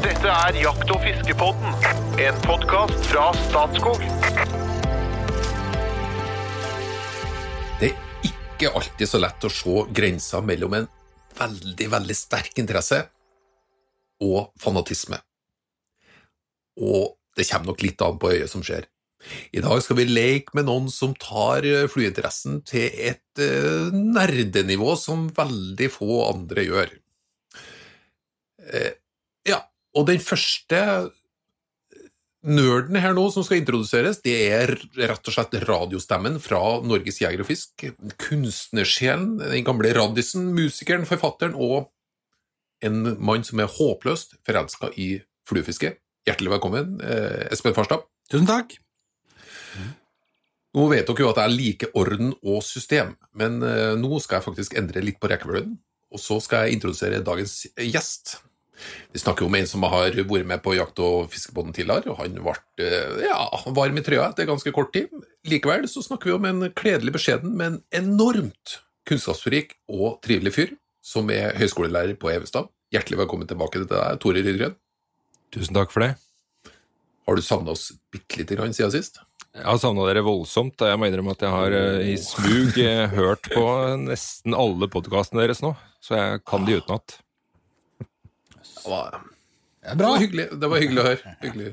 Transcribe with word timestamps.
Dette 0.00 0.30
er 0.32 0.56
Jakt- 0.56 0.88
og 0.94 1.02
fiskepodden, 1.04 1.74
en 2.24 2.36
podkast 2.46 3.02
fra 3.10 3.26
Statskog. 3.36 4.00
Det 7.82 7.90
er 7.90 7.98
ikke 8.24 8.70
alltid 8.80 9.10
så 9.10 9.20
lett 9.20 9.44
å 9.44 9.50
se 9.52 9.74
grensa 9.92 10.40
mellom 10.40 10.78
en 10.78 10.86
veldig, 11.36 11.88
veldig 11.92 12.16
sterk 12.16 12.56
interesse 12.62 13.02
og 14.24 14.54
fanatisme. 14.62 15.20
Og 16.80 17.18
det 17.36 17.44
kommer 17.50 17.74
nok 17.74 17.84
litt 17.84 18.06
an 18.06 18.16
på 18.22 18.32
øyet 18.32 18.54
som 18.54 18.64
skjer. 18.64 18.88
I 19.52 19.60
dag 19.60 19.84
skal 19.84 20.00
vi 20.00 20.08
leke 20.08 20.56
med 20.56 20.70
noen 20.70 20.88
som 20.88 21.12
tar 21.12 21.68
eh, 21.68 21.84
flyinteressen 21.92 22.62
til 22.64 22.88
et 22.88 23.44
eh, 23.44 23.92
nerdenivå 23.92 24.96
som 24.96 25.28
veldig 25.36 25.92
få 25.92 26.22
andre 26.30 26.64
gjør. 26.70 26.98
Og 29.98 30.06
den 30.06 30.20
første 30.22 30.80
nerden 32.40 32.96
her 33.02 33.12
nå 33.16 33.26
som 33.34 33.44
skal 33.44 33.60
introduseres, 33.60 34.20
det 34.24 34.36
er 34.48 34.72
rett 34.96 35.28
og 35.28 35.34
slett 35.34 35.56
radiostemmen 35.66 36.38
fra 36.40 36.60
Norges 36.86 37.20
Jeger 37.20 37.42
og 37.44 37.50
Fisk. 37.50 37.84
Kunstnersjelen, 38.22 39.38
den 39.42 39.66
gamle 39.66 39.92
raddisen, 39.96 40.50
musikeren, 40.56 41.08
forfatteren 41.08 41.56
og 41.58 41.90
en 42.86 43.02
mann 43.20 43.44
som 43.44 43.60
er 43.60 43.72
håpløst 43.72 44.38
forelska 44.46 44.92
i 44.96 45.12
fluefiske. 45.48 45.92
Hjertelig 46.28 46.54
velkommen, 46.54 47.00
eh, 47.04 47.48
Espen 47.52 47.76
Farstad. 47.76 48.06
Tusen 48.30 48.48
takk. 48.48 48.78
Nå 50.70 50.86
vet 50.92 51.08
dere 51.08 51.24
jo 51.24 51.30
at 51.32 51.40
jeg 51.42 51.56
liker 51.56 51.96
orden 51.98 52.30
og 52.46 52.62
system, 52.62 53.16
men 53.34 53.58
eh, 53.66 53.96
nå 53.98 54.20
skal 54.22 54.38
jeg 54.38 54.46
faktisk 54.46 54.76
endre 54.78 55.02
litt 55.02 55.18
på 55.20 55.28
rekkefølgen, 55.28 55.74
og 56.14 56.22
så 56.22 56.38
skal 56.40 56.68
jeg 56.68 56.78
introdusere 56.78 57.24
dagens 57.26 57.64
gjest. 57.74 58.38
Vi 59.12 59.22
snakker 59.22 59.46
om 59.46 59.56
en 59.58 59.68
som 59.68 59.86
har 59.88 60.14
vært 60.16 60.46
med 60.48 60.62
på 60.64 60.74
Jakt- 60.76 61.02
og 61.04 61.30
fiskebåten 61.32 61.74
tidligere, 61.76 62.12
og 62.12 62.20
han 62.22 62.36
ble 62.36 62.54
eh, 62.84 63.24
ja, 63.26 63.40
varm 63.76 63.98
i 63.98 64.04
trøya 64.06 64.28
etter 64.30 64.48
ganske 64.48 64.72
kort 64.74 64.92
tid. 64.96 65.10
Likevel 65.48 65.88
så 65.90 66.04
snakker 66.04 66.30
vi 66.30 66.36
om 66.36 66.48
en 66.48 66.68
kledelig 66.76 67.16
beskjeden, 67.18 67.56
men 67.58 67.80
enormt 67.94 68.80
kunnskapsrik 69.08 69.74
og 69.90 70.20
trivelig 70.24 70.54
fyr, 70.56 70.76
som 71.02 71.30
er 71.34 71.56
høyskolelærer 71.58 72.18
på 72.20 72.30
Evestad. 72.32 72.70
Hjertelig 72.94 73.22
velkommen 73.22 73.48
tilbake 73.50 73.80
til 73.80 73.88
deg, 73.90 74.18
Tore 74.22 74.42
Rydgren. 74.44 74.76
Tusen 75.54 75.76
takk 75.76 75.92
for 75.94 76.04
det. 76.04 76.14
Har 77.26 77.38
du 77.38 77.42
savna 77.42 77.74
oss 77.74 77.90
bitte 78.10 78.40
lite 78.40 78.56
grann 78.58 78.74
siden 78.74 78.92
sist? 78.94 79.20
Jeg 79.50 79.66
har 79.66 79.78
savna 79.82 80.04
dere 80.06 80.22
voldsomt. 80.22 80.82
Jeg 80.86 80.98
må 80.98 81.08
innrømme 81.08 81.34
at 81.34 81.42
jeg 81.42 81.54
har 81.54 81.74
eh, 81.74 82.12
i 82.12 82.16
smug 82.22 82.78
eh, 82.78 83.06
hørt 83.10 83.50
på 83.50 83.64
nesten 84.02 84.54
alle 84.54 84.86
podkastene 84.90 85.42
deres 85.42 85.62
nå, 85.64 85.72
så 86.02 86.18
jeg 86.18 86.42
kan 86.46 86.66
de 86.66 86.78
utenat. 86.78 87.16
Det 88.60 88.90
var, 88.90 89.20
det 89.94 90.04
var 90.04 90.20
hyggelig. 90.22 90.48
Det 90.60 90.70
var 90.72 90.84
hyggelig 90.84 91.02
å 91.02 91.08
høre. 91.08 91.34
Hyggelig. 91.44 91.72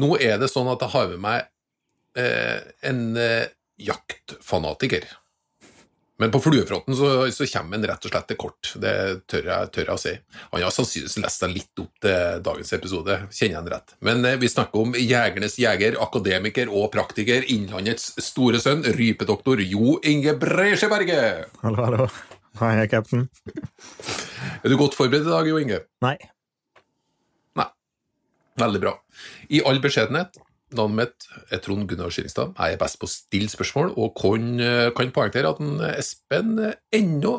Nå 0.00 0.12
er 0.20 0.38
det 0.40 0.50
sånn 0.52 0.68
at 0.72 0.84
jeg 0.84 0.94
har 0.94 1.10
med 1.14 1.24
meg 1.24 2.20
eh, 2.20 2.60
en 2.90 3.02
eh, 3.20 3.50
jaktfanatiker. 3.80 5.08
Men 6.20 6.30
på 6.30 6.40
fluefronten 6.44 6.96
så, 6.96 7.30
så 7.32 7.46
kommer 7.48 7.78
han 7.78 7.86
rett 7.88 8.04
og 8.04 8.12
slett 8.12 8.26
til 8.28 8.36
kort. 8.40 8.72
Det 8.76 8.92
tør 9.30 9.46
jeg, 9.48 9.68
tør 9.72 9.86
jeg 9.86 9.94
å 9.94 10.00
si. 10.02 10.12
Han 10.50 10.64
har 10.66 10.74
sannsynligvis 10.76 11.16
lest 11.24 11.44
seg 11.44 11.54
litt 11.54 11.80
opp 11.80 12.02
til 12.04 12.42
dagens 12.44 12.74
episode, 12.76 13.16
kjenner 13.32 13.54
jeg 13.54 13.56
han 13.56 13.70
rett. 13.72 13.94
Men 14.04 14.28
eh, 14.28 14.36
vi 14.40 14.50
snakker 14.52 14.84
om 14.84 14.98
jegernes 15.00 15.56
jeger, 15.60 15.96
akademiker 16.04 16.68
og 16.68 16.90
praktiker, 16.92 17.48
Innlandets 17.54 18.12
store 18.20 18.60
sønn, 18.60 18.84
rypedoktor 19.00 19.64
Jo 19.64 19.96
Inge 20.04 20.36
Bresjeberget. 20.44 21.56
Hallo, 21.64 21.88
hallo. 21.88 22.10
Hei, 22.58 22.72
jeg 22.76 22.88
er 22.88 22.90
cap'n. 22.90 23.26
Er 24.64 24.72
du 24.72 24.76
godt 24.80 24.96
forberedt 24.96 25.26
i 25.28 25.30
dag, 25.32 25.46
Jo 25.48 25.58
Inge? 25.60 25.78
Nei. 26.04 26.16
Nei. 27.56 27.66
Veldig 28.60 28.80
bra. 28.82 28.94
I 29.52 29.60
all 29.68 29.78
beskjedenhet, 29.84 30.36
navnet 30.76 30.98
mitt 30.98 31.28
er 31.54 31.60
Trond 31.64 31.86
Gunnar 31.88 32.12
Skillingstad. 32.12 32.52
Jeg 32.58 32.76
er 32.76 32.80
best 32.80 32.98
på 33.00 33.08
å 33.08 33.12
stille 33.12 33.52
spørsmål, 33.52 33.92
og 34.00 34.12
kan, 34.18 34.50
kan 34.96 35.12
poengtere 35.14 35.52
at 35.52 35.62
en 35.62 35.78
Espen 35.92 36.58
ennå 36.96 37.36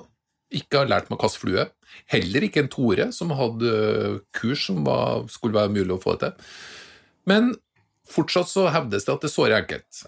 ikke 0.52 0.81
har 0.81 0.90
lært 0.91 1.09
meg 1.12 1.19
å 1.19 1.24
kaste 1.25 1.41
flue. 1.44 1.68
Heller 2.12 2.47
ikke 2.47 2.64
en 2.64 2.72
Tore, 2.72 3.09
som 3.16 3.34
hadde 3.35 3.74
kurs 4.35 4.66
som 4.69 4.81
var, 4.88 5.28
skulle 5.31 5.58
være 5.58 5.74
mulig 5.75 5.96
å 5.96 6.02
få 6.02 6.16
det 6.16 6.31
til. 6.31 6.56
Men 7.30 7.52
fortsatt 8.12 8.50
så 8.52 8.66
hevdes 8.74 9.06
det 9.08 9.14
at 9.16 9.28
det 9.28 9.31
sårer 9.31 9.59
enkelt. 9.62 10.06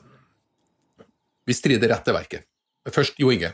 Vi 1.47 1.55
strider 1.55 1.91
rett 1.91 2.05
til 2.07 2.15
verket. 2.17 2.47
Først 2.91 3.19
Jo 3.21 3.31
Inge. 3.31 3.53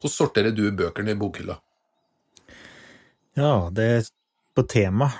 Hvordan 0.00 0.16
sorterer 0.16 0.54
du 0.56 0.64
bøkene 0.72 1.12
i 1.12 1.18
bokhylla? 1.20 1.58
Ja, 3.36 3.68
det 3.68 3.84
er 3.84 4.06
på 4.56 4.64
tema. 4.64 5.10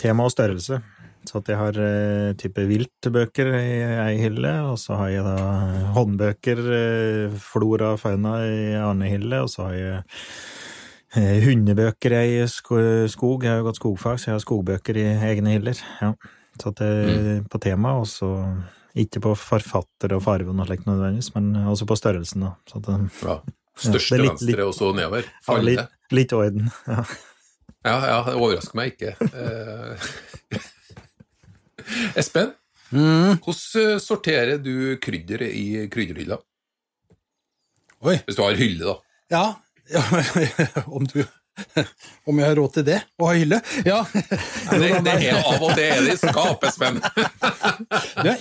Tema 0.00 0.26
og 0.26 0.34
størrelse. 0.34 0.82
Så 1.24 1.40
at 1.40 1.48
jeg 1.48 1.56
har 1.56 1.78
eh, 1.80 2.34
type 2.36 2.60
viltbøker 2.68 3.48
i 3.56 3.78
ei 4.04 4.18
hylle, 4.20 4.52
og 4.68 4.76
så 4.80 4.98
har 5.00 5.08
jeg 5.14 5.24
da 5.24 5.36
håndbøker, 5.96 6.60
eh, 6.76 7.38
flora 7.40 7.94
og 7.94 8.02
fauna 8.02 8.36
i 8.44 8.74
en 8.74 8.84
annen 8.90 9.08
hylle, 9.08 9.40
og 9.46 9.48
så 9.48 9.70
har 9.70 9.78
jeg 9.78 10.02
eh, 11.16 11.46
hundebøker 11.46 12.18
i 12.20 12.44
skog. 12.50 13.46
Jeg 13.46 13.54
har 13.54 13.62
jo 13.62 13.68
gått 13.70 13.80
skogfag, 13.80 14.20
så 14.20 14.30
jeg 14.30 14.36
har 14.36 14.44
skogbøker 14.44 15.00
i 15.00 15.08
egne 15.32 15.56
hyller. 15.56 15.80
Ja. 16.04 16.12
Så 16.60 16.70
at 16.70 16.84
det 16.84 16.92
er 16.92 17.40
på 17.50 17.58
tema, 17.64 17.96
og 17.98 18.06
så 18.12 18.34
ikke 18.96 19.20
på 19.24 19.32
forfatter 19.36 20.12
og 20.14 20.22
farven 20.22 20.60
og 20.62 20.66
slikt 20.68 20.86
nødvendigvis, 20.86 21.32
men 21.34 21.52
også 21.66 21.86
på 21.90 21.96
størrelsen, 21.98 22.40
da. 22.46 22.52
Så 22.70 22.78
at, 22.78 22.86
det- 22.86 23.22
Ja. 23.22 23.38
Ja, 23.74 23.90
Største 23.90 24.14
det 24.14 24.20
er 24.20 24.22
litt- 24.22 24.30
venstre, 24.30 24.46
litt- 24.46 24.60
og 24.68 24.74
så 24.76 24.92
nedover. 24.94 25.22
ja, 25.26 25.30
Falle. 25.42 25.64
litt, 25.72 25.88
litt 26.14 26.32
orden. 26.32 26.68
Ja. 26.86 27.04
Ja, 27.84 27.94
ja, 28.06 28.18
det 28.24 28.34
overrasker 28.38 28.76
meg 28.78 28.92
ikke. 28.94 29.10
Eh, 29.34 30.60
Espen, 32.20 32.52
Mm. 32.94 33.40
hvordan 33.42 33.98
sorterer 33.98 34.58
du 34.62 34.94
krydderet 35.02 35.50
i 35.50 35.88
krydderhylla? 35.90 36.36
Oi. 38.04 38.14
Hvis 38.28 38.36
du 38.38 38.42
har 38.44 38.54
hylle, 38.54 38.84
da. 38.84 38.94
Ja, 39.32 39.54
ja 39.90 40.02
om 40.86 41.04
du 41.10 41.24
Om 42.28 42.40
jeg 42.40 42.48
har 42.48 42.56
råd 42.58 42.72
til 42.76 42.86
det? 42.88 42.98
Å 43.20 43.28
ha 43.28 43.34
hylle? 43.36 43.60
Ja. 43.86 44.00
Det, 44.74 44.88
det 45.06 45.12
er 45.28 45.36
av 45.38 45.62
og 45.62 45.74
til 45.76 45.84
er 45.84 46.00
det 46.02 46.14
i 46.16 46.18
skapet, 46.18 46.74
Sven. 46.74 46.96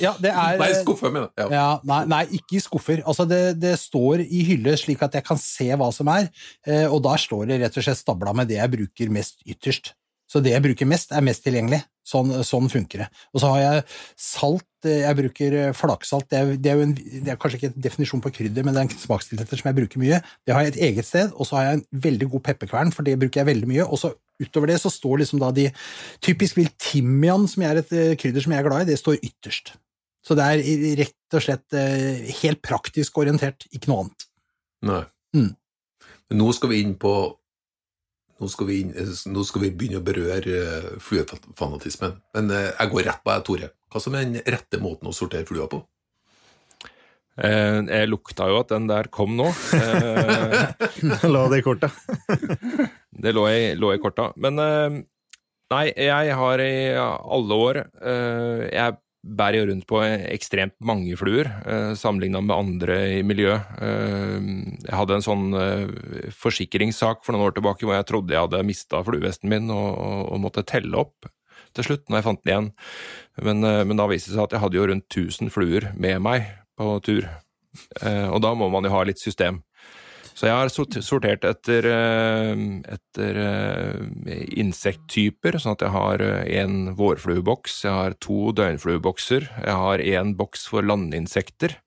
Ja, 0.02 0.14
det 0.24 0.32
Nei, 0.34 0.70
skuffer 0.80 1.12
mener 1.14 1.30
jeg. 1.38 1.52
Ja. 1.54 1.66
Nei, 1.88 2.00
nei, 2.10 2.22
ikke 2.40 2.58
i 2.58 2.62
skuffer. 2.64 3.04
Altså 3.06 3.28
det, 3.30 3.42
det 3.62 3.76
står 3.80 4.24
i 4.24 4.44
hylle 4.48 4.74
slik 4.80 5.04
at 5.06 5.18
jeg 5.20 5.26
kan 5.28 5.40
se 5.40 5.68
hva 5.78 5.92
som 5.94 6.10
er, 6.14 6.32
eh, 6.66 6.88
og 6.88 7.04
da 7.06 7.14
står 7.20 7.52
det 7.52 7.60
rett 7.62 7.78
og 7.78 7.86
slett 7.86 8.02
stabla 8.02 8.34
med 8.38 8.50
det 8.50 8.58
jeg 8.58 8.74
bruker 8.74 9.14
mest 9.14 9.44
ytterst. 9.46 9.94
Så 10.34 10.42
det 10.42 10.56
jeg 10.56 10.64
bruker 10.66 10.88
mest, 10.90 11.12
er 11.14 11.22
mest 11.22 11.44
tilgjengelig. 11.46 11.84
Sånn, 12.10 12.32
sånn 12.44 12.66
funker 12.72 13.04
det. 13.04 13.06
Og 13.32 13.44
så 13.44 13.52
har 13.54 13.60
jeg 13.62 13.84
salt, 14.20 14.66
eh, 14.88 15.04
jeg 15.04 15.18
bruker 15.20 15.58
eh, 15.60 15.76
flaksalt, 15.78 16.26
det 16.34 16.40
er, 16.40 16.50
det 16.60 16.72
er 16.72 16.80
jo 16.80 16.88
en, 16.88 16.96
det 16.98 17.32
er 17.32 17.38
kanskje 17.40 17.60
ikke 17.60 17.70
en 17.70 17.86
definisjon 17.86 18.24
på 18.24 18.32
krydder, 18.40 18.66
men 18.66 18.76
det 18.76 18.82
er 18.82 18.88
en 18.90 19.04
smakstilsetter 19.04 19.62
som 19.62 19.70
jeg 19.70 19.78
bruker 19.78 20.02
mye. 20.02 20.20
Det 20.44 20.56
har 20.56 20.66
jeg 20.66 20.74
et 20.74 20.82
eget 20.90 21.08
sted, 21.08 21.32
og 21.38 21.48
så 21.48 21.60
har 21.60 21.68
jeg 21.68 21.78
en 21.78 21.86
veldig 22.08 22.28
god 22.34 22.44
pepperkvern, 22.50 22.92
for 22.96 23.08
det 23.08 23.16
bruker 23.22 23.44
jeg 23.44 23.50
veldig 23.54 23.70
mye. 23.70 23.86
Og 23.86 24.02
så 24.02 24.12
utover 24.42 24.74
det 24.74 24.80
så 24.82 24.92
står 24.92 25.22
liksom 25.22 25.40
da 25.40 25.52
de 25.56 25.70
Typisk 26.26 26.58
vilt 26.58 26.74
timian, 26.82 27.46
som 27.48 27.64
er 27.70 27.84
et 27.84 27.94
eh, 27.94 28.18
krydder 28.20 28.44
som 28.44 28.56
jeg 28.56 28.64
er 28.64 28.68
glad 28.68 28.84
i, 28.84 28.90
det 28.90 29.00
står 29.00 29.22
ytterst. 29.22 29.76
Så 30.26 30.36
det 30.40 30.50
er 30.50 31.00
rett 31.04 31.38
og 31.38 31.44
slett 31.44 31.76
helt 32.40 32.62
praktisk 32.64 33.18
orientert, 33.20 33.66
ikke 33.76 33.90
noe 33.92 34.06
annet. 34.06 34.26
Nei. 34.88 35.02
Mm. 35.36 35.50
Men 36.32 36.40
nå 36.40 36.48
skal 36.56 36.72
vi 36.72 36.80
inn 36.80 36.94
på 36.96 37.12
nå 38.44 38.50
skal, 38.52 38.68
vi 38.70 38.82
nå 38.86 39.46
skal 39.48 39.64
vi 39.64 39.72
begynne 39.72 40.02
å 40.02 40.06
berøre 40.06 40.60
eh, 40.60 40.92
fluefanatismen. 41.04 42.18
Men 42.36 42.52
eh, 42.52 42.70
jeg 42.76 42.92
går 42.94 43.08
rett 43.10 43.24
på 43.24 43.32
deg, 43.34 43.46
Tore. 43.48 43.72
Hva 43.94 44.02
som 44.04 44.16
er 44.20 44.28
den 44.28 44.44
rette 44.56 44.80
måten 44.84 45.10
å 45.10 45.16
sortere 45.16 45.48
flua 45.48 45.70
på? 45.72 45.80
Eh, 47.42 47.80
Jeg 47.90 48.10
lukta 48.12 48.46
jo 48.52 48.60
at 48.62 48.70
den 48.76 48.86
der 48.92 49.08
kom 49.14 49.34
nå. 49.40 49.48
Eh, 49.78 51.24
La 51.34 51.48
det 51.50 51.64
i 51.64 51.66
korta. 51.66 51.90
Det 53.24 53.32
lå 53.34 53.48
i, 53.50 53.74
lå 53.80 53.94
i 53.96 54.02
korta. 54.02 54.32
Men 54.42 54.60
eh, 54.62 55.00
nei, 55.74 55.86
jeg 55.96 56.36
har 56.38 56.62
i 56.62 56.74
alle 57.00 57.58
år 57.68 57.80
eh, 57.86 58.64
Jeg 58.74 58.98
bærer 59.24 59.62
jo 59.62 59.68
rundt 59.70 59.86
på 59.88 60.02
ekstremt 60.04 60.76
mange 60.84 61.16
fluer, 61.16 61.48
eh, 61.66 61.94
sammenligna 61.96 62.42
med 62.44 62.56
andre 62.56 62.98
i 63.20 63.22
miljøet. 63.24 63.64
Eh, 63.80 64.40
jeg 64.84 64.98
hadde 65.00 65.16
en 65.16 65.26
sånn 65.26 65.46
eh, 65.56 66.32
forsikringssak 66.36 67.24
for 67.24 67.34
noen 67.34 67.48
år 67.48 67.56
tilbake 67.56 67.88
hvor 67.88 67.96
jeg 67.96 68.10
trodde 68.10 68.36
jeg 68.36 68.44
hadde 68.44 68.66
mista 68.68 69.00
fluevesten 69.04 69.50
min 69.50 69.72
og, 69.72 69.96
og, 70.28 70.42
måtte 70.44 70.66
telle 70.68 71.00
opp 71.00 71.30
til 71.74 71.88
slutt 71.88 72.10
når 72.10 72.20
jeg 72.20 72.28
fant 72.28 72.44
den 72.44 72.52
igjen. 72.52 72.72
Men, 73.48 73.64
eh, 73.64 73.84
men 73.88 73.98
da 73.98 74.10
viste 74.12 74.34
det 74.34 74.38
seg 74.38 74.44
at 74.50 74.58
jeg 74.58 74.66
hadde 74.66 74.80
jo 74.82 74.88
rundt 74.92 75.08
1000 75.08 75.54
fluer 75.56 75.92
med 75.96 76.20
meg 76.22 76.50
på 76.78 76.98
tur. 77.06 77.30
Og 78.04 78.38
da 78.42 78.52
må 78.54 78.68
man 78.70 78.86
jo 78.86 78.92
ha 78.94 79.00
litt 79.08 79.22
system. 79.22 79.64
Så 80.34 80.48
jeg 80.50 80.58
har 80.58 80.72
sortert 81.06 81.46
etter, 81.46 81.86
eh, 81.86 82.64
etter 82.96 83.40
eh, 83.44 84.44
insekttyper, 84.58 85.60
sånn 85.62 85.78
at 85.78 85.86
jeg 85.86 85.94
har 85.94 86.24
en 86.26 86.78
vårflueboks, 86.98 87.84
jeg 87.86 87.94
har 87.94 88.18
to 88.24 88.52
døgnfluebokser, 88.58 89.48
jeg 89.62 89.80
har 89.86 90.04
en 90.18 90.34
boks 90.40 90.66
for 90.72 90.86
landinsekter, 90.86 91.78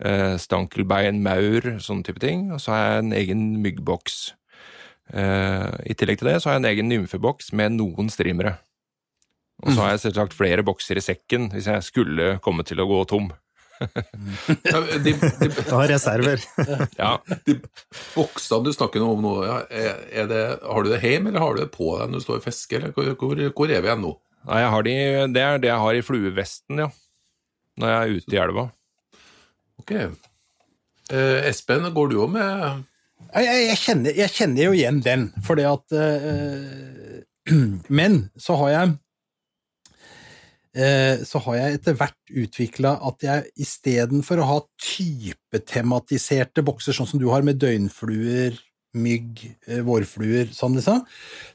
eh, 0.00 0.34
stankelbein, 0.40 1.20
maur, 1.22 1.76
sånne 1.78 2.08
type 2.08 2.22
ting, 2.24 2.48
og 2.54 2.64
så 2.64 2.74
har 2.74 2.84
jeg 2.86 3.04
en 3.04 3.16
egen 3.20 3.46
myggboks. 3.64 4.20
Eh, 5.12 5.68
I 5.90 5.96
tillegg 5.98 6.20
til 6.20 6.30
det 6.30 6.40
så 6.40 6.50
har 6.50 6.58
jeg 6.58 6.64
en 6.64 6.70
egen 6.70 6.90
nymfeboks 6.90 7.52
med 7.58 7.76
noen 7.78 8.10
streamere. 8.12 8.58
Og 9.60 9.74
så 9.74 9.82
har 9.82 9.90
jeg 9.92 10.04
selvsagt 10.06 10.36
flere 10.36 10.64
bokser 10.64 10.96
i 10.96 11.04
sekken 11.04 11.50
hvis 11.52 11.68
jeg 11.68 11.84
skulle 11.84 12.38
komme 12.44 12.64
til 12.64 12.80
å 12.80 12.88
gå 12.88 13.02
tom. 13.10 13.28
De, 13.80 14.98
de, 15.04 15.14
Du 15.68 15.74
har 15.74 15.88
reserver. 15.88 16.42
Ja, 16.98 17.12
de 17.46 17.56
boksene 18.14 18.66
du 18.66 18.72
snakker 18.76 19.04
om 19.04 19.22
nå, 19.24 19.36
ja, 19.46 19.60
det, 20.28 20.42
har 20.60 20.84
du 20.84 20.90
det 20.92 21.00
hjemme, 21.04 21.32
eller 21.32 21.44
har 21.44 21.56
du 21.56 21.62
det 21.64 21.70
på 21.74 21.94
deg 21.98 22.10
når 22.10 22.20
du 22.20 22.26
står 22.26 22.40
og 22.40 22.44
fisker? 22.44 22.90
Hvor, 22.96 23.14
hvor, 23.20 23.40
hvor 23.56 23.72
er 23.72 23.80
vi 23.80 23.90
igjen 23.90 24.04
nå? 24.04 24.12
Nei, 24.48 24.60
jeg 24.62 24.72
har 24.74 24.86
de, 24.86 24.96
det 25.36 25.46
er 25.46 25.62
det 25.62 25.72
jeg 25.72 25.84
har 25.84 25.96
i 25.96 26.04
fluevesten, 26.04 26.84
ja. 26.84 26.90
Når 27.80 27.92
jeg 27.92 28.00
er 28.00 28.20
ute 28.20 28.36
i 28.36 28.40
elva. 28.40 28.66
Ok. 29.80 29.92
Eh, 31.10 31.48
Espen, 31.50 31.88
går 31.94 32.10
du 32.10 32.18
òg 32.22 32.32
med 32.36 32.50
Jeg, 33.34 33.44
jeg, 33.44 33.62
jeg, 33.66 33.78
kjenner, 33.84 34.16
jeg 34.16 34.32
kjenner 34.36 34.62
jo 34.62 34.74
igjen 34.76 35.00
den, 35.04 35.28
fordi 35.46 35.66
at 35.68 35.96
eh, 35.96 37.20
Men 38.00 38.22
så 38.38 38.56
har 38.60 38.74
jeg 38.74 38.92
så 40.70 41.40
har 41.42 41.54
jeg 41.56 41.76
etter 41.80 41.96
hvert 41.98 42.30
utvikla 42.42 42.92
at 43.08 43.24
jeg 43.26 43.48
istedenfor 43.58 44.38
å 44.38 44.44
ha 44.46 44.58
typetematiserte 44.78 46.62
bokser, 46.62 46.94
sånn 46.94 47.08
som 47.10 47.18
du 47.18 47.26
har 47.32 47.42
med 47.42 47.58
døgnfluer, 47.58 48.54
mygg, 48.98 49.42
eh, 49.66 49.82
vårfluer, 49.86 50.50
sånn 50.54 50.74
liksom, 50.78 51.04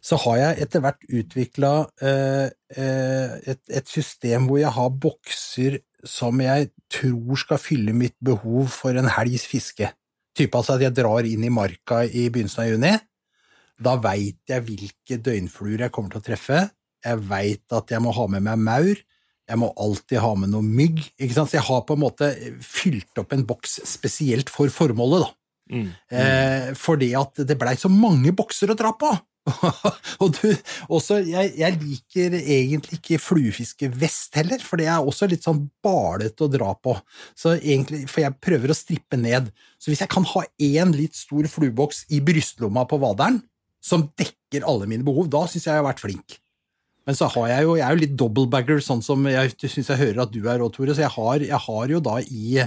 så 0.03 0.19
har 0.23 0.37
jeg 0.39 0.61
etter 0.65 0.83
hvert 0.83 1.07
utvikla 1.19 1.73
eh, 2.01 2.47
eh, 2.77 3.35
et, 3.51 3.61
et 3.67 3.91
system 3.91 4.47
hvor 4.47 4.61
jeg 4.61 4.71
har 4.77 4.93
bokser 5.07 5.79
som 6.05 6.39
jeg 6.41 6.69
tror 6.91 7.41
skal 7.41 7.59
fylle 7.59 7.95
mitt 7.97 8.15
behov 8.23 8.69
for 8.71 8.95
en 8.95 9.09
helgs 9.17 9.47
fiske. 9.49 9.89
Type 10.35 10.57
altså 10.57 10.75
at 10.75 10.85
jeg 10.85 10.95
drar 10.95 11.27
inn 11.27 11.43
i 11.47 11.53
marka 11.53 12.03
i 12.05 12.27
begynnelsen 12.29 12.63
av 12.63 12.71
juni. 12.71 12.93
Da 13.75 13.95
veit 13.99 14.39
jeg 14.47 14.63
hvilke 14.67 15.19
døgnfluer 15.23 15.87
jeg 15.87 15.95
kommer 15.95 16.13
til 16.13 16.21
å 16.21 16.27
treffe. 16.29 16.59
Jeg 17.05 17.21
veit 17.29 17.77
at 17.77 17.93
jeg 17.93 18.03
må 18.03 18.13
ha 18.15 18.25
med 18.31 18.45
meg 18.47 18.63
maur. 18.65 19.03
Jeg 19.45 19.61
må 19.61 19.69
alltid 19.77 20.21
ha 20.23 20.31
med 20.41 20.51
noe 20.55 20.65
mygg. 20.65 21.03
Ikke 21.21 21.35
sant? 21.37 21.51
Så 21.51 21.59
jeg 21.59 21.67
har 21.67 21.85
på 21.85 21.97
en 21.97 22.01
måte 22.01 22.31
fylt 22.65 23.21
opp 23.21 23.35
en 23.35 23.45
boks 23.45 23.79
spesielt 23.85 24.49
for 24.53 24.73
formålet, 24.73 25.27
da. 25.27 25.33
Mm. 25.65 25.87
Eh, 26.13 26.67
fordi 26.77 27.13
at 27.17 27.41
det 27.45 27.57
blei 27.57 27.73
så 27.77 27.89
mange 27.89 28.33
bokser 28.37 28.73
å 28.73 28.77
dra 28.77 28.91
på. 28.97 29.13
og 30.23 30.31
du, 30.39 30.49
også, 30.89 31.19
jeg, 31.21 31.51
jeg 31.59 31.77
liker 31.77 32.37
egentlig 32.39 32.97
ikke 32.97 33.21
fluefiske 33.21 33.91
vest 33.93 34.37
heller, 34.39 34.61
for 34.65 34.81
det 34.81 34.87
er 34.89 35.05
også 35.05 35.29
litt 35.29 35.45
sånn 35.45 35.67
balete 35.85 36.47
å 36.47 36.51
dra 36.51 36.71
på. 36.73 36.95
Så 37.37 37.53
egentlig, 37.59 38.05
For 38.09 38.25
jeg 38.25 38.39
prøver 38.41 38.73
å 38.73 38.77
strippe 38.77 39.19
ned. 39.21 39.51
Så 39.77 39.91
hvis 39.91 40.01
jeg 40.01 40.11
kan 40.13 40.25
ha 40.33 40.45
én 40.57 40.95
litt 40.97 41.17
stor 41.17 41.45
flueboks 41.51 42.07
i 42.15 42.23
brystlomma 42.25 42.87
på 42.89 42.99
vaderen, 43.03 43.43
som 43.85 44.07
dekker 44.17 44.65
alle 44.65 44.89
mine 44.89 45.05
behov, 45.05 45.29
da 45.29 45.43
syns 45.45 45.67
jeg 45.67 45.75
jeg 45.75 45.83
har 45.83 45.85
vært 45.91 46.01
flink. 46.01 46.39
Men 47.05 47.17
så 47.17 47.27
har 47.35 47.49
jeg 47.51 47.67
jo, 47.67 47.75
jeg 47.77 47.85
er 47.85 47.93
jo 47.93 48.01
litt 48.01 48.15
doublebagger, 48.17 48.79
sånn 48.81 49.03
som 49.05 49.25
jeg 49.29 49.53
syns 49.61 49.91
jeg 49.93 50.01
hører 50.01 50.23
at 50.23 50.33
du 50.33 50.39
er 50.49 50.63
òg, 50.65 50.71
Tore. 50.73 50.95
Så 50.97 51.05
jeg 51.05 51.13
har, 51.13 51.43
jeg 51.45 51.61
har 51.67 51.93
jo 51.93 52.01
da 52.03 52.15
i, 52.23 52.63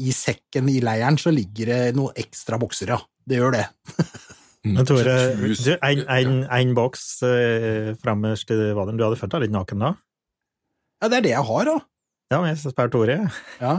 i 0.00 0.14
sekken 0.16 0.70
i 0.72 0.78
leiren 0.84 1.20
så 1.20 1.32
ligger 1.34 1.72
det 1.72 1.80
noen 1.98 2.16
ekstra 2.24 2.60
bokser, 2.60 2.94
ja. 2.96 3.00
Det 3.24 3.38
gjør 3.40 3.56
det. 3.56 3.66
Men 4.64 4.88
Tore, 4.88 5.14
en, 5.76 6.04
en, 6.08 6.36
en 6.48 6.76
boks 6.76 7.04
eh, 7.28 7.90
fremmest 8.00 8.52
i 8.52 8.60
vaderen. 8.72 8.96
Du 8.96 9.04
hadde 9.04 9.20
følt 9.20 9.34
deg 9.36 9.46
litt 9.46 9.54
naken 9.56 9.84
da? 9.84 9.90
Ja, 11.02 11.10
det 11.10 11.18
er 11.18 11.26
det 11.26 11.34
jeg 11.34 11.48
har, 11.50 11.68
da. 11.68 11.74
Ja, 12.32 12.38
men 12.38 12.48
jeg 12.54 12.62
spør 12.62 12.92
Tore. 12.92 13.18
Ja. 13.60 13.74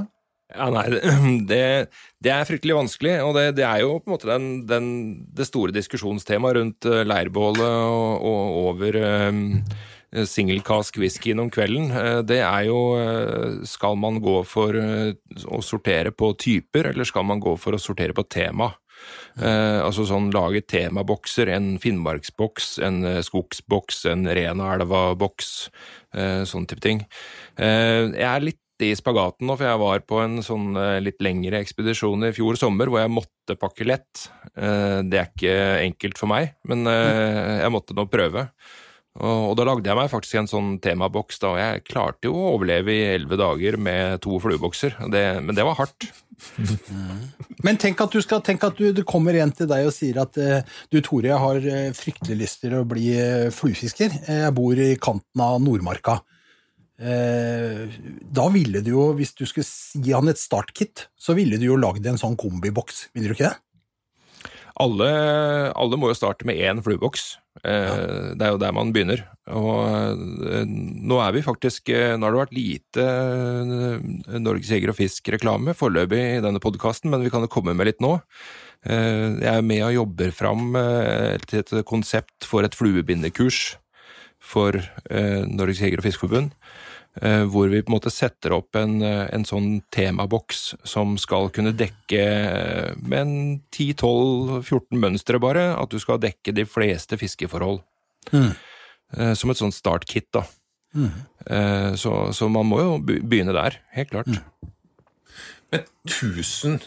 Ja, 0.53 0.67
nei, 0.69 0.83
det, 1.49 1.63
det 2.21 2.31
er 2.31 2.45
fryktelig 2.45 2.77
vanskelig, 2.77 3.15
og 3.25 3.33
det, 3.37 3.47
det 3.57 3.65
er 3.65 3.81
jo 3.81 3.95
på 3.97 4.11
en 4.11 4.13
måte 4.13 4.29
den, 4.29 4.45
den, 4.69 4.87
det 5.33 5.47
store 5.49 5.73
diskusjonstemaet 5.73 6.59
rundt 6.59 6.85
eh, 6.89 7.01
leirbålet 7.07 7.65
og, 7.65 8.29
og 8.29 8.59
over 8.69 8.99
um, 9.01 9.41
singelkask 10.23 10.97
whiskyen 11.01 11.44
om 11.44 11.51
kvelden. 11.51 11.91
Eh, 11.91 12.21
Det 12.23 12.39
er 12.39 12.63
jo 12.69 12.79
eh, 12.95 13.59
Skal 13.67 13.97
man 14.00 14.21
gå 14.23 14.39
for 14.47 14.75
eh, 14.79 15.13
å 15.45 15.62
sortere 15.62 16.12
på 16.15 16.33
typer, 16.39 16.91
eller 16.94 17.03
skal 17.03 17.27
man 17.27 17.44
gå 17.44 17.57
for 17.59 17.75
å 17.75 17.81
sortere 17.81 18.15
på 18.15 18.23
tema? 18.23 18.71
Uh, 19.35 19.83
altså 19.83 20.06
sånn 20.07 20.29
lage 20.31 20.62
temabokser, 20.71 21.50
en 21.51 21.75
finnmarksboks, 21.83 22.77
en 22.88 23.03
eh, 23.03 23.19
skogsboks, 23.27 24.06
en 24.09 24.23
Rena-elva-boks, 24.23 25.50
uh, 26.15 26.44
sånn 26.47 26.65
type 26.65 26.81
ting. 26.81 27.03
Uh, 27.59 28.15
jeg 28.15 28.29
er 28.31 28.45
litt 28.47 28.62
i 28.83 28.91
spagaten 28.97 29.47
nå, 29.47 29.56
for 29.56 29.67
jeg 29.67 29.79
var 29.79 30.01
på 30.07 30.19
en 30.19 30.41
sånn 30.44 30.75
eh, 30.75 30.97
litt 31.03 31.21
lengre 31.23 31.62
ekspedisjon 31.63 32.27
i 32.27 32.33
fjor 32.35 32.57
sommer 32.59 32.89
hvor 32.91 33.00
jeg 33.00 33.13
måtte 33.13 33.56
pakke 33.59 33.88
lett. 33.88 34.25
Eh, 34.51 35.00
det 35.07 35.21
er 35.21 35.29
ikke 35.29 35.56
enkelt 35.85 36.19
for 36.19 36.31
meg, 36.31 36.56
men 36.67 36.83
eh, 36.91 37.62
jeg 37.62 37.71
måtte 37.71 37.95
nå 37.95 38.07
prøve. 38.12 38.50
Og, 39.15 39.53
da 39.56 39.63
lagde 39.63 39.88
jeg 39.88 39.95
meg 39.95 40.12
faktisk 40.12 40.41
en 40.41 40.50
sånn 40.51 40.73
temaboks, 40.83 41.38
da, 41.39 41.53
og 41.53 41.59
jeg 41.62 41.83
klarte 41.88 42.27
jo 42.27 42.35
å 42.35 42.50
overleve 42.57 42.91
i 42.91 43.06
elleve 43.13 43.38
dager 43.39 43.77
med 43.79 44.19
to 44.25 44.41
fluebokser, 44.44 44.97
det, 45.13 45.23
men 45.39 45.56
det 45.56 45.63
var 45.63 45.77
hardt. 45.79 46.09
Men 47.63 47.79
tenk 47.79 48.03
at 48.03 48.12
du 48.12 48.19
skal, 48.19 48.41
tenk 48.44 48.65
at 48.67 48.75
du, 48.75 48.89
det 48.91 49.06
kommer 49.07 49.38
en 49.39 49.53
til 49.56 49.69
deg 49.71 49.88
og 49.88 49.95
sier 49.95 50.19
at 50.19 50.35
eh, 50.41 50.67
du, 50.91 51.00
Tore, 51.00 51.29
jeg 51.29 51.39
har 51.39 51.67
eh, 51.71 51.94
fryktelig 51.95 52.38
lyst 52.41 52.59
til 52.65 52.75
å 52.75 52.83
bli 52.88 53.07
eh, 53.15 53.47
fluefisker. 53.56 54.17
Jeg 54.27 54.56
bor 54.57 54.83
i 54.83 54.91
kanten 55.00 55.45
av 55.47 55.62
Nordmarka. 55.63 56.19
Eh, 57.00 57.95
da 58.35 58.50
ville 58.51 58.83
du 58.83 58.91
jo, 58.94 59.07
hvis 59.15 59.31
du 59.39 59.45
skulle 59.47 60.03
gi 60.03 60.12
han 60.12 60.31
et 60.31 60.44
startkit, 60.44 61.07
så 61.15 61.38
ville 61.39 61.59
du 61.62 61.69
jo 61.69 61.79
lagd 61.79 62.03
en 62.07 62.19
sånn 62.19 62.35
kombiboks, 62.39 63.09
ville 63.15 63.31
du 63.31 63.38
ikke 63.38 63.47
det? 63.47 64.51
Alle, 64.83 65.09
alle 65.71 66.00
må 66.00 66.12
jo 66.12 66.19
starte 66.19 66.47
med 66.47 66.59
én 66.59 66.83
flueboks. 66.83 67.38
Eh, 67.63 68.35
Det 68.35 68.43
er 68.43 68.51
jo 68.51 68.59
der 68.59 68.73
man 68.75 68.91
begynner. 68.91 69.23
Og 69.55 69.85
eh, 69.87 70.65
nå 70.67 71.19
er 71.23 71.35
vi 71.35 71.45
faktisk 71.45 71.89
eh, 71.93 72.15
Nå 72.17 72.27
har 72.27 72.35
det 72.35 72.41
vært 72.41 72.57
lite 72.57 73.05
Norges 74.41 74.71
Jeger 74.73 74.91
og 74.91 74.99
Fisk-reklame 74.99 75.75
foreløpig 75.77 76.21
i 76.37 76.43
denne 76.43 76.61
podkasten, 76.63 77.13
men 77.13 77.23
vi 77.23 77.31
kan 77.33 77.45
jo 77.45 77.51
komme 77.51 77.75
med 77.77 77.91
litt 77.91 78.03
nå. 78.03 78.17
Jeg 78.85 79.49
er 79.49 79.63
med 79.65 79.81
og 79.81 79.95
jobber 79.95 80.29
fram 80.35 80.75
et 80.77 81.71
konsept 81.89 82.45
for 82.45 82.61
et 82.67 82.75
fluebindekurs 82.77 83.79
for 84.37 84.77
Norges 85.09 85.81
Jeger- 85.81 85.97
og 85.97 86.05
Fiskerforbund. 86.05 86.51
Eh, 87.21 87.44
Hvor 87.50 87.69
vi 87.71 87.81
på 87.81 87.91
en 87.91 87.95
måte 87.97 88.13
setter 88.13 88.56
opp 88.57 88.75
en, 88.79 89.01
eh, 89.01 89.25
en 89.35 89.45
sånn 89.47 89.81
temaboks 89.94 90.75
som 90.88 91.17
skal 91.21 91.50
kunne 91.56 91.75
dekke 91.77 92.21
eh, 92.21 92.91
med 93.01 93.19
en 93.19 93.35
10-12-14 93.71 95.01
mønstre 95.01 95.41
bare, 95.44 95.67
at 95.75 95.91
du 95.91 96.00
skal 96.01 96.21
dekke 96.23 96.56
de 96.56 96.67
fleste 96.69 97.19
fiskeforhold. 97.21 97.81
Mm. 98.31 98.51
Eh, 99.17 99.34
Som 99.38 99.53
et 99.53 99.62
sånt 99.62 99.77
startkit, 99.77 100.31
da. 100.36 100.45
Mm. 100.95 101.12
Så, 102.00 102.12
så 102.31 102.48
man 102.48 102.65
må 102.69 102.77
jo 102.79 102.91
begynne 103.03 103.51
der, 103.53 103.75
helt 103.98 104.13
klart. 104.13 104.29
Men 105.74 105.84
1000 106.07 106.79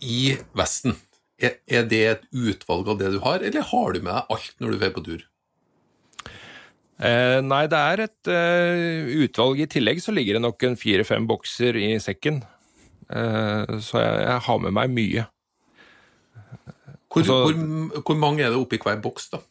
i 0.00 0.38
Vesten, 0.56 0.96
er, 1.42 1.58
er 1.68 1.84
det 1.90 2.00
et 2.08 2.24
utvalg 2.32 2.88
av 2.88 2.98
det 3.02 3.12
du 3.14 3.20
har, 3.22 3.44
eller 3.44 3.68
har 3.68 3.92
du 3.92 4.00
med 4.00 4.14
deg 4.14 4.32
alt 4.34 4.56
når 4.62 4.72
du 4.72 4.86
er 4.86 4.94
på 4.96 5.04
tur? 5.06 5.26
Eh, 7.02 7.40
nei, 7.42 7.64
det 7.66 7.78
er 7.82 8.02
et 8.04 8.30
eh, 8.30 9.12
utvalg. 9.24 9.58
I 9.64 9.68
tillegg 9.70 10.02
så 10.04 10.14
ligger 10.14 10.38
det 10.38 10.44
nok 10.44 10.62
en 10.68 10.76
fire-fem 10.78 11.24
bokser 11.26 11.78
i 11.80 11.92
sekken. 12.02 12.42
Eh, 13.10 13.78
så 13.82 13.98
jeg, 14.02 14.18
jeg 14.28 14.42
har 14.46 14.60
med 14.62 14.76
meg 14.78 14.92
mye. 14.94 15.24
Hvor, 17.12 17.22
Altså- 17.24 17.40
hvor, 17.44 18.02
hvor 18.06 18.16
mange 18.16 18.44
er 18.46 18.52
det 18.54 18.60
oppi 18.60 18.78
hver 18.80 19.00
boks, 19.02 19.32
da? 19.34 19.42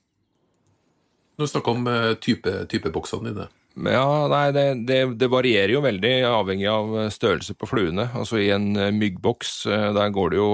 Når 1.38 1.46
du 1.48 1.52
snakker 1.52 1.76
om 1.76 1.90
eh, 1.92 2.14
type, 2.24 2.54
typeboksene 2.72 3.32
dine. 3.34 3.50
Ja, 3.88 4.28
nei, 4.28 4.46
det, 4.52 4.64
det, 4.88 4.98
det 5.20 5.30
varierer 5.32 5.72
jo 5.76 5.84
veldig, 5.84 6.10
avhengig 6.28 6.68
av 6.68 6.90
størrelse 7.14 7.54
på 7.56 7.70
fluene. 7.70 8.10
Altså 8.18 8.40
I 8.42 8.50
en 8.56 8.72
eh, 8.76 8.90
myggboks, 8.96 9.54
eh, 9.72 9.90
der 9.96 10.12
går 10.16 10.34
det 10.34 10.42
jo 10.42 10.50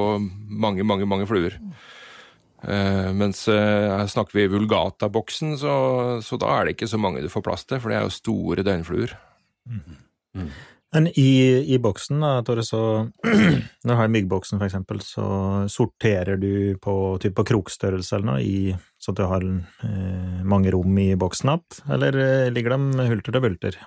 mange, 0.65 0.85
mange, 0.85 1.07
mange 1.09 1.29
fluer. 1.29 1.55
Eh, 1.57 1.95
mens 3.15 3.45
eh, 3.51 3.89
her 3.93 4.07
snakker 4.11 4.39
vi 4.39 4.47
vulgata-boksen, 4.51 5.57
så, 5.61 5.75
så 6.23 6.39
da 6.41 6.53
er 6.57 6.67
det 6.67 6.77
ikke 6.77 6.89
så 6.91 6.99
mange 7.01 7.23
du 7.23 7.29
får 7.31 7.45
plass 7.45 7.67
til, 7.67 7.79
for 7.83 7.93
det 7.93 7.99
er 7.99 8.07
jo 8.07 8.15
store 8.15 8.65
døgnfluer. 8.67 9.13
Men 10.95 11.09
i, 11.19 11.63
i 11.73 11.77
boksen, 11.83 12.21
da, 12.23 12.37
Tore, 12.47 12.63
så 12.63 12.79
Når 13.83 13.91
du 13.91 13.95
har 13.99 14.11
myggboksen, 14.11 14.59
for 14.59 14.67
eksempel, 14.69 15.01
så 15.03 15.27
sorterer 15.71 16.39
du 16.39 16.77
på, 16.81 16.93
typ 17.21 17.35
på 17.37 17.45
krokstørrelse 17.51 18.15
eller 18.17 18.29
noe, 18.31 18.39
i, 18.43 18.71
så 18.99 19.11
at 19.13 19.19
du 19.19 19.25
har 19.27 19.43
eh, 19.43 20.41
mange 20.47 20.71
rom 20.75 20.97
i 21.03 21.11
boksen 21.19 21.53
opp, 21.57 21.79
Eller 21.91 22.17
eh, 22.23 22.49
ligger 22.53 22.77
de 22.77 23.07
hulter 23.11 23.35
til 23.35 23.43
bulter? 23.43 23.79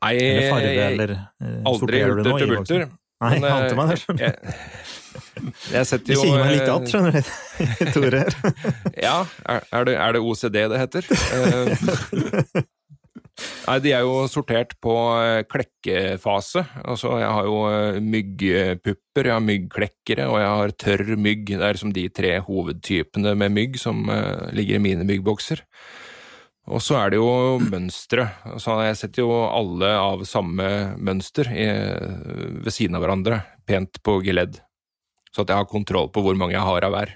Nei, 0.00 0.14
Eller 0.16 0.48
farve, 0.48 0.86
eller 0.86 1.14
eh, 1.16 1.60
aldri 1.68 2.04
hulter 2.06 2.30
til 2.30 2.54
bulter. 2.54 2.88
Nei, 3.20 3.34
Men, 3.36 3.50
ante 3.52 3.76
meg 3.76 3.90
det, 3.90 3.96
eh, 3.96 4.04
skjønner 4.04 4.20
du. 4.20 4.52
Jeg, 4.52 4.99
jeg 5.76 5.88
setter 5.88 6.16
jo 6.16 6.24
kikker 6.24 6.42
meg 6.42 6.52
litt 6.56 6.68
eh, 6.68 6.90
skjønner 6.90 7.16
du, 7.16 7.22
Tore. 7.94 8.24
Ja, 9.06 9.16
er, 9.46 9.88
det, 9.88 9.96
er 9.96 10.16
det 10.16 10.22
OCD 10.24 10.60
det 10.72 10.82
heter? 10.82 11.08
Eh, 11.34 12.62
Nei, 13.64 13.76
De 13.80 13.92
er 13.96 14.04
jo 14.04 14.26
sortert 14.28 14.74
på 14.84 14.94
eh, 15.22 15.42
klekkefase. 15.48 16.64
Altså, 16.84 17.14
Jeg 17.22 17.30
har 17.38 17.48
jo 17.48 17.60
myggpupper, 18.04 19.30
jeg 19.30 19.36
har 19.36 19.46
myggklekkere 19.46 20.28
og 20.28 20.38
jeg 20.42 20.50
har 20.50 20.76
tørr 20.84 21.16
mygg. 21.16 21.46
Det 21.54 21.62
er 21.62 21.78
liksom 21.78 21.94
de 21.96 22.06
tre 22.12 22.34
hovedtypene 22.44 23.34
med 23.40 23.56
mygg 23.56 23.80
som 23.80 24.04
ligger 24.56 24.76
i 24.76 24.84
mine 24.90 25.08
myggbokser. 25.08 25.64
Og 26.70 26.82
så 26.84 26.98
er 27.00 27.12
det 27.12 27.18
jo 27.18 27.58
mønstre. 27.64 28.28
Så 28.62 28.76
jeg 28.84 28.98
setter 29.00 29.24
jo 29.24 29.32
alle 29.48 29.90
av 29.98 30.22
samme 30.28 30.66
mønster 31.00 31.48
i, 31.50 31.66
ved 32.60 32.70
siden 32.74 32.98
av 32.98 33.02
hverandre, 33.06 33.40
pent 33.66 33.98
på 34.06 34.20
geledd. 34.26 34.60
Så 35.30 35.44
at 35.44 35.52
jeg 35.52 35.62
har 35.62 35.68
kontroll 35.70 36.10
på 36.12 36.22
hvor 36.24 36.38
mange 36.38 36.56
jeg 36.56 36.66
har 36.66 36.86
av 36.86 36.94
hver. 36.94 37.12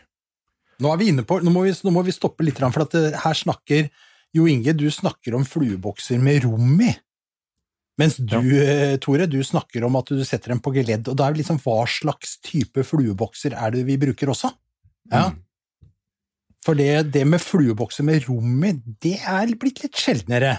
Nå 0.82 0.90
er 0.90 1.00
vi 1.00 1.08
inne 1.12 1.24
på, 1.26 1.38
nå 1.42 1.52
må 1.54 1.64
vi, 1.66 1.72
nå 1.86 1.92
må 1.94 2.02
vi 2.06 2.14
stoppe 2.14 2.46
litt, 2.46 2.58
for 2.58 2.84
at 2.84 2.94
det, 2.94 3.14
her 3.22 3.38
snakker 3.38 3.88
Jo 4.34 4.48
Inge, 4.50 4.74
du 4.74 4.88
snakker 4.90 5.36
om 5.38 5.46
fluebokser 5.46 6.18
med 6.22 6.42
rom 6.46 6.80
i. 6.82 6.90
Mens 8.00 8.16
du, 8.18 8.34
ja. 8.34 8.96
Tore, 8.98 9.28
du 9.30 9.38
snakker 9.46 9.84
om 9.86 9.94
at 10.00 10.10
du 10.10 10.24
setter 10.26 10.50
dem 10.50 10.62
på 10.62 10.72
geledd. 10.74 11.06
Og 11.10 11.14
da 11.14 11.28
er 11.28 11.34
det 11.34 11.44
liksom 11.44 11.60
hva 11.62 11.84
slags 11.86 12.40
type 12.42 12.82
fluebokser 12.82 13.54
er 13.54 13.74
det 13.76 13.84
vi 13.86 13.98
bruker 14.02 14.32
også? 14.34 14.50
Ja. 15.12 15.28
For 16.64 16.74
det, 16.78 17.12
det 17.14 17.22
med 17.28 17.42
fluebokser 17.44 18.06
med 18.08 18.26
rom 18.26 18.64
i, 18.66 18.72
det 19.04 19.18
er 19.20 19.52
blitt 19.60 19.84
litt 19.84 20.00
sjeldnere. 20.00 20.56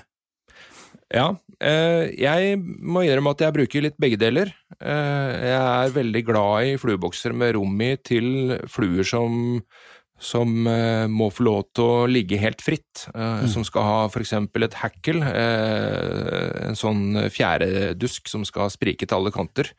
Ja, 1.14 1.28
eh, 1.62 2.10
jeg 2.18 2.58
må 2.58 3.04
innrømme 3.06 3.36
at 3.36 3.44
jeg 3.46 3.54
bruker 3.54 3.84
litt 3.86 3.98
begge 4.02 4.18
deler. 4.18 4.50
Eh, 4.80 5.34
jeg 5.52 5.60
er 5.60 5.94
veldig 5.94 6.24
glad 6.26 6.72
i 6.72 6.80
fluebokser 6.82 7.36
med 7.38 7.54
rom 7.60 7.76
i 7.86 7.92
til 8.02 8.56
fluer 8.72 9.06
som, 9.06 9.62
som 10.18 10.66
eh, 10.66 11.06
må 11.06 11.30
få 11.30 11.46
lov 11.46 11.62
til 11.78 11.86
å 11.86 12.10
ligge 12.10 12.42
helt 12.42 12.66
fritt. 12.66 13.06
Eh, 13.14 13.46
Som 13.54 13.68
skal 13.68 13.86
ha 13.86 14.00
f.eks. 14.10 14.34
et 14.34 14.80
hackle, 14.82 15.22
en 15.30 16.80
sånn 16.80 17.30
fjæredusk 17.30 18.32
som 18.32 18.42
skal 18.50 18.74
sprike 18.74 19.06
til 19.06 19.20
alle 19.20 19.36
kanter. 19.36 19.76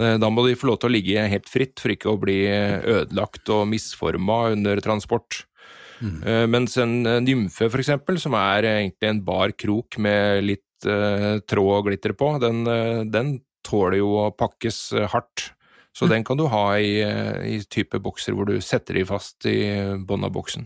Da 0.00 0.32
må 0.32 0.48
de 0.48 0.56
få 0.56 0.72
lov 0.72 0.80
til 0.80 0.88
å 0.88 0.96
ligge 0.96 1.28
helt 1.36 1.52
fritt 1.52 1.84
for 1.84 1.92
ikke 1.92 2.16
å 2.16 2.20
bli 2.22 2.46
ødelagt 2.48 3.52
og 3.52 3.68
misforma 3.76 4.46
under 4.56 4.80
transport. 4.80 5.44
Eh, 6.02 6.44
Mens 6.50 6.76
en 6.82 7.00
eh, 7.06 7.20
nymfe, 7.24 7.68
for 7.70 7.82
eksempel, 7.82 8.20
som 8.22 8.36
er 8.38 8.68
egentlig 8.74 9.10
en 9.10 9.22
bar 9.26 9.54
krok 9.58 9.98
med 10.02 10.42
litt 10.46 10.86
uh, 10.88 11.38
tråd 11.46 11.72
og 11.78 11.88
glitter 11.88 12.14
på, 12.18 12.32
den, 12.42 12.64
uh, 12.66 13.02
den 13.06 13.36
tåler 13.62 14.00
jo 14.00 14.12
å 14.24 14.30
pakkes 14.34 14.84
hardt. 15.12 15.52
Så 15.94 16.08
den 16.10 16.24
kan 16.24 16.40
du 16.40 16.46
ha 16.48 16.64
i, 16.80 17.02
i 17.52 17.58
type 17.68 18.00
bokser 18.00 18.32
hvor 18.32 18.48
du 18.48 18.56
setter 18.64 18.96
de 18.96 19.04
fast 19.06 19.44
i 19.46 19.58
bånn 20.00 20.24
av 20.24 20.32
boksen. 20.32 20.64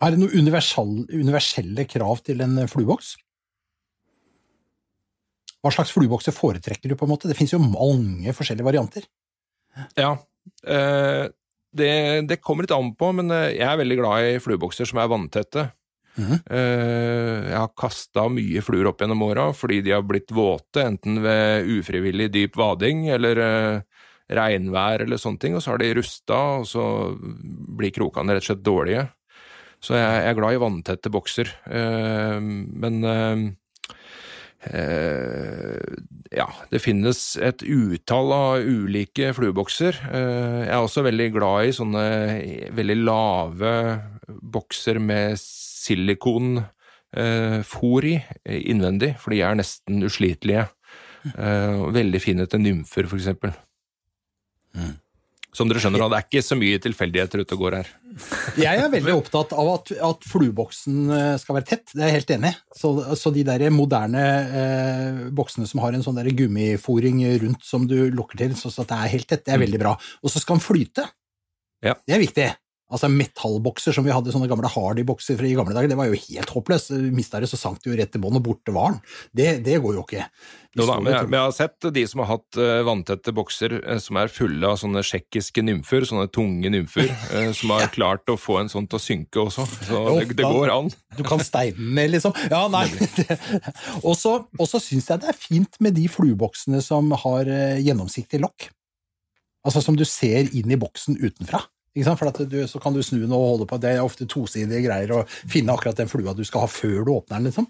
Er 0.00 0.14
det 0.14 0.22
noen 0.22 1.04
universelle 1.12 1.84
krav 1.90 2.22
til 2.24 2.40
en 2.42 2.56
flueboks? 2.70 3.12
Hva 5.62 5.72
slags 5.74 5.92
fluebokser 5.94 6.34
foretrekker 6.34 6.90
du? 6.90 6.96
på 6.96 7.06
en 7.06 7.12
måte? 7.12 7.28
Det 7.28 7.36
finnes 7.36 7.52
jo 7.54 7.60
mange 7.62 8.32
forskjellige 8.34 8.66
varianter. 8.66 9.04
Ja, 9.98 10.14
eh, 10.64 11.26
det, 11.78 11.94
det 12.30 12.40
kommer 12.44 12.66
litt 12.66 12.74
an 12.74 12.92
på, 12.98 13.10
men 13.16 13.32
eh, 13.34 13.54
jeg 13.56 13.66
er 13.66 13.80
veldig 13.80 13.98
glad 14.00 14.28
i 14.28 14.40
fluebokser 14.42 14.88
som 14.88 15.02
er 15.02 15.12
vanntette. 15.12 15.70
Mm 16.18 16.32
Jeg 16.50 17.54
har 17.54 17.68
kasta 17.78 18.24
mye 18.26 18.62
fluer 18.66 18.88
opp 18.90 18.98
gjennom 18.98 19.20
åra 19.22 19.44
fordi 19.54 19.76
de 19.86 19.92
har 19.94 20.02
blitt 20.02 20.32
våte, 20.34 20.82
enten 20.82 21.20
ved 21.22 21.68
ufrivillig 21.76 22.26
dyp 22.34 22.58
vading 22.58 23.04
eller 23.14 23.38
eh, 23.44 24.00
regnvær 24.34 25.04
eller 25.04 25.20
sånne 25.20 25.38
ting, 25.44 25.54
og 25.54 25.62
så 25.62 25.72
har 25.72 25.82
de 25.82 25.92
rusta, 25.94 26.40
og 26.58 26.66
så 26.66 26.82
blir 27.78 27.94
krokene 27.94 28.34
rett 28.34 28.42
og 28.42 28.50
slett 28.50 28.66
dårlige. 28.66 29.06
Så 29.78 29.94
jeg, 29.94 30.10
jeg 30.24 30.32
er 30.32 30.36
glad 30.40 30.56
i 30.56 30.60
vanntette 30.60 31.12
bokser. 31.14 31.52
Men 31.70 32.96
ja, 36.34 36.46
det 36.70 36.80
finnes 36.82 37.20
et 37.40 37.62
utall 37.62 38.32
av 38.34 38.66
ulike 38.66 39.30
fluebokser. 39.36 40.00
Eh, 40.10 40.64
jeg 40.66 40.72
er 40.74 40.82
også 40.82 41.04
veldig 41.06 41.28
glad 41.36 41.68
i 41.68 41.76
sånne 41.76 42.04
veldig 42.76 42.98
lave 43.04 43.72
bokser 44.28 45.00
med 45.00 45.38
silikon 45.40 46.58
eh, 47.16 47.62
i 47.62 48.14
eh, 48.18 48.60
innvendig, 48.70 49.14
for 49.22 49.34
de 49.34 49.42
er 49.42 49.58
nesten 49.58 50.02
uslitelige. 50.04 50.68
Eh, 51.24 51.84
veldig 51.94 52.22
fine 52.22 52.46
til 52.46 52.64
nymfer, 52.66 53.08
for 53.08 53.18
eksempel. 53.20 53.54
Som 55.58 55.66
dere 55.66 55.80
skjønner, 55.82 56.04
det 56.06 56.20
er 56.20 56.26
ikke 56.28 56.44
så 56.46 56.54
mye 56.58 56.78
tilfeldigheter 56.82 57.42
ute 57.42 57.56
og 57.56 57.62
går 57.64 57.76
her. 57.80 57.88
Jeg 58.58 58.78
er 58.78 58.92
veldig 58.92 59.14
opptatt 59.16 59.54
av 59.58 59.70
at, 59.72 59.90
at 60.06 60.26
flueboksen 60.30 61.10
eh, 61.14 61.32
skal 61.42 61.58
være 61.58 61.66
tett, 61.66 61.90
det 61.92 62.04
er 62.04 62.12
jeg 62.12 62.16
helt 62.20 62.32
enig 62.36 62.52
i. 62.52 62.58
Så, 62.78 62.92
så 63.18 63.32
de 63.34 63.42
der 63.46 63.64
moderne 63.74 64.22
eh, 64.62 65.20
boksene 65.34 65.66
som 65.70 65.82
har 65.82 65.96
en 65.96 66.04
sånn 66.06 66.18
der 66.20 66.30
gummifòring 66.38 67.24
rundt 67.42 67.66
som 67.66 67.88
du 67.90 67.96
lukker 68.14 68.38
til, 68.44 68.54
så, 68.58 68.70
så 68.70 68.86
at 68.86 68.92
det 68.92 69.00
er 69.00 69.14
helt 69.16 69.30
tett, 69.34 69.44
det 69.48 69.56
er 69.56 69.64
veldig 69.64 69.82
bra. 69.82 69.96
Og 70.22 70.30
så 70.30 70.42
skal 70.42 70.60
den 70.60 70.66
flyte. 70.68 71.08
Ja. 71.84 71.98
Det 72.06 72.14
er 72.14 72.22
viktig. 72.22 72.48
Altså 72.88 73.10
Metallbokser 73.12 73.92
som 73.92 74.06
vi 74.06 74.12
hadde, 74.14 74.32
sånne 74.32 74.48
gamle 74.48 74.68
Hardy-bokser 74.72 75.36
fra 75.36 75.44
i 75.44 75.52
gamle 75.56 75.74
dager, 75.76 75.90
det 75.90 75.98
var 75.98 76.08
jo 76.08 76.16
helt 76.16 76.52
håpløst. 76.54 76.94
Mista 77.12 77.40
det, 77.42 77.50
så 77.50 77.58
sank 77.60 77.82
det 77.84 77.90
jo 77.90 77.98
rett 77.98 78.16
i 78.16 78.20
bånn, 78.22 78.38
og 78.38 78.46
borte 78.46 78.72
var 78.72 78.94
den. 78.94 79.02
Det, 79.36 79.48
det 79.66 79.76
går 79.84 79.98
jo 79.98 80.04
ikke. 80.06 80.24
Jo 80.78 80.86
da, 80.88 80.96
men 81.02 81.12
jeg, 81.12 81.28
men 81.28 81.36
jeg 81.36 81.50
har 81.50 81.54
sett 81.56 81.88
de 81.98 82.04
som 82.08 82.22
har 82.22 82.30
hatt 82.30 82.58
uh, 82.60 82.80
vanntette 82.88 83.34
bokser 83.36 83.74
uh, 83.82 83.98
som 84.00 84.16
er 84.20 84.32
fulle 84.32 84.72
av 84.72 84.80
sånne 84.80 85.04
tsjekkiske 85.04 85.64
nymfer, 85.68 86.08
sånne 86.08 86.30
tunge 86.32 86.72
nymfer, 86.72 87.12
uh, 87.34 87.50
som 87.56 87.76
har 87.76 87.92
klart 87.96 88.32
å 88.32 88.38
få 88.40 88.60
en 88.62 88.72
sånn 88.72 88.88
til 88.88 89.00
å 89.00 89.04
synke 89.04 89.44
også. 89.44 89.68
Så 89.84 89.92
Jo, 89.92 90.16
det, 90.22 90.32
det 90.32 90.40
da- 90.46 90.52
går 90.56 90.72
an. 90.78 90.92
Du 91.18 91.24
kan 91.28 91.44
steine 91.44 91.76
den 91.76 91.92
ned, 91.98 92.16
liksom. 92.16 92.36
Ja, 92.48 92.64
nei. 92.72 92.86
Og 94.08 94.16
så 94.16 94.80
syns 94.80 95.12
jeg 95.12 95.26
det 95.26 95.34
er 95.34 95.36
fint 95.36 95.80
med 95.84 95.98
de 95.98 96.08
flueboksene 96.08 96.80
som 96.84 97.12
har 97.26 97.48
gjennomsiktig 97.84 98.40
lokk. 98.40 98.70
Altså 99.66 99.82
som 99.84 99.96
du 99.98 100.06
ser 100.08 100.48
inn 100.56 100.72
i 100.72 100.78
boksen 100.80 101.18
utenfra. 101.20 101.66
For 102.06 102.30
at 102.30 102.40
du, 102.50 102.58
så 102.70 102.80
kan 102.82 102.96
du 102.96 103.02
snu 103.02 103.20
den 103.24 103.34
og 103.34 103.44
holde 103.52 103.68
på. 103.68 103.80
Det 103.82 103.94
er 103.94 104.04
ofte 104.04 104.28
tosidige 104.30 104.82
greier 104.84 105.14
å 105.16 105.24
finne 105.28 105.74
akkurat 105.74 105.98
den 105.98 106.10
flua 106.10 106.34
du 106.36 106.44
skal 106.46 106.66
ha 106.66 106.70
før 106.70 107.04
du 107.04 107.12
åpner 107.16 107.38
den. 107.38 107.50
liksom. 107.50 107.68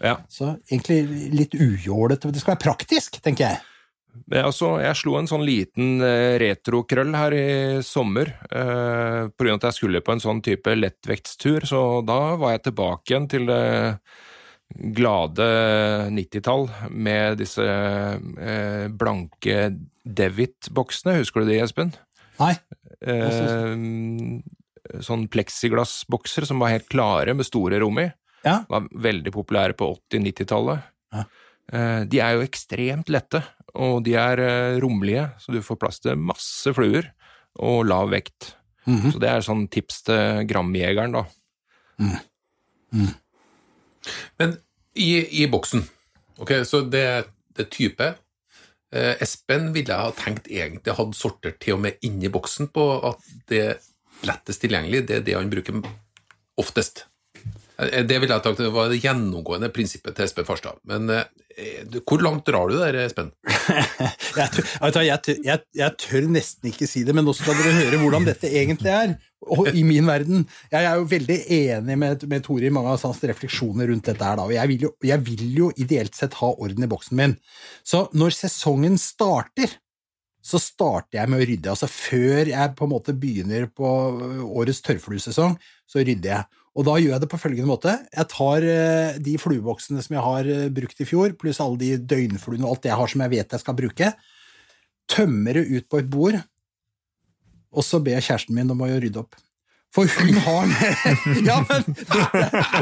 Ja. 0.00 0.18
Så 0.30 0.54
egentlig 0.70 1.30
litt 1.34 1.54
ujålete. 1.54 2.32
Det 2.32 2.42
skal 2.42 2.54
være 2.54 2.66
praktisk, 2.66 3.20
tenker 3.24 3.50
jeg. 3.50 3.62
Altså, 4.38 4.76
jeg 4.78 4.96
slo 4.96 5.16
en 5.18 5.28
sånn 5.28 5.44
liten 5.44 5.98
eh, 6.04 6.36
retrokrøll 6.40 7.10
her 7.18 7.34
i 7.34 7.48
sommer, 7.84 8.30
eh, 8.46 9.24
av 9.26 9.50
at 9.56 9.66
jeg 9.68 9.76
skulle 9.78 10.02
på 10.06 10.14
en 10.14 10.22
sånn 10.22 10.42
type 10.44 10.70
lettvektstur, 10.70 11.66
så 11.66 11.80
da 12.06 12.36
var 12.40 12.54
jeg 12.54 12.68
tilbake 12.68 13.10
igjen 13.10 13.26
til 13.30 13.50
det 13.50 13.64
glade 14.96 15.48
90-tall 16.14 16.68
med 16.90 17.38
disse 17.42 17.64
eh, 17.64 18.86
blanke 18.88 19.58
Devit-boksene, 20.04 21.18
husker 21.20 21.42
du 21.44 21.52
det, 21.52 21.60
Espen? 21.66 21.92
Nei. 22.40 22.54
Eh, 23.04 25.00
sånn 25.04 25.24
pleksiglassbokser 25.32 26.46
som 26.48 26.60
var 26.62 26.74
helt 26.74 26.88
klare, 26.92 27.34
med 27.36 27.46
store 27.48 27.80
rom 27.82 28.00
i. 28.02 28.08
Ja. 28.44 28.60
Var 28.68 28.88
veldig 29.06 29.32
populære 29.34 29.76
på 29.78 29.88
80-90-tallet. 30.12 30.90
Ja. 31.14 31.24
Eh, 31.72 32.00
de 32.10 32.20
er 32.20 32.36
jo 32.36 32.44
ekstremt 32.44 33.12
lette, 33.12 33.40
og 33.74 34.02
de 34.06 34.16
er 34.20 34.42
eh, 34.44 34.80
rommelige, 34.82 35.30
så 35.40 35.54
du 35.54 35.62
får 35.64 35.80
plass 35.80 36.02
til 36.04 36.20
masse 36.20 36.74
fluer 36.76 37.08
og 37.64 37.86
lav 37.88 38.12
vekt. 38.12 38.54
Mhm. 38.84 39.14
Så 39.14 39.22
det 39.22 39.30
er 39.30 39.46
sånn 39.46 39.66
tips 39.72 40.02
til 40.08 40.44
gramjegeren, 40.50 41.16
da. 41.16 41.24
Men 44.38 44.58
i, 45.00 45.08
i 45.42 45.46
boksen, 45.50 45.86
ok, 46.42 46.58
så 46.68 46.82
det, 46.84 47.06
det 47.56 47.64
er 47.64 47.72
type. 47.72 48.10
Eh, 48.94 49.14
Espen 49.24 49.72
ville 49.74 49.96
ha 49.98 50.12
tenkt 50.14 50.46
egentlig 50.46 50.94
hadde 50.94 51.18
sortert 51.18 51.58
til 51.62 51.74
og 51.76 51.82
med 51.82 51.98
inni 52.06 52.30
boksen 52.32 52.70
på 52.74 52.84
at 53.10 53.32
det 53.50 53.64
lettest 54.24 54.62
tilgjengelig, 54.62 55.02
det 55.08 55.16
er 55.18 55.26
det 55.26 55.34
han 55.34 55.50
bruker 55.50 55.80
oftest. 56.60 57.06
Eh, 57.78 58.04
Det 58.06 58.20
ville 58.22 58.38
jeg 58.38 58.56
Det 58.56 58.70
var 58.72 58.88
det 58.88 59.02
gjennomgående 59.02 59.72
prinsippet 59.74 60.14
til 60.14 60.24
Espen 60.28 60.46
Farstad. 60.46 60.78
Men 60.84 61.10
eh, 61.10 61.82
hvor 62.06 62.22
langt 62.22 62.46
drar 62.46 62.70
du 62.70 62.78
der, 62.78 62.94
Espen? 63.04 63.32
Jeg 64.34 64.50
tør, 64.50 65.02
jeg, 65.06 65.18
tør, 65.22 65.60
jeg 65.78 65.90
tør 66.02 66.24
nesten 66.26 66.70
ikke 66.72 66.88
si 66.90 67.04
det, 67.06 67.14
men 67.14 67.22
nå 67.24 67.32
skal 67.38 67.54
dere 67.54 67.74
høre 67.76 68.00
hvordan 68.02 68.24
dette 68.26 68.50
egentlig 68.50 68.90
er. 68.90 69.12
Og 69.52 69.68
i 69.76 69.84
min 69.84 70.06
verden. 70.08 70.44
Jeg 70.72 70.88
er 70.88 70.98
jo 70.98 71.06
veldig 71.10 71.38
enig 71.52 71.96
med, 72.00 72.26
med 72.30 72.44
Tore 72.46 72.68
i 72.68 72.72
mange 72.72 72.92
av 72.94 73.02
hans 73.04 73.22
refleksjoner 73.28 73.90
rundt 73.90 74.08
dette 74.08 74.24
her. 74.24 74.42
Jeg 74.54 74.70
vil, 74.70 74.84
jo, 74.88 74.92
jeg 75.04 75.24
vil 75.26 75.46
jo 75.58 75.70
ideelt 75.80 76.16
sett 76.16 76.36
ha 76.40 76.52
orden 76.54 76.86
i 76.86 76.90
boksen 76.90 77.18
min. 77.18 77.36
Så 77.84 78.06
når 78.16 78.36
sesongen 78.38 78.96
starter, 79.00 79.76
så 80.44 80.60
starter 80.60 81.22
jeg 81.22 81.32
med 81.32 81.40
å 81.40 81.48
rydde. 81.48 81.72
Altså 81.72 81.88
før 81.88 82.50
jeg 82.52 82.74
på 82.76 82.86
en 82.86 82.92
måte 82.92 83.14
begynner 83.16 83.66
på 83.72 83.88
årets 84.44 84.82
tørrfluesesong, 84.84 85.56
så 85.88 86.04
rydder 86.04 86.30
jeg. 86.34 86.60
Og 86.74 86.86
da 86.88 86.96
gjør 86.98 87.12
jeg 87.14 87.22
det 87.22 87.30
på 87.30 87.38
følgende 87.38 87.70
måte. 87.70 87.92
Jeg 88.12 88.30
tar 88.32 88.64
eh, 88.66 89.18
de 89.22 89.36
flueboksene 89.38 90.02
som 90.02 90.16
jeg 90.16 90.24
har 90.24 90.48
eh, 90.50 90.70
brukt 90.74 91.00
i 91.00 91.06
fjor, 91.06 91.36
pluss 91.38 91.62
alle 91.62 91.78
de 91.80 91.92
døgnfluene 92.02 92.66
og 92.66 92.74
alt 92.74 92.86
det 92.86 92.90
jeg 92.90 93.00
har 93.00 93.12
som 93.12 93.22
jeg 93.24 93.32
vet 93.36 93.54
jeg 93.54 93.62
skal 93.62 93.78
bruke, 93.78 94.10
tømmer 95.14 95.60
det 95.60 95.64
ut 95.70 95.86
på 95.88 96.00
et 96.00 96.10
bord, 96.10 96.40
og 97.74 97.84
så 97.86 98.00
ber 98.02 98.18
jeg 98.18 98.28
kjæresten 98.30 98.56
min 98.56 98.70
om 98.72 98.84
å 98.84 98.88
rydde 98.92 99.20
opp. 99.24 99.36
For 99.94 100.10
hun 100.10 100.34
har 100.42 100.70
Ja, 101.48 101.60
men, 101.68 101.84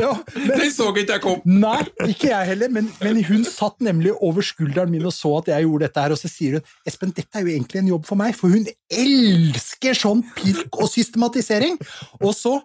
ja, 0.00 0.12
men 0.32 0.60
Den 0.60 0.70
så 0.72 0.88
ikke 0.94 1.12
jeg 1.12 1.22
kom! 1.24 1.42
Nei, 1.44 1.82
ikke 2.08 2.30
jeg 2.30 2.48
heller, 2.54 2.72
men, 2.72 2.88
men 3.02 3.20
hun 3.28 3.44
satt 3.44 3.82
nemlig 3.84 4.14
over 4.16 4.44
skulderen 4.46 4.92
min 4.94 5.04
og 5.08 5.12
så 5.12 5.34
at 5.42 5.50
jeg 5.52 5.66
gjorde 5.66 5.90
dette 5.90 6.06
her, 6.06 6.14
og 6.14 6.20
så 6.20 6.30
sier 6.32 6.56
hun 6.56 6.88
Espen, 6.88 7.12
dette 7.12 7.36
er 7.36 7.44
jo 7.44 7.52
egentlig 7.52 7.82
en 7.82 7.92
jobb 7.92 8.08
for 8.08 8.20
meg, 8.20 8.36
for 8.38 8.54
hun 8.54 8.64
elsker 8.88 9.98
sånn 9.98 10.24
pirk 10.38 10.80
og 10.80 10.88
systematisering. 10.92 11.76
Og 12.22 12.32
så 12.36 12.56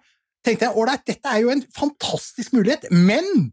tenkte 0.48 0.70
jeg 0.70 0.80
ålreit, 0.80 1.04
dette 1.10 1.34
er 1.34 1.44
jo 1.44 1.52
en 1.52 1.66
fantastisk 1.76 2.56
mulighet, 2.56 2.88
men 2.94 3.50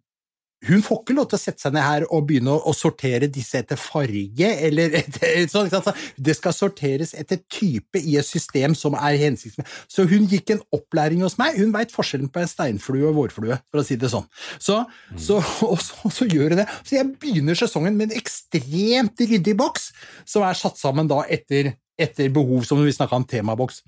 hun 0.69 0.83
får 0.85 1.01
ikke 1.03 1.17
lov 1.17 1.29
til 1.31 1.39
å 1.39 1.43
sette 1.43 1.65
seg 1.65 1.75
ned 1.75 1.85
her 1.85 2.07
og 2.09 2.27
begynne 2.29 2.55
å, 2.55 2.73
sortere 2.77 3.29
disse 3.33 3.59
etter 3.61 3.79
farge, 3.81 4.49
eller 4.67 4.95
etter, 5.01 5.45
sånn? 5.51 5.71
Det 6.17 6.37
skal 6.39 6.57
sorteres 6.57 7.15
etter 7.19 7.43
type 7.53 8.01
i 8.01 8.17
et 8.21 8.27
system 8.27 8.77
som 8.79 8.97
er 8.99 9.19
hensiktsmessig. 9.21 9.83
Så 9.91 10.07
hun 10.11 10.29
gikk 10.31 10.55
en 10.55 10.63
opplæring 10.75 11.25
hos 11.25 11.37
meg. 11.41 11.59
Hun 11.61 11.75
veit 11.75 11.93
forskjellen 11.95 12.31
på 12.33 12.43
en 12.43 12.51
steinflue 12.51 13.11
og 13.11 13.19
vårflue, 13.21 13.61
for 13.71 13.83
å 13.83 13.87
si 13.87 13.99
det 14.01 14.13
sånn. 14.13 14.27
Så, 14.57 14.81
så, 15.21 15.41
og 15.71 15.79
så, 15.83 16.13
så 16.21 16.29
gjør 16.31 16.55
hun 16.57 16.63
det. 16.65 16.69
Så 16.83 16.99
jeg 16.99 17.13
begynner 17.23 17.59
sesongen 17.59 17.99
med 17.99 18.11
en 18.11 18.19
ekstremt 18.21 19.21
ryddig 19.21 19.57
boks, 19.61 19.93
som 20.29 20.47
er 20.47 20.59
satt 20.59 20.81
sammen 20.81 21.11
da 21.11 21.23
etter, 21.33 21.75
etter 22.01 22.33
behov, 22.35 22.65
som 22.69 22.81
vi 22.83 22.95
snakka 22.95 23.21
om 23.21 23.29
temaboks. 23.29 23.83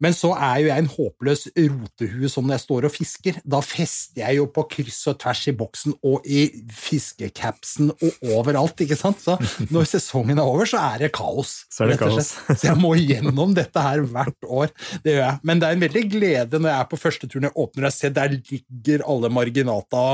Men 0.00 0.14
så 0.16 0.32
er 0.34 0.62
jo 0.62 0.70
jeg 0.70 0.82
en 0.84 0.90
håpløs 0.90 1.46
rotehue 1.56 2.30
som 2.32 2.46
når 2.46 2.56
jeg 2.56 2.64
står 2.64 2.86
og 2.88 2.94
fisker. 2.94 3.40
Da 3.44 3.60
fester 3.64 4.22
jeg 4.22 4.38
jo 4.38 4.46
på 4.52 4.64
kryss 4.72 5.00
og 5.12 5.18
tvers 5.20 5.42
i 5.50 5.54
boksen 5.56 5.96
og 6.06 6.24
i 6.24 6.46
fiskecapsen 6.74 7.92
og 7.92 8.24
overalt, 8.36 8.80
ikke 8.84 8.98
sant. 8.98 9.20
Så 9.20 9.36
når 9.72 9.88
sesongen 9.90 10.40
er 10.40 10.48
over, 10.48 10.68
så 10.68 10.80
er 10.94 11.04
det 11.04 11.12
kaos. 11.16 11.64
Så 11.72 11.84
er 11.84 11.92
det 11.92 11.98
kaos. 12.00 12.32
Så 12.48 12.70
jeg 12.70 12.78
må 12.80 12.94
gjennom 12.98 13.54
dette 13.56 13.84
her 13.84 14.04
hvert 14.08 14.48
år. 14.48 14.72
Det 15.04 15.16
gjør 15.16 15.24
jeg. 15.26 15.42
Men 15.46 15.60
det 15.60 15.68
er 15.68 15.76
en 15.76 15.84
veldig 15.84 16.04
glede 16.16 16.60
når 16.60 16.72
jeg 16.72 16.78
er 16.78 16.90
på 16.90 17.00
første 17.00 17.30
turen 17.30 17.48
jeg 17.50 17.58
åpner 17.64 17.90
og 17.90 17.96
ser 17.96 18.16
der 18.16 18.36
ligger 18.36 19.04
alle 19.10 19.30
marginata, 19.32 20.04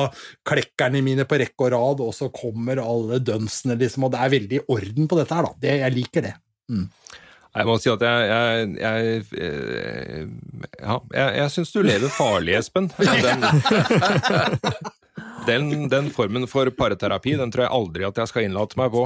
klekkerne 0.47 1.03
mine 1.05 1.27
på 1.29 1.39
rekke 1.41 1.69
og 1.69 1.73
rad, 1.75 2.03
og 2.05 2.15
så 2.17 2.31
kommer 2.35 2.83
alle 2.83 3.21
dønsene, 3.23 3.79
liksom. 3.81 4.07
Og 4.07 4.15
det 4.15 4.23
er 4.23 4.35
veldig 4.37 4.63
orden 4.73 5.11
på 5.11 5.19
dette 5.21 5.39
her, 5.39 5.47
da. 5.47 5.61
Det, 5.63 5.77
jeg 5.85 5.97
liker 5.97 6.27
det. 6.27 6.35
Jeg 7.57 7.69
må 7.69 7.77
si 7.81 7.89
at 7.89 8.03
jeg 8.05 8.27
Jeg, 8.29 8.69
jeg, 8.83 9.23
eh, 9.41 10.27
ja, 10.83 10.99
jeg, 11.15 11.31
jeg 11.41 11.55
syns 11.55 11.73
du 11.73 11.81
lever 11.87 12.13
farlig, 12.13 12.59
Espen. 12.61 12.91
Den, 15.47 15.69
den, 15.71 15.85
den 15.89 16.09
formen 16.11 16.43
for 16.51 16.69
pareterapi 16.75 17.37
den 17.39 17.53
tror 17.55 17.63
jeg 17.65 17.73
aldri 17.77 18.05
at 18.09 18.19
jeg 18.19 18.29
skal 18.29 18.49
innlate 18.49 18.77
meg 18.81 18.91
på. 18.91 19.05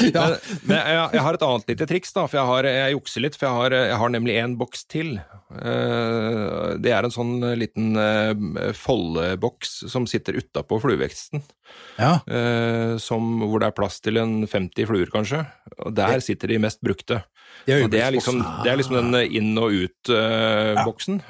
Eh, 0.00 0.10
Ja. 0.14 0.24
Men, 0.28 0.38
men 0.70 0.78
jeg, 0.78 1.08
jeg 1.18 1.22
har 1.26 1.36
et 1.36 1.42
annet 1.46 1.68
lite 1.72 1.86
triks, 1.90 2.12
da, 2.16 2.24
for 2.26 2.38
jeg, 2.40 2.46
har, 2.48 2.68
jeg 2.70 2.94
jukser 2.96 3.24
litt. 3.26 3.36
For 3.38 3.48
jeg 3.48 3.58
har, 3.60 3.76
jeg 3.92 3.98
har 4.02 4.12
nemlig 4.14 4.36
en 4.40 4.56
boks 4.60 4.86
til. 4.90 5.14
Eh, 5.52 6.76
Det 6.82 6.92
er 6.96 7.04
en 7.08 7.12
sånn 7.14 7.34
liten 7.60 7.92
eh, 8.00 8.72
foldeboks 8.78 9.82
som 9.92 10.06
sitter 10.10 10.38
utapå 10.40 10.80
flueveksten. 10.82 11.42
Ja. 12.00 12.18
eh, 12.26 12.96
Som, 13.02 13.40
hvor 13.48 13.60
det 13.62 13.68
er 13.70 13.76
plass 13.76 14.00
til 14.04 14.18
en 14.20 14.42
50 14.48 14.88
fluer, 14.90 15.12
kanskje. 15.12 15.44
Og 15.84 15.92
der 15.96 16.20
sitter 16.24 16.48
de 16.52 16.58
mest 16.62 16.80
brukte. 16.84 17.22
Det 17.66 17.74
er 17.76 17.88
det 17.92 18.00
er 18.02 18.10
liksom, 18.16 18.40
det 18.64 18.70
er 18.72 18.78
liksom 18.80 18.96
den 18.96 19.14
inn- 19.38 19.58
og 19.60 19.74
ut-boksen 19.76 21.20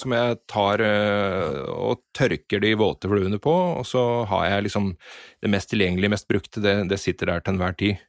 som 0.00 0.14
jeg 0.16 0.36
tar 0.48 0.80
uh, 0.80 1.58
og 1.74 2.00
tørker 2.16 2.62
de 2.62 2.70
våte 2.78 3.10
fluene 3.10 3.40
på, 3.42 3.52
og 3.80 3.84
så 3.88 4.04
har 4.30 4.46
jeg 4.52 4.68
liksom 4.68 4.92
det 5.44 5.50
mest 5.52 5.68
tilgjengelige, 5.74 6.12
mest 6.14 6.28
brukte, 6.30 6.62
det, 6.64 6.76
det 6.88 7.00
sitter 7.02 7.32
der 7.34 7.44
til 7.44 7.56
enhver 7.56 7.76
tid. 7.76 8.00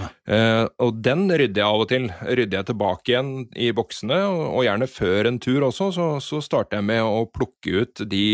Eh, 0.00 0.64
og 0.82 1.00
den 1.04 1.26
rydder 1.30 1.60
jeg 1.62 1.66
av 1.66 1.84
og 1.84 1.88
til. 1.90 2.08
Rydder 2.24 2.60
jeg 2.60 2.68
tilbake 2.70 3.12
igjen 3.12 3.32
i 3.54 3.70
boksene, 3.76 4.20
og, 4.30 4.44
og 4.58 4.66
gjerne 4.66 4.90
før 4.90 5.30
en 5.30 5.40
tur 5.42 5.68
også, 5.68 5.90
så, 5.96 6.08
så 6.24 6.40
starter 6.44 6.80
jeg 6.80 6.88
med 6.90 7.02
å 7.06 7.24
plukke 7.30 7.84
ut 7.84 8.04
de 8.10 8.24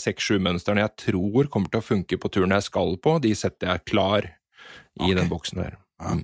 seks-sju 0.00 0.38
mønstrene 0.42 0.84
jeg 0.84 1.10
tror 1.10 1.50
kommer 1.52 1.72
til 1.72 1.82
å 1.82 1.88
funke 1.88 2.20
på 2.20 2.32
turen 2.32 2.56
jeg 2.56 2.68
skal 2.68 2.96
på. 3.02 3.18
De 3.24 3.34
setter 3.38 3.72
jeg 3.72 3.86
klar 3.92 4.30
i 4.30 5.02
okay. 5.02 5.18
den 5.18 5.30
boksen 5.32 5.64
der. 5.64 5.78
Ja. 6.00 6.18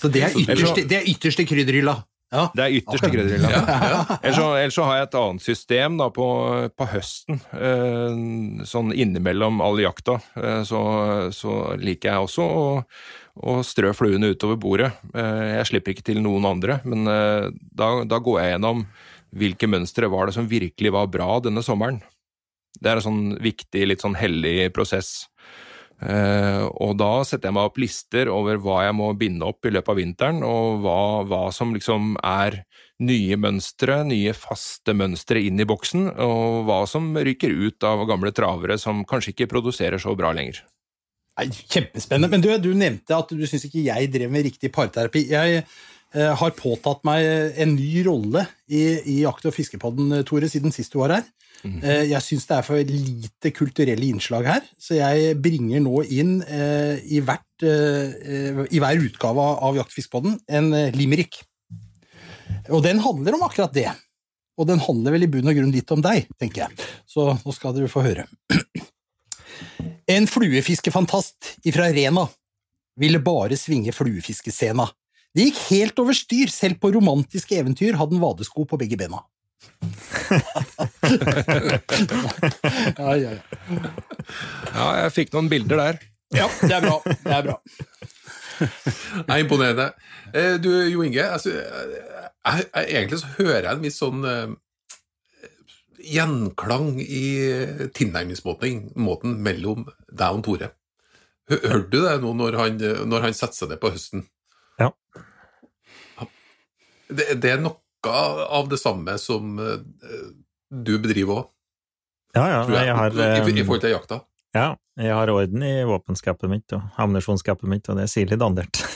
Så 0.00 0.08
det 0.08 0.22
er 0.24 0.36
ytterste, 0.36 0.86
det 0.88 0.96
er 1.02 1.08
ytterste 1.10 1.44
krydderhylla. 1.44 1.98
Ja. 2.30 2.44
Det 2.54 2.62
er 2.62 2.74
ytterst 2.78 3.02
Akkurat. 3.02 3.14
krydderhylla. 3.16 3.50
Ja, 3.50 3.78
ja. 3.90 4.18
Ellers 4.22 4.36
så, 4.38 4.44
ellers 4.54 4.76
så 4.78 4.84
har 4.86 4.98
jeg 5.00 5.08
et 5.08 5.16
annet 5.18 5.42
system 5.44 5.96
da 5.98 6.06
på, 6.14 6.26
på 6.78 6.86
høsten. 6.92 7.40
Eh, 7.58 8.20
sånn 8.70 8.92
innimellom 8.94 9.58
all 9.64 9.82
jakta, 9.82 10.20
eh, 10.38 10.60
så, 10.68 10.82
så 11.34 11.56
liker 11.80 12.12
jeg 12.12 12.28
også 12.28 12.46
å, 12.46 12.64
å 13.50 13.56
strø 13.66 13.90
fluene 13.98 14.30
utover 14.30 14.60
bordet. 14.62 14.92
Eh, 15.10 15.56
jeg 15.56 15.70
slipper 15.72 15.96
ikke 15.96 16.06
til 16.12 16.22
noen 16.22 16.46
andre, 16.52 16.78
men 16.86 17.10
eh, 17.10 17.50
da, 17.50 17.90
da 18.06 18.22
går 18.22 18.40
jeg 18.44 18.54
gjennom 18.54 18.86
hvilke 19.40 19.70
mønstre 19.70 20.10
var 20.10 20.30
det 20.30 20.38
som 20.38 20.48
virkelig 20.50 20.94
var 20.94 21.10
bra 21.10 21.36
denne 21.42 21.62
sommeren. 21.66 22.00
Det 22.80 22.90
er 22.90 23.00
en 23.00 23.04
sånn 23.04 23.24
viktig, 23.42 23.82
litt 23.90 24.02
sånn 24.02 24.14
hellig 24.18 24.70
prosess. 24.74 25.26
Eh, 26.00 26.64
og 26.80 26.94
da 26.96 27.10
setter 27.28 27.50
jeg 27.50 27.56
meg 27.58 27.68
opp 27.68 27.78
lister 27.82 28.30
over 28.32 28.60
hva 28.62 28.86
jeg 28.86 28.96
må 28.96 29.10
binde 29.20 29.44
opp 29.44 29.68
i 29.68 29.72
løpet 29.74 29.92
av 29.92 30.00
vinteren, 30.00 30.42
og 30.46 30.80
hva, 30.84 31.00
hva 31.28 31.42
som 31.52 31.74
liksom 31.76 32.14
er 32.24 32.62
nye 33.04 33.36
mønstre, 33.40 34.00
nye 34.08 34.32
faste 34.36 34.94
mønstre 34.96 35.42
inn 35.44 35.60
i 35.60 35.68
boksen, 35.68 36.08
og 36.20 36.64
hva 36.68 36.82
som 36.88 37.12
ryker 37.16 37.52
ut 37.52 37.88
av 37.88 38.06
gamle 38.08 38.32
travere 38.36 38.76
som 38.80 39.04
kanskje 39.08 39.34
ikke 39.34 39.50
produserer 39.52 40.00
så 40.00 40.16
bra 40.16 40.32
lenger. 40.36 40.62
Kjempespennende. 41.40 42.28
Men 42.28 42.42
du, 42.44 42.50
du 42.60 42.72
nevnte 42.76 43.16
at 43.16 43.30
du 43.32 43.46
syns 43.48 43.64
ikke 43.68 43.84
jeg 43.86 44.10
drev 44.12 44.32
med 44.32 44.44
riktig 44.44 44.68
parterapi. 44.74 45.22
Jeg 45.30 45.62
har 46.14 46.56
påtatt 46.58 47.04
meg 47.06 47.22
en 47.62 47.76
ny 47.76 48.00
rolle 48.06 48.42
i, 48.66 48.80
i 49.12 49.16
Jakt- 49.22 49.46
og 49.46 49.54
fiskepodden, 49.54 50.24
Tore, 50.26 50.48
siden 50.50 50.74
sist 50.74 50.90
du 50.94 50.98
var 50.98 51.14
her. 51.14 51.28
Eh, 51.60 52.06
jeg 52.08 52.24
syns 52.24 52.46
det 52.48 52.56
er 52.56 52.64
for 52.64 52.88
lite 52.88 53.52
kulturelle 53.52 54.06
innslag 54.08 54.46
her, 54.48 54.68
så 54.80 54.96
jeg 54.96 55.34
bringer 55.44 55.82
nå 55.84 56.02
inn 56.08 56.38
eh, 56.48 57.00
i, 57.04 57.20
hvert, 57.24 57.64
eh, 57.66 58.62
i 58.72 58.80
hver 58.80 59.02
utgave 59.04 59.48
av 59.60 59.76
Jakt- 59.76 59.92
og 59.92 59.98
fiskepodden 59.98 60.38
en 60.48 60.70
eh, 60.76 60.94
limerick. 60.96 61.42
Og 62.72 62.84
den 62.84 63.02
handler 63.04 63.36
om 63.36 63.44
akkurat 63.44 63.74
det. 63.76 63.90
Og 64.60 64.68
den 64.68 64.80
handler 64.82 65.16
vel 65.16 65.24
i 65.24 65.30
bunn 65.30 65.48
og 65.48 65.56
grunn 65.56 65.72
litt 65.72 65.92
om 65.92 66.02
deg, 66.04 66.28
tenker 66.40 66.66
jeg. 66.66 66.88
Så 67.08 67.28
nå 67.32 67.54
skal 67.56 67.76
dere 67.76 67.92
få 67.92 68.04
høre. 68.04 68.26
En 70.10 70.26
fluefiskefantast 70.28 71.66
ifra 71.68 71.88
Rena 71.92 72.26
ville 73.00 73.20
bare 73.24 73.56
svinge 73.56 73.92
fluefiskescena. 73.96 74.88
Det 75.36 75.44
gikk 75.46 75.58
helt 75.70 76.00
over 76.02 76.16
styr, 76.16 76.50
selv 76.50 76.80
på 76.82 76.90
romantiske 76.96 77.54
eventyr 77.60 77.94
hadde 77.98 78.16
han 78.16 78.22
vadesko 78.24 78.64
på 78.66 78.78
begge 78.80 78.96
bena. 78.98 79.20
ja, 82.98 83.10
ja, 83.20 83.30
ja. 83.36 83.42
Ja, 84.74 84.86
jeg 85.04 85.12
fikk 85.14 85.34
noen 85.36 85.50
bilder 85.52 85.76
der. 85.82 86.00
ja, 86.34 86.46
det 86.62 86.74
er 86.78 86.82
bra. 86.86 86.96
Det 87.04 87.34
er 87.36 87.44
bra. 87.46 87.56
Det 88.60 89.28
er 89.28 89.38
imponerende. 89.44 89.86
Eh, 90.34 90.56
Du, 90.62 90.70
Jo 90.88 91.02
Inge, 91.06 91.24
altså, 91.36 91.50
jeg, 91.54 92.64
jeg, 92.74 92.84
egentlig 92.88 93.20
så 93.20 93.30
hører 93.38 93.62
jeg 93.62 93.72
en 93.76 93.84
viss 93.84 94.00
sånn 94.00 94.26
uh, 94.26 94.50
gjenklang 96.00 97.00
i 97.00 97.24
tilnærmingsmåten 97.96 98.92
mellom 99.44 99.86
deg 100.08 100.28
og 100.28 100.44
Tore. 100.46 100.68
Hørte 101.50 101.90
du 101.90 101.98
det 102.04 102.18
nå 102.22 102.30
når 102.38 102.52
han, 102.58 102.72
når 103.10 103.20
han 103.28 103.34
setter 103.36 103.56
seg 103.62 103.72
ned 103.72 103.80
på 103.82 103.92
høsten? 103.94 104.26
Det, 107.10 107.26
det 107.42 107.50
er 107.56 107.62
noe 107.62 107.76
av 108.10 108.68
det 108.70 108.78
samme 108.80 109.16
som 109.20 109.58
eh, 109.60 109.82
du 110.70 110.94
bedriver 111.02 111.42
òg, 111.42 111.48
Ja, 112.36 112.44
ja. 112.48 112.60
jeg, 112.70 112.86
Jeg 112.86 112.96
har, 112.96 113.10
i, 113.10 113.50
i 113.50 113.60
eh, 113.60 113.64
forhold 113.66 113.82
til 113.82 113.90
jakta. 113.96 114.20
ja, 114.54 114.68
jeg 115.00 115.14
har 115.16 115.30
orden 115.32 115.62
i 115.66 115.72
våpenskapet 115.88 116.50
mitt 116.50 116.72
og 116.76 116.82
ammunisjonsskapet 117.02 117.68
mitt, 117.70 117.88
og 117.90 117.96
det 117.98 118.06
er 118.06 118.12
sirlig 118.12 118.38
dandert. 118.40 118.82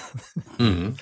Mm. 0.58 0.94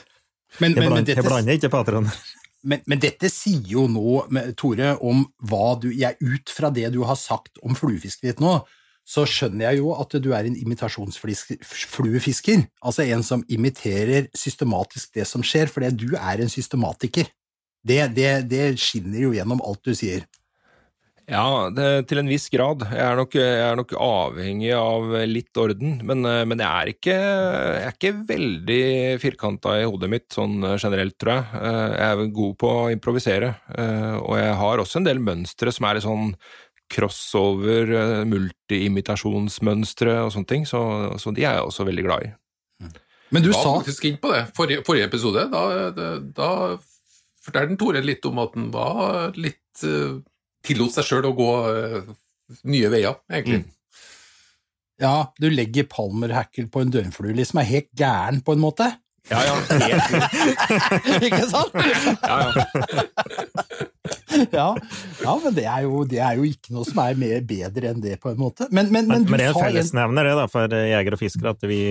Men, 0.60 0.72
Jeg, 0.72 0.74
men, 0.74 0.74
men, 0.76 0.88
bland, 0.92 1.08
jeg 1.08 1.24
blander 1.24 1.56
ikke 1.56 1.68
patroner. 1.72 2.16
men, 2.64 2.80
men 2.86 3.00
dette 3.00 3.28
sier 3.32 3.64
jo 3.68 3.86
nå, 3.88 4.22
Tore, 4.56 4.94
om 5.00 5.22
hva 5.48 5.74
du 5.80 5.86
jeg, 5.92 6.16
Ut 6.20 6.52
fra 6.52 6.68
det 6.70 6.90
du 6.92 7.02
har 7.08 7.16
sagt 7.20 7.60
om 7.64 7.76
fluefisket 7.76 8.30
ditt 8.30 8.40
nå, 8.44 8.58
så 9.04 9.24
skjønner 9.26 9.70
jeg 9.70 9.78
jo 9.82 9.92
at 9.98 10.14
du 10.22 10.32
er 10.32 10.44
en 10.46 10.56
imitasjonsfluefisker. 10.56 12.66
Altså 12.86 13.02
en 13.08 13.22
som 13.26 13.44
imiterer 13.50 14.28
systematisk 14.36 15.14
det 15.18 15.26
som 15.28 15.42
skjer, 15.46 15.66
fordi 15.72 15.90
du 16.04 16.10
er 16.16 16.42
en 16.42 16.52
systematiker. 16.52 17.26
Det, 17.82 17.98
det, 18.14 18.30
det 18.50 18.78
skinner 18.78 19.20
jo 19.24 19.32
gjennom 19.34 19.62
alt 19.66 19.82
du 19.82 19.94
sier. 19.98 20.22
Ja, 21.30 21.70
det, 21.70 22.08
til 22.10 22.18
en 22.18 22.30
viss 22.30 22.48
grad. 22.50 22.82
Jeg 22.90 23.04
er 23.06 23.16
nok, 23.16 23.34
jeg 23.38 23.60
er 23.62 23.76
nok 23.78 23.92
avhengig 23.94 24.72
av 24.74 25.12
litt 25.30 25.56
orden, 25.60 26.00
men, 26.06 26.26
men 26.26 26.60
jeg, 26.60 26.68
er 26.68 26.90
ikke, 26.92 27.14
jeg 27.14 27.84
er 27.86 27.94
ikke 27.94 28.12
veldig 28.28 28.80
firkanta 29.22 29.76
i 29.80 29.86
hodet 29.86 30.10
mitt 30.12 30.26
sånn 30.34 30.58
generelt, 30.74 31.16
tror 31.22 31.38
jeg. 31.38 31.62
Eh, 31.62 31.94
Jeg 31.94 32.08
er 32.08 32.34
god 32.40 32.54
på 32.58 32.72
å 32.74 32.90
improvisere, 32.92 33.54
eh, 33.78 34.16
og 34.18 34.34
jeg 34.40 34.58
har 34.64 34.82
også 34.82 35.00
en 35.00 35.08
del 35.08 35.22
mønstre 35.22 35.74
som 35.74 35.86
er 35.88 35.94
litt 35.98 36.08
sånn 36.08 36.34
crossover, 36.92 37.88
multiimitasjonsmønstre 38.28 38.28
multi-imitasjonsmønstre 38.28 40.16
og 40.26 40.32
sånne 40.34 40.50
ting, 40.50 40.66
så, 40.68 40.82
så 41.20 41.32
de 41.34 41.46
er 41.46 41.58
jeg 41.58 41.66
også 41.68 41.86
veldig 41.88 42.04
glad 42.06 42.28
i. 42.28 42.32
Men 43.32 43.44
du 43.44 43.52
sa 43.54 43.78
faktisk 43.78 44.04
inn 44.10 44.18
på 44.20 44.32
det. 44.32 44.42
Forrige, 44.56 44.84
forrige 44.84 45.08
episode, 45.08 45.46
da, 45.52 45.62
da 46.36 46.50
fortalte 47.42 47.78
Tore 47.80 48.02
litt 48.04 48.26
om 48.28 48.42
at 48.42 48.58
han 48.58 48.68
var 48.74 49.38
litt 49.40 49.86
uh, 49.88 50.20
Tillot 50.62 50.94
seg 50.94 51.08
sjøl 51.08 51.30
å 51.30 51.34
gå 51.34 51.52
uh, 51.66 52.10
nye 52.70 52.90
veier, 52.92 53.16
egentlig. 53.32 53.64
Mm. 53.64 53.70
Ja, 55.02 55.14
du 55.40 55.48
legger 55.50 55.88
Palmer 55.90 56.36
Hackle 56.36 56.68
på 56.70 56.84
en 56.84 56.92
døgnflue, 56.94 57.34
liksom 57.34 57.58
er 57.62 57.66
helt 57.66 57.90
gæren, 57.98 58.42
på 58.46 58.54
en 58.54 58.62
måte. 58.62 58.86
Ja, 59.30 59.40
ja. 59.46 59.54
Helt 61.06 61.24
Ikke 61.28 61.46
sant? 61.50 61.74
Ja, 62.22 62.52
ja. 62.52 63.88
ja, 64.58 64.68
ja, 65.22 65.34
men 65.44 65.56
det 65.56 65.66
er, 65.66 65.82
jo, 65.86 66.04
det 66.08 66.20
er, 66.22 66.38
jo, 66.38 66.46
ikke 66.48 66.74
noe 66.76 66.86
som 66.88 67.02
er 67.04 67.18
mer 67.20 67.42
bedre 67.46 67.92
enn 67.92 68.04
det, 68.04 68.18
på 68.22 68.32
en 68.32 68.40
måte. 68.40 68.68
Men, 68.70 68.90
men, 68.94 69.08
men, 69.10 69.26
men 69.28 69.40
det 69.40 69.48
er 69.48 69.54
en 69.54 69.60
fellesnevner 69.60 70.30
det 70.30 70.38
da, 70.38 70.46
for 70.50 70.78
jegere 70.78 71.18
og 71.18 71.22
fiskere, 71.22 71.56
at 71.56 71.68
vi, 71.68 71.82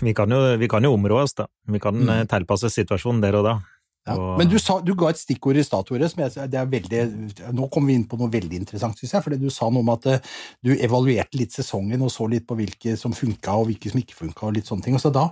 vi, 0.00 0.14
kan 0.16 0.32
jo, 0.32 0.40
vi 0.60 0.70
kan 0.70 0.86
jo 0.86 0.94
områ 0.96 1.20
oss. 1.24 1.36
da. 1.38 1.50
Vi 1.70 1.82
kan 1.82 1.96
mm. 1.96 2.08
Eh, 2.14 2.24
tilpasse 2.30 2.72
situasjonen 2.72 3.22
der 3.24 3.38
og 3.40 3.46
da. 3.46 3.60
Ja. 4.08 4.16
Men 4.38 4.48
du, 4.48 4.56
sa, 4.58 4.78
du, 4.82 4.94
ga 4.98 5.10
et 5.12 5.20
stikkord 5.20 5.58
i 5.60 5.64
stad, 5.64 5.86
Tore. 5.86 6.08
Nå 6.08 7.66
kommer 7.72 7.92
vi 7.92 7.96
inn 7.98 8.06
på 8.08 8.18
noe 8.18 8.32
veldig 8.32 8.62
interessant, 8.62 8.98
syns 8.98 9.12
jeg. 9.16 9.24
fordi 9.26 9.38
Du 9.42 9.50
sa 9.52 9.68
noe 9.70 9.84
om 9.84 9.92
at 9.92 10.08
uh, 10.08 10.36
du 10.64 10.72
evaluerte 10.72 11.38
litt 11.38 11.54
sesongen 11.54 12.02
og 12.06 12.12
så 12.12 12.26
litt 12.30 12.48
på 12.48 12.56
hvilke 12.58 12.96
som 12.98 13.14
funka 13.16 13.58
og 13.60 13.68
hvilke 13.70 13.92
som 13.92 14.00
ikke 14.00 14.16
funka. 14.22 14.46
og 14.48 14.56
litt 14.56 14.70
sånne 14.70 14.86
ting. 14.88 14.96
Og 14.96 15.04
så 15.04 15.12
da 15.14 15.28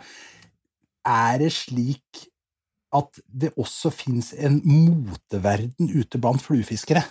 er 1.09 1.41
det 1.41 1.55
slik 1.57 2.29
at 2.97 3.21
det 3.29 3.53
også 3.61 3.93
fins 3.93 4.33
en 4.33 4.61
moteverden 4.65 5.91
ute 5.93 6.21
blant 6.21 6.43
fluefiskere. 6.43 7.05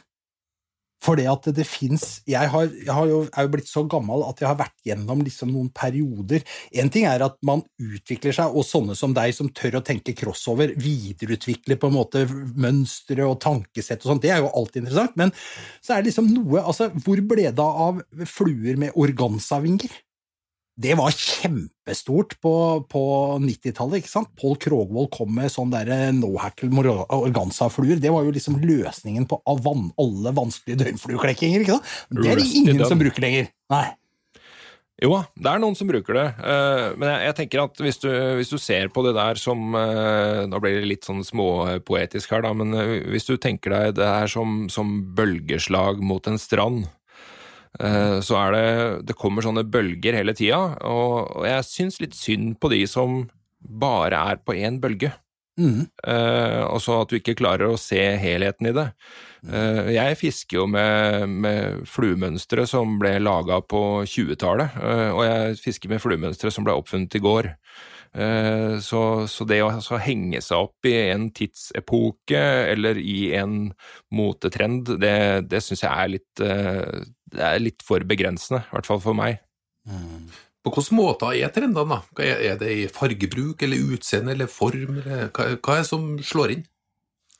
For 1.03 1.17
det 1.19 1.27
at 1.29 1.45
det 1.53 1.65
fins 1.69 2.23
Jeg, 2.25 2.49
jeg 2.49 2.93
har 2.93 3.05
jo, 3.09 3.19
er 3.29 3.45
jo 3.45 3.51
blitt 3.53 3.69
så 3.69 3.83
gammel 3.89 4.23
at 4.25 4.41
jeg 4.41 4.49
har 4.49 4.57
vært 4.57 4.75
gjennom 4.87 5.21
liksom 5.25 5.51
noen 5.53 5.69
perioder. 5.75 6.41
En 6.81 6.89
ting 6.93 7.05
er 7.09 7.21
at 7.25 7.37
man 7.45 7.61
utvikler 7.77 8.33
seg, 8.35 8.49
og 8.49 8.65
sånne 8.65 8.97
som 8.97 9.13
deg 9.15 9.35
som 9.35 9.51
tør 9.53 9.79
å 9.79 9.83
tenke 9.85 10.15
crossover, 10.17 10.73
videreutvikler 10.81 11.77
på 11.79 11.91
en 11.91 11.97
måte 11.99 12.25
mønstre 12.57 13.27
og 13.27 13.37
tankesett 13.43 14.01
og 14.03 14.13
sånt, 14.13 14.25
det 14.25 14.33
er 14.33 14.41
jo 14.41 14.49
alltid 14.49 14.83
interessant. 14.83 15.15
Men 15.19 15.33
så 15.85 15.95
er 15.95 16.01
det 16.01 16.11
liksom 16.11 16.31
noe 16.33 16.63
altså, 16.63 16.89
Hvor 17.05 17.21
ble 17.29 17.51
det 17.53 17.69
av 17.87 18.01
fluer 18.25 18.81
med 18.81 18.97
organzavinger? 18.97 19.93
Det 20.77 20.93
var 20.93 21.09
kjempestort 21.09 22.35
på, 22.41 22.53
på 22.85 23.03
90-tallet. 23.41 24.03
ikke 24.03 24.11
sant? 24.11 24.29
Pål 24.37 24.57
Krogvold 24.61 25.09
kom 25.15 25.31
med 25.33 25.49
sånn 25.49 25.71
derre 25.73 26.11
no-hackle 26.13 26.69
organza-fluer. 27.17 27.97
Det 28.01 28.11
var 28.13 28.27
jo 28.27 28.33
liksom 28.35 28.59
løsningen 28.61 29.25
på 29.29 29.39
van, 29.65 29.87
alle 29.97 30.33
vanskelige 30.37 30.83
døgnflueklekkinger. 30.83 31.63
ikke 31.65 31.79
sant? 31.79 31.95
Det 32.13 32.29
er 32.29 32.41
det 32.41 32.51
ingen 32.61 32.83
som 32.85 33.01
bruker 33.01 33.25
lenger. 33.25 33.49
Nei. 33.73 33.87
Jo 34.97 35.19
det 35.37 35.49
er 35.51 35.59
noen 35.61 35.75
som 35.77 35.89
bruker 35.89 36.17
det. 36.17 36.27
Eh, 36.41 36.83
men 36.97 37.11
jeg, 37.25 37.33
tenker 37.37 37.63
at 37.65 37.81
hvis 37.81 37.99
du, 38.01 38.09
hvis 38.37 38.53
du, 38.53 38.57
ser 38.61 38.89
på 38.93 39.03
det 39.05 39.13
der 39.17 39.37
som 39.37 39.75
eh, 39.77 40.45
Nå 40.49 40.61
blir 40.61 40.79
det 40.79 40.89
litt 40.89 41.05
sånn 41.05 41.21
småpoetisk 41.25 42.33
her, 42.33 42.45
da, 42.45 42.53
men 42.57 42.73
eh, 42.73 42.93
hvis 43.13 43.29
du 43.29 43.35
tenker 43.37 43.73
deg 43.73 43.97
det 43.97 44.09
her 44.09 44.29
som, 44.29 44.63
som 44.73 44.99
bølgeslag 45.17 46.01
mot 46.05 46.29
en 46.29 46.41
strand 46.41 46.85
Eh, 46.87 47.06
så 47.77 48.37
er 48.39 48.53
det 48.55 48.67
Det 49.11 49.15
kommer 49.19 49.45
sånne 49.45 49.61
bølger 49.69 50.15
hele 50.17 50.33
tida, 50.33 50.57
og 50.89 51.45
jeg 51.45 51.65
syns 51.67 51.99
litt 52.01 52.15
synd 52.17 52.55
på 52.57 52.71
de 52.73 52.79
som 52.89 53.19
bare 53.61 54.17
er 54.31 54.39
på 54.41 54.55
én 54.57 54.79
bølge. 54.81 55.11
Mm. 55.57 55.87
Uh, 56.05 56.63
og 56.69 56.81
så 56.85 56.99
at 57.01 57.09
du 57.09 57.17
ikke 57.17 57.37
klarer 57.39 57.71
å 57.71 57.81
se 57.81 57.99
helheten 58.21 58.69
i 58.69 58.75
det. 58.77 58.87
Uh, 59.47 59.89
jeg 59.89 60.19
fisker 60.19 60.61
jo 60.61 60.67
med, 60.69 61.25
med 61.45 61.83
fluemønstre 61.89 62.67
som 62.69 62.97
ble 63.01 63.15
laga 63.23 63.59
på 63.65 63.83
20-tallet, 64.05 64.77
uh, 64.77 65.09
og 65.15 65.23
jeg 65.25 65.59
fisker 65.63 65.93
med 65.93 66.03
fluemønstre 66.03 66.53
som 66.53 66.67
ble 66.67 66.77
oppfunnet 66.77 67.17
i 67.17 67.23
går. 67.23 67.55
Så, 68.17 68.99
så, 69.29 69.45
det 69.45 69.59
å 69.61 69.67
altså, 69.67 69.99
henge 70.01 70.39
seg 70.41 70.63
opp 70.63 70.87
i 70.89 70.93
en 71.11 71.27
tidsepoke 71.35 72.39
eller 72.71 72.97
i 72.97 73.35
en 73.37 73.67
motetrend, 74.15 74.89
det, 75.03 75.11
det 75.51 75.59
syns 75.61 75.83
jeg 75.83 75.91
er 75.91 76.13
litt 76.15 76.41
det 77.33 77.43
er 77.43 77.63
litt 77.63 77.83
for 77.85 78.03
begrensende, 78.07 78.63
i 78.65 78.75
hvert 78.75 78.89
fall 78.89 79.01
for 79.03 79.17
meg. 79.17 79.41
Mm. 79.87 80.27
På 80.65 80.73
hvilke 80.75 80.97
måter 80.97 81.35
er 81.37 81.51
trendene? 81.55 81.99
da? 82.17 82.23
Er 82.23 82.57
det 82.59 82.71
i 82.73 82.87
fargebruk 82.91 83.61
eller 83.63 83.93
utseende 83.95 84.33
eller 84.35 84.49
form? 84.51 84.99
Eller 85.03 85.29
hva, 85.31 85.53
hva 85.55 85.77
er 85.77 85.85
det 85.85 85.91
som 85.91 86.09
slår 86.23 86.57
inn? 86.57 86.65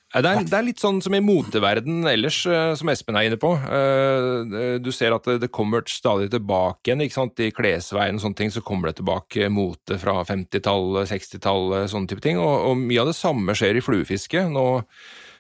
Det 0.08 0.24
er, 0.24 0.46
det 0.48 0.56
er, 0.56 0.64
litt 0.64 0.80
sånn 0.80 1.02
som 1.04 1.12
i 1.18 1.20
moteverden 1.20 2.08
ellers, 2.08 2.38
eh, 2.48 2.72
som 2.80 2.88
Espen 2.90 3.18
er 3.20 3.28
inne 3.28 3.38
på. 3.42 3.50
Eh, 3.60 4.78
du 4.80 4.88
ser 4.96 5.12
at 5.12 5.28
det 5.42 5.50
kommer 5.52 5.84
stadig 5.92 6.30
tilbake 6.32 6.88
igjen. 6.88 7.04
ikke 7.04 7.18
sant? 7.18 7.44
I 7.44 7.52
klesveien 7.52 8.16
og 8.16 8.24
sånne 8.24 8.40
ting 8.40 8.54
så 8.54 8.64
kommer 8.64 8.90
det 8.90 9.02
tilbake 9.02 9.52
mote 9.52 10.00
fra 10.00 10.22
50-tallet, 10.24 11.12
60-tallet, 11.12 11.92
sånne 11.92 12.08
type 12.08 12.24
ting. 12.24 12.40
Og, 12.40 12.70
og, 12.70 12.80
mye 12.80 13.04
av 13.04 13.12
det 13.12 13.18
samme 13.20 13.58
skjer 13.58 13.82
i 13.82 13.84
fluefiske. 13.84 14.48
Nå 14.56 14.66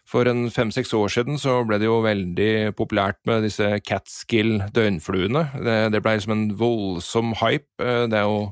for 0.08 0.30
en 0.30 0.48
fem-seks 0.54 0.93
år 0.96 1.12
siden 1.12 1.39
så 1.41 1.60
ble 1.67 1.80
det 1.82 1.89
jo 1.89 2.00
veldig 2.06 2.74
populært 2.80 3.20
med 3.28 3.43
disse 3.43 3.67
catskill 3.84 4.62
døgnfluene. 4.76 5.43
Det, 5.60 5.78
det 5.93 6.02
ble 6.04 6.15
liksom 6.17 6.36
en 6.36 6.46
voldsom 6.60 7.34
hype. 7.41 7.70
Eh, 7.84 8.06
det 8.12 8.22
er 8.22 8.28
jo 8.28 8.52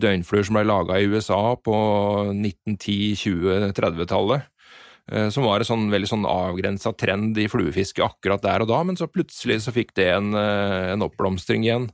døgnfluer 0.00 0.46
som 0.46 0.58
ble 0.58 0.66
laga 0.68 1.00
i 1.00 1.08
USA 1.10 1.40
på 1.58 1.76
1910-, 2.34 3.16
20-, 3.24 3.70
30-tallet. 3.76 4.48
Som 5.34 5.42
var 5.42 5.58
en 5.58 5.66
sånn, 5.66 5.88
veldig 5.90 6.06
sånn 6.06 6.26
avgrensa 6.28 6.92
trend 6.94 7.38
i 7.42 7.48
fluefiske 7.50 8.04
akkurat 8.04 8.44
der 8.44 8.62
og 8.62 8.68
da, 8.70 8.76
men 8.86 8.94
så 8.94 9.08
plutselig 9.10 9.56
så 9.64 9.72
fikk 9.74 9.90
det 9.98 10.06
en, 10.12 10.28
eh, 10.38 10.92
en 10.92 11.02
oppblomstring 11.02 11.64
igjen. 11.66 11.88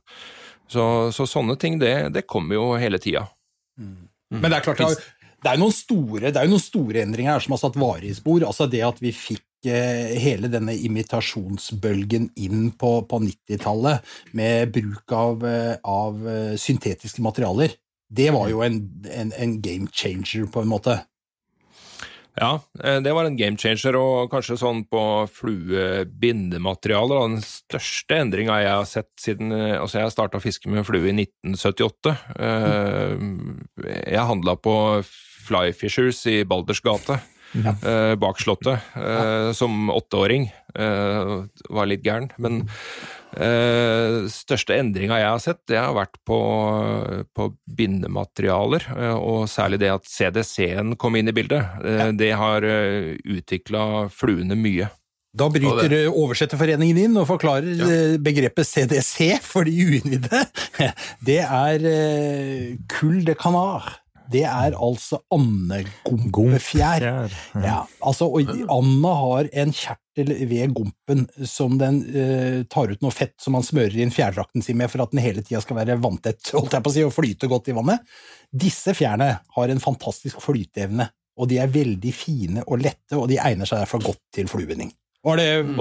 Så, 0.69 0.83
så, 1.15 1.25
sånne 1.25 1.55
ting, 1.57 1.79
det, 1.81 2.11
det 2.13 2.27
kommer 2.29 2.59
jo 2.59 2.67
hele 2.77 2.99
tida. 3.01 3.23
Mm. 3.79 4.05
Men 4.35 4.51
det 4.51 4.59
er 4.59 4.65
klart, 4.65 5.03
det 5.43 5.51
er 5.51 5.57
jo 5.57 5.67
noen 5.67 5.75
store, 5.75 6.31
det 6.33 6.39
er 6.41 6.49
noen 6.49 6.61
store 6.61 7.03
endringer 7.05 7.35
her 7.35 7.43
som 7.43 7.53
har 7.53 7.61
satt 7.61 7.77
varige 7.77 8.17
spor. 8.17 8.45
Altså 8.47 8.65
det 8.69 8.81
at 8.85 9.01
vi 9.03 9.11
fikk 9.13 9.69
eh, 9.69 10.15
hele 10.17 10.49
denne 10.49 10.73
imitasjonsbølgen 10.73 12.31
inn 12.41 12.71
på, 12.79 12.93
på 13.09 13.19
90-tallet 13.25 14.15
med 14.37 14.71
bruk 14.73 15.13
av, 15.13 15.45
eh, 15.45 15.75
av, 15.85 16.23
eh, 16.31 16.55
syntetiske 16.57 17.21
materialer, 17.25 17.77
det 18.07 18.31
var 18.33 18.49
jo 18.49 18.63
en, 18.65 18.81
en, 19.11 19.35
en, 19.35 19.59
game 19.61 19.91
changer, 19.91 20.47
på 20.49 20.63
en 20.63 20.71
måte. 20.71 20.95
Ja, 22.37 22.59
det 23.01 23.11
var 23.17 23.25
en 23.25 23.35
game 23.35 23.57
changer, 23.59 23.97
og 23.97 24.29
kanskje 24.31 24.59
sånn 24.61 24.83
på 24.87 25.01
fluebindematerialer. 25.33 27.23
Den 27.33 27.41
største 27.43 28.19
endringa 28.21 28.59
jeg 28.61 28.75
har 28.77 28.85
sett 28.87 29.09
siden 29.19 29.51
Altså, 29.57 29.97
jeg 30.03 30.13
starta 30.13 30.37
å 30.37 30.43
fiske 30.43 30.69
med 30.69 30.85
flue 30.85 31.09
i 31.09 31.15
1978. 31.17 32.13
Jeg 34.05 34.27
handla 34.29 34.55
på 34.61 34.77
Flyfishers 35.47 36.21
i 36.29 36.41
Balders 36.47 36.83
gate. 36.83 37.19
Ja. 37.51 37.73
Eh, 37.89 38.15
bak 38.15 38.39
Slottet, 38.39 38.79
eh, 38.95 39.51
som 39.51 39.89
åtteåring. 39.89 40.51
Eh, 40.75 41.43
var 41.69 41.85
litt 41.85 42.03
gæren. 42.03 42.29
Men 42.37 42.67
eh, 43.33 44.27
største 44.31 44.77
endringa 44.77 45.19
jeg 45.21 45.29
har 45.29 45.41
sett, 45.43 45.63
det 45.69 45.79
har 45.79 45.95
vært 45.95 46.19
på, 46.27 46.39
på 47.33 47.49
bindematerialer. 47.79 48.87
Eh, 48.97 49.15
og 49.15 49.47
særlig 49.51 49.81
det 49.83 49.93
at 49.95 50.07
CDC-en 50.09 50.95
kom 50.99 51.17
inn 51.17 51.31
i 51.31 51.35
bildet. 51.35 51.81
Eh, 51.83 51.99
ja. 52.03 52.11
Det 52.11 52.31
har 52.37 52.67
eh, 52.67 53.15
utvikla 53.23 54.07
fluene 54.13 54.57
mye. 54.59 54.91
Da 55.37 55.51
bryter 55.53 56.07
Oversetterforeningen 56.09 56.97
inn 56.97 57.17
og 57.19 57.27
forklarer 57.29 57.67
ja. 57.77 57.97
begrepet 58.23 58.65
CDC 58.65 59.35
for 59.45 59.67
de 59.69 59.75
uinnvidde. 59.85 60.39
Det 61.27 61.43
er 61.43 61.83
kull 62.89 63.19
de 63.27 63.35
canard 63.37 63.91
det 64.31 64.43
er 64.47 64.75
altså 64.75 65.19
andegompefjær. 65.33 67.05
Ja, 67.63 67.79
altså, 68.01 68.27
og 68.27 68.51
Anda 68.73 69.13
har 69.21 69.49
en 69.63 69.73
kjertel 69.75 70.33
ved 70.49 70.73
gompen 70.75 71.25
som 71.47 71.77
den 71.79 72.01
uh, 72.11 72.59
tar 72.71 72.91
ut 72.91 73.03
noe 73.05 73.15
fett 73.15 73.35
som 73.41 73.55
man 73.57 73.65
smører 73.65 73.99
inn 74.03 74.13
fjærdrakten 74.13 74.65
sin 74.65 74.79
med 74.79 74.91
for 74.91 75.05
at 75.05 75.13
den 75.13 75.23
hele 75.23 75.43
tida 75.45 75.61
skal 75.63 75.79
være 75.79 75.99
vanntett 76.03 76.51
holdt 76.57 76.75
jeg 76.77 76.85
på 76.85 76.93
å 76.93 76.97
si, 76.97 77.05
og 77.07 77.15
flyte 77.15 77.51
godt 77.51 77.71
i 77.71 77.77
vannet. 77.77 78.17
Disse 78.51 78.95
fjærene 78.97 79.31
har 79.57 79.73
en 79.73 79.83
fantastisk 79.83 80.41
flyteevne, 80.43 81.09
og 81.37 81.51
de 81.51 81.61
er 81.61 81.71
veldig 81.71 82.15
fine 82.15 82.65
og 82.65 82.81
lette, 82.83 83.15
og 83.17 83.27
de 83.31 83.39
egner 83.41 83.69
seg 83.69 83.83
derfor 83.83 84.03
godt 84.11 84.23
til 84.35 84.49
fluebinding. 84.51 84.91
Og, 85.25 85.39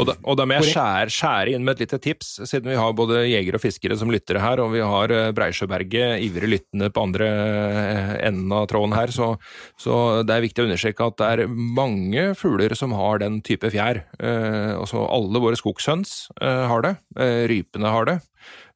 da, 0.08 0.14
og, 0.24 0.34
da, 0.40 0.46
må 0.48 0.56
jeg 0.56 0.72
skjære, 0.72 1.12
skjære, 1.12 1.52
inn 1.54 1.66
med 1.66 1.76
et 1.76 1.84
lite 1.84 1.98
tips, 2.02 2.30
siden 2.48 2.70
vi 2.72 2.78
har 2.78 2.94
både 2.96 3.20
jegere 3.28 3.60
og 3.60 3.62
fiskere 3.62 3.98
som 4.00 4.10
lytter 4.10 4.40
her, 4.42 4.62
og 4.64 4.72
vi 4.72 4.80
har 4.82 5.12
eh, 5.12 5.28
Breisjøberget 5.36 6.24
ivrig 6.24 6.50
lyttende 6.54 6.88
på 6.90 7.04
andre 7.04 7.28
eh, 7.28 8.14
enden 8.26 8.54
av 8.56 8.66
tråden 8.72 8.96
her, 8.96 9.12
så, 9.14 9.34
så, 9.78 10.24
det 10.26 10.34
er 10.34 10.46
viktig 10.48 10.64
å 10.64 10.66
understreke 10.70 11.10
at 11.12 11.18
det 11.20 11.28
er 11.34 11.52
mange 11.52 12.30
fugler 12.38 12.74
som 12.78 12.96
har 12.96 13.20
den 13.22 13.38
type 13.46 13.70
fjær. 13.70 14.02
Eh, 14.18 14.72
også 14.80 15.04
alle 15.04 15.44
våre 15.44 15.60
skogshøns 15.60 16.16
eh, 16.40 16.64
har 16.72 16.86
det, 16.88 16.96
eh, 17.20 17.44
rypene 17.52 17.92
har 17.92 18.10
det. 18.10 18.18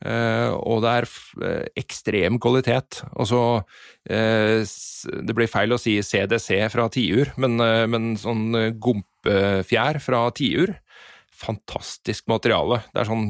Uh, 0.01 0.57
og 0.57 0.81
det 0.85 0.93
er 0.97 1.07
uh, 1.07 1.65
ekstrem 1.81 2.39
kvalitet. 2.41 3.03
Altså, 3.15 3.63
det 4.11 5.35
blir 5.37 5.51
feil 5.51 5.75
å 5.77 5.79
si 5.79 5.99
CDC 6.03 6.65
fra 6.73 6.87
tiur, 6.91 7.29
men, 7.39 7.61
men 7.93 8.15
sånn 8.19 8.73
gompefjær 8.81 10.01
fra 10.03 10.23
tiur. 10.35 10.73
Fantastisk 11.41 12.29
materiale. 12.31 12.83
Det 12.93 13.03
er 13.03 13.09
sånn 13.09 13.29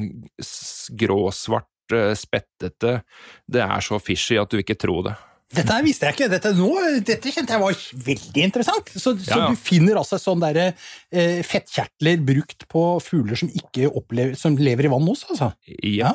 gråsvart, 0.99 1.69
eh, 1.95 2.15
spettete 2.19 3.03
Det 3.47 3.63
er 3.63 3.85
så 3.85 4.01
fishy 4.03 4.39
at 4.41 4.51
du 4.51 4.59
ikke 4.61 4.79
tror 4.79 5.05
det. 5.11 5.17
Dette 5.51 5.75
her 5.75 5.83
visste 5.83 6.07
jeg 6.07 6.15
ikke. 6.15 6.31
Dette, 6.31 6.53
nå, 6.55 6.71
dette 7.03 7.33
kjente 7.35 7.57
jeg 7.57 7.63
var 7.63 7.79
veldig 8.07 8.43
interessant. 8.47 8.91
Så, 8.95 9.17
Ja, 9.27 9.35
så 9.35 9.49
du 9.51 9.59
finner 9.59 9.99
altså 9.99 10.19
sånne 10.23 10.53
der, 10.55 10.75
eh, 11.11 11.43
fettkjertler 11.43 12.23
brukt 12.23 12.69
på 12.71 12.85
fugler 13.03 13.39
som 13.39 13.51
ikke 13.51 13.91
opplever, 13.91 14.37
som 14.39 14.57
lever 14.57 14.87
i 14.87 14.93
vann 14.93 15.09
også, 15.11 15.35
altså? 15.35 15.53
Ja. 15.83 16.15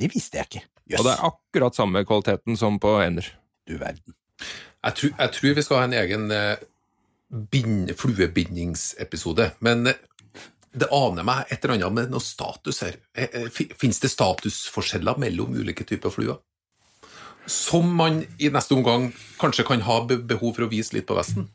Det 0.00 0.08
visste 0.12 0.40
jeg 0.40 0.48
ikke. 0.48 0.64
Og 0.98 1.06
det 1.06 1.12
er 1.12 1.26
akkurat 1.28 1.76
samme 1.76 2.02
kvaliteten 2.08 2.56
som 2.58 2.78
på 2.82 2.96
ender. 3.04 3.26
du 3.68 3.76
verden. 3.78 4.14
Jeg 4.80 4.96
tror, 4.96 5.10
jeg 5.18 5.32
tror 5.36 5.54
vi 5.54 5.62
skal 5.62 5.76
ha 5.76 5.86
en 5.86 5.98
egen 6.00 6.30
eh, 6.32 6.62
bind, 7.52 7.90
fluebindingsepisode, 8.00 9.50
men 9.60 9.86
eh, 9.92 9.98
det 10.72 10.88
aner 10.94 11.26
meg 11.26 11.50
et 11.50 11.60
eller 11.64 11.76
annet 11.76 11.96
med 11.98 12.14
noe 12.14 12.24
status 12.24 12.80
her. 12.86 12.96
Eh, 13.14 13.50
Finnes 13.52 14.00
det 14.00 14.10
statusforskjeller 14.10 15.20
mellom 15.20 15.54
ulike 15.58 15.84
typer 15.84 16.14
fluer? 16.14 16.40
Som 17.50 17.92
man 17.98 18.22
i 18.38 18.50
neste 18.52 18.76
omgang 18.76 19.10
kanskje 19.40 19.66
kan 19.68 19.84
ha 19.84 20.00
behov 20.08 20.54
for 20.56 20.66
å 20.66 20.70
vise 20.70 20.96
litt 20.96 21.08
på 21.08 21.16
Vesten? 21.18 21.48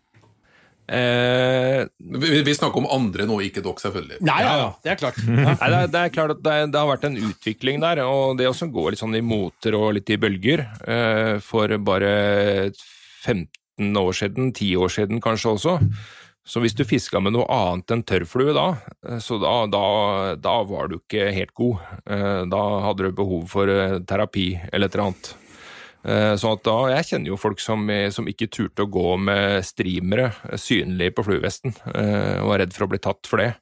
Eh, 0.87 1.85
Vi, 1.97 2.41
vi 2.45 2.53
snakker 2.55 2.83
om 2.83 2.87
andre 2.93 3.25
nå, 3.29 3.39
ikke 3.47 3.63
dere, 3.65 3.81
selvfølgelig. 3.81 4.19
Nei, 4.25 4.39
ja, 4.45 4.55
ja, 4.61 4.67
det 4.85 4.91
er 4.93 4.99
klart. 5.01 5.17
Nei, 5.27 5.55
det, 5.55 5.79
er, 5.79 5.87
det 5.93 6.01
er 6.03 6.13
klart 6.13 6.35
at 6.35 6.43
det, 6.45 6.57
det 6.73 6.81
har 6.81 6.91
vært 6.91 7.07
en 7.09 7.17
utvikling 7.29 7.81
der, 7.83 8.03
og 8.05 8.37
det 8.39 8.49
også 8.51 8.69
går 8.73 8.93
litt 8.93 9.01
sånn 9.01 9.17
i 9.17 9.23
moter 9.25 9.77
og 9.79 9.95
litt 9.97 10.11
i 10.13 10.19
bølger. 10.21 10.65
Eh, 10.85 11.33
for 11.45 11.73
bare 11.87 12.13
15 13.25 13.97
år 14.01 14.13
siden, 14.21 14.53
10 14.53 14.75
år 14.85 14.93
siden 14.93 15.23
kanskje 15.23 15.55
også. 15.57 15.79
Så 16.45 16.61
hvis 16.61 16.75
du 16.77 16.83
fiska 16.85 17.17
med 17.25 17.33
noe 17.33 17.47
annet 17.49 17.89
enn 17.89 18.03
tørrflue 18.05 18.53
da, 18.53 18.67
eh, 19.09 19.17
så 19.23 19.39
da, 19.41 19.55
da, 19.71 19.85
da 20.37 20.59
var 20.69 20.91
du 20.91 20.99
ikke 20.99 21.31
helt 21.33 21.55
god. 21.57 21.81
Eh, 22.05 22.43
da 22.51 22.61
hadde 22.85 23.09
du 23.09 23.15
behov 23.17 23.47
for 23.49 23.71
eh, 23.71 23.97
terapi 24.05 24.51
eller 24.69 24.85
et 24.85 24.93
eller 24.99 25.07
annet. 25.07 25.31
Eh, 26.05 26.33
at 26.37 26.63
da, 26.63 26.77
Jeg 26.93 27.05
kjenner 27.09 27.31
jo 27.31 27.37
folk 27.41 27.59
som, 27.59 27.89
eh, 27.89 28.09
som 28.13 28.27
ikke 28.29 28.49
turte 28.53 28.85
å 28.85 28.91
gå 28.91 29.17
med 29.17 29.65
streamere 29.65 30.31
synlig 30.53 30.85
synlige 30.85 31.15
på 31.17 31.25
fluevesten, 31.25 31.73
eh, 31.95 32.41
og 32.41 32.49
var 32.51 32.59
redd 32.59 32.73
for 32.73 32.85
å 32.85 32.89
bli 32.89 32.99
tatt 32.99 33.25
for 33.25 33.41
det. 33.41 33.55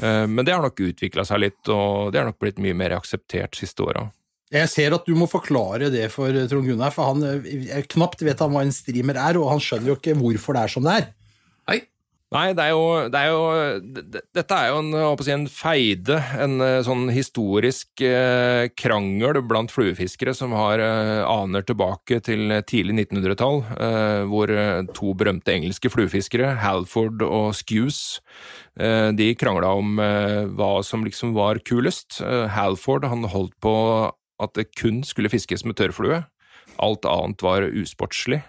Eh, 0.00 0.26
Men 0.26 0.44
det 0.44 0.54
har 0.54 0.62
nok 0.62 0.80
utvikla 0.80 1.26
seg 1.26 1.40
litt, 1.40 1.68
og 1.68 2.12
det 2.12 2.20
har 2.20 2.26
nok 2.26 2.38
blitt 2.38 2.58
mye 2.58 2.74
mer 2.74 2.96
akseptert 2.96 3.54
siste 3.54 3.84
åra. 3.84 4.10
Jeg 4.50 4.68
ser 4.68 4.94
at 4.94 5.04
du 5.04 5.14
må 5.14 5.26
forklare 5.28 5.90
det 5.90 6.10
for 6.12 6.30
Trond 6.30 6.66
Gunnar, 6.68 6.92
for 6.94 7.12
han 7.12 7.22
eh, 7.24 7.82
knapt 7.82 8.22
vet 8.22 8.38
han 8.38 8.52
hva 8.54 8.62
en 8.62 8.72
streamer 8.72 9.16
er, 9.16 9.36
og 9.36 9.50
han 9.50 9.60
skjønner 9.60 9.92
jo 9.92 9.96
ikke 9.96 10.16
hvorfor 10.16 10.54
det 10.54 10.62
er 10.62 10.68
som 10.68 10.84
det 10.84 10.96
er. 11.00 11.08
Nei, 12.34 12.48
det 12.56 12.64
er 12.64 12.72
jo, 12.74 12.86
det 13.14 13.20
er 13.20 13.28
jo 13.30 13.42
Dette 14.34 14.56
er 14.56 14.72
jo 14.72 14.78
en, 14.80 15.20
si, 15.22 15.30
en 15.30 15.44
feide, 15.46 16.16
en 16.42 16.56
eh, 16.64 16.80
sånn 16.82 17.06
historisk 17.14 18.02
eh, 18.02 18.66
krangel 18.74 19.38
blant 19.46 19.70
fluefiskere 19.70 20.34
som 20.34 20.54
har 20.58 20.82
eh, 20.82 21.22
aner 21.22 21.62
tilbake 21.66 22.18
til 22.26 22.56
tidlig 22.66 23.04
1900-tall, 23.04 23.60
eh, 23.76 24.24
hvor 24.30 24.50
to 24.98 25.14
berømte 25.14 25.54
engelske 25.54 25.92
fluefiskere, 25.94 26.56
Halford 26.64 27.22
og 27.22 27.52
Skews, 27.54 28.02
de 28.74 29.28
krangla 29.38 29.68
om 29.78 30.00
hva 30.58 30.70
som 30.82 31.04
liksom 31.06 31.30
var 31.36 31.60
kulest. 31.62 32.16
Halford 32.50 33.06
han 33.06 33.22
holdt 33.30 33.54
på 33.62 33.74
at 34.42 34.56
det 34.58 34.72
kun 34.74 35.04
skulle 35.06 35.30
fiskes 35.30 35.62
med 35.62 35.78
tørrflue. 35.78 36.24
Alt 36.82 37.06
annet 37.06 37.44
var 37.46 37.68
usportslig. 37.70 38.40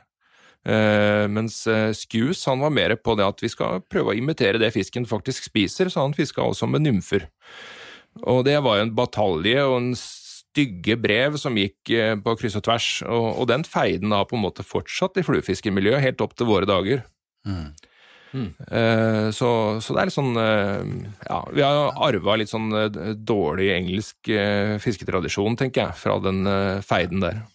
Eh, 0.65 1.28
mens 1.30 1.60
eh, 1.69 1.91
Skews 1.93 2.41
han 2.49 2.63
var 2.63 2.73
mer 2.73 2.95
på 2.97 3.13
det 3.19 3.25
at 3.28 3.41
vi 3.43 3.51
skal 3.54 3.84
prøve 3.86 4.13
å 4.13 4.17
imitere 4.17 4.62
det 4.62 4.71
fisken 4.73 5.06
faktisk 5.06 5.45
spiser, 5.51 5.91
så 5.93 6.08
han 6.08 6.17
fiska 6.17 6.41
også 6.41 6.69
med 6.71 6.88
nymfer. 6.88 7.28
Og 8.25 8.45
det 8.47 8.58
var 8.65 8.80
jo 8.80 8.88
en 8.88 8.95
batalje 8.97 9.65
og 9.67 9.78
en 9.78 9.91
stygge 9.99 10.97
brev 10.97 11.38
som 11.38 11.58
gikk 11.60 11.93
eh, 11.93 12.15
på 12.17 12.38
kryss 12.39 12.58
og 12.58 12.65
tvers, 12.65 12.89
og, 13.06 13.28
og 13.43 13.49
den 13.51 13.65
feiden 13.67 14.15
har 14.15 14.25
på 14.30 14.39
en 14.39 14.45
måte 14.47 14.65
fortsatt 14.65 15.19
i 15.21 15.25
fluefiskemiljøet 15.28 16.01
helt 16.01 16.25
opp 16.25 16.34
til 16.39 16.49
våre 16.49 16.69
dager. 16.69 17.06
Eh, 18.67 19.28
så, 19.36 19.49
så 19.80 19.93
det 19.93 20.01
er 20.01 20.10
litt 20.10 20.15
sånn 20.15 20.34
uh, 20.36 20.82
Ja, 21.23 21.38
vi 21.56 21.62
har 21.63 21.93
arva 22.04 22.34
litt 22.36 22.49
sånn 22.51 22.67
uh, 22.73 23.13
dårlig 23.15 23.69
engelsk 23.78 24.32
fisketradisjon, 24.84 25.56
tenker 25.62 25.86
jeg, 25.86 25.99
fra 26.01 26.17
den 26.25 26.41
feiden 26.84 27.21
der. 27.23 27.45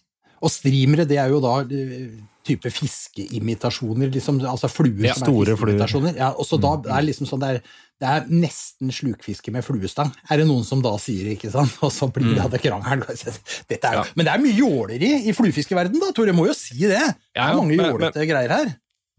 Og 0.41 0.49
streamere, 0.49 1.05
det 1.05 1.17
er 1.21 1.29
jo 1.29 1.39
da 1.43 1.59
eh, 1.69 2.09
type 2.47 2.71
fiskeimitasjoner, 2.73 4.09
liksom, 4.13 4.39
altså 4.49 4.69
fluer 4.71 5.05
Ja, 5.05 5.13
som 5.13 5.27
er 5.29 5.53
fiskeimitasjoner. 5.53 6.17
Ja, 6.17 6.31
og 6.33 6.47
så 6.49 6.57
da 6.61 6.73
er 6.79 7.01
det 7.01 7.07
liksom 7.11 7.29
sånn, 7.29 7.43
det 7.43 7.49
er, 7.53 7.59
det 8.01 8.09
er 8.09 8.25
nesten 8.33 8.89
slukfiske 8.93 9.53
med 9.53 9.61
fluestang, 9.65 10.09
er 10.29 10.41
det 10.41 10.47
noen 10.49 10.65
som 10.65 10.81
da 10.81 10.95
sier, 11.01 11.29
ikke 11.35 11.51
sant? 11.53 11.75
Og 11.85 11.93
så 11.93 12.09
blir 12.13 12.33
det 12.37 12.47
det 12.55 12.63
krangelen. 12.63 13.05
Dette 13.69 13.91
er 13.91 13.99
jo, 13.99 14.01
Ja. 14.01 14.05
Men 14.17 14.25
det 14.27 14.33
er 14.33 14.41
mye 14.41 14.57
jåleri 14.57 15.11
i 15.29 15.35
fluefiskeverdenen, 15.37 16.01
da, 16.01 16.09
Tore, 16.17 16.33
må 16.33 16.47
jo 16.49 16.57
si 16.57 16.79
det. 16.81 16.97
Det 16.97 17.37
Ja, 17.37 17.51
er 17.51 17.59
mange 17.61 17.77
jålete 17.77 18.25
greier 18.29 18.55
her. 18.57 18.73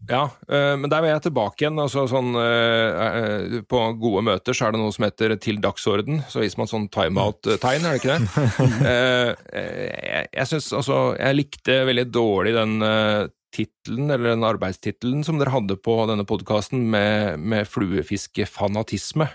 Ja, 0.09 0.23
eh, 0.49 0.73
men 0.75 0.89
der 0.91 1.03
vil 1.03 1.13
jeg 1.13 1.23
tilbake 1.27 1.63
igjen. 1.63 1.79
Altså 1.79 2.03
sånn, 2.11 2.33
eh, 2.39 3.03
eh, 3.03 3.59
på 3.69 3.83
gode 4.01 4.23
møter 4.27 4.55
så 4.55 4.67
er 4.67 4.75
det 4.75 4.81
noe 4.81 4.91
som 4.95 5.05
heter 5.07 5.35
'til 5.37 5.61
dagsorden'. 5.63 6.25
Så 6.27 6.43
viser 6.43 6.59
man 6.59 6.67
sånn 6.67 6.89
timeout-tegn, 6.89 7.85
er 7.85 7.91
det 7.93 8.01
ikke 8.01 8.17
det? 8.17 8.23
Jeg 9.53 10.27
jeg 10.33 10.47
synes, 10.47 10.73
altså 10.73 11.15
Jeg 11.17 11.35
likte 11.35 11.85
veldig 11.85 12.11
dårlig 12.11 12.53
den 12.53 13.29
tittelen, 13.53 14.09
eller 14.09 14.33
den 14.33 14.43
arbeidstittelen 14.43 15.23
som 15.23 15.37
dere 15.37 15.53
hadde 15.53 15.77
på 15.77 16.07
denne 16.09 16.25
podkasten, 16.25 16.89
med, 16.89 17.39
med 17.39 17.67
fluefiskefanatisme. 17.69 19.27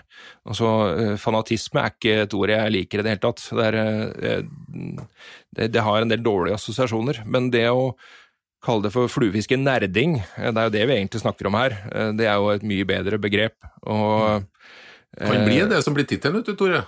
Altså, 0.45 1.15
fanatisme 1.17 1.79
er 1.79 1.93
ikke 1.93 2.15
et 2.25 2.33
ord 2.33 2.49
jeg 2.49 2.71
liker 2.71 2.99
i 2.99 3.03
det 3.03 3.13
hele 3.15 3.23
tatt. 3.23 3.45
Det, 3.55 3.65
er, 3.65 4.43
det, 5.55 5.71
det 5.71 5.81
har 5.81 6.01
en 6.01 6.11
del 6.11 6.21
dårlige 6.21 6.59
assosiasjoner. 6.59 7.23
Men 7.25 7.49
det 7.49 7.69
å 7.71 7.95
kalle 8.63 8.83
det 8.85 8.91
for 8.93 9.07
fluefiskenerding, 9.11 10.19
eh, 10.37 10.51
det 10.51 10.59
er 10.61 10.67
jo 10.69 10.75
det 10.75 10.85
vi 10.89 10.95
egentlig 10.97 11.21
snakker 11.23 11.47
om 11.49 11.57
her. 11.59 11.75
Eh, 11.93 12.11
Det 12.19 12.27
er 12.27 12.35
jo 12.35 12.49
et 12.51 12.63
mye 12.67 12.85
bedre 12.87 13.19
begrep. 13.21 13.55
Og, 13.87 14.43
kan 15.17 15.45
bli 15.45 15.59
eh, 15.61 15.67
det 15.69 15.83
som 15.83 15.95
blir 15.95 16.07
tittelen, 16.07 16.39
vet 16.41 16.51
du, 16.51 16.55
Tore. 16.59 16.85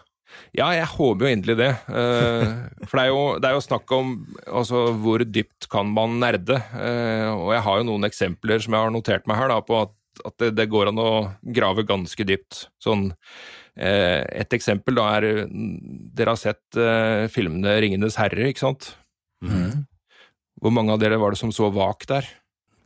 ja, 0.56 0.70
jeg 0.76 0.88
håper 0.88 1.26
jo 1.28 1.32
inderlig 1.36 1.58
det. 1.60 1.72
For 1.88 3.00
det 3.00 3.04
er 3.06 3.10
jo, 3.12 3.24
det 3.40 3.50
er 3.50 3.56
jo 3.56 3.64
snakk 3.64 3.92
om 3.96 4.14
altså, 4.48 4.92
hvor 5.00 5.24
dypt 5.24 5.68
kan 5.72 5.88
man 5.92 6.20
nerde. 6.20 6.60
Og 7.36 7.50
jeg 7.56 7.64
har 7.66 7.80
jo 7.80 7.88
noen 7.88 8.08
eksempler 8.08 8.62
som 8.64 8.74
jeg 8.76 8.86
har 8.86 8.94
notert 8.96 9.28
meg 9.28 9.40
her, 9.40 9.52
da, 9.52 9.60
på 9.64 9.82
at, 9.82 9.92
at 10.28 10.38
det, 10.40 10.54
det 10.60 10.70
går 10.72 10.92
an 10.92 11.00
å 11.04 11.12
grave 11.44 11.84
ganske 11.88 12.24
dypt. 12.28 12.66
Sånn, 12.84 13.10
et 13.76 14.56
eksempel 14.56 14.96
da 15.00 15.10
er 15.18 15.48
Dere 15.52 16.36
har 16.36 16.40
sett 16.40 16.80
filmene 17.32 17.80
'Ringenes 17.80 18.20
herre', 18.20 18.52
ikke 18.52 18.64
sant? 18.68 18.94
Hvor 20.62 20.74
mange 20.74 20.94
av 20.94 21.02
dere 21.02 21.18
var 21.18 21.34
det 21.34 21.42
som 21.42 21.54
så 21.56 21.72
vak 21.74 22.06
der? 22.10 22.28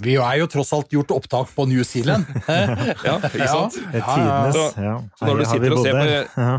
Vi 0.04 0.18
er 0.20 0.40
jo 0.42 0.48
tross 0.52 0.74
alt 0.76 0.92
gjort 0.92 1.12
opptak 1.16 1.52
på 1.56 1.66
New 1.72 1.84
Zealand. 1.88 2.28
Ja, 3.06 3.16
ikke 3.22 3.48
sant? 3.48 3.76
Er 3.94 4.02
tidenes, 4.04 4.76
ja. 4.82 4.96
Så 5.16 5.28
når 5.28 5.40
du, 5.40 5.44
på, 5.46 5.84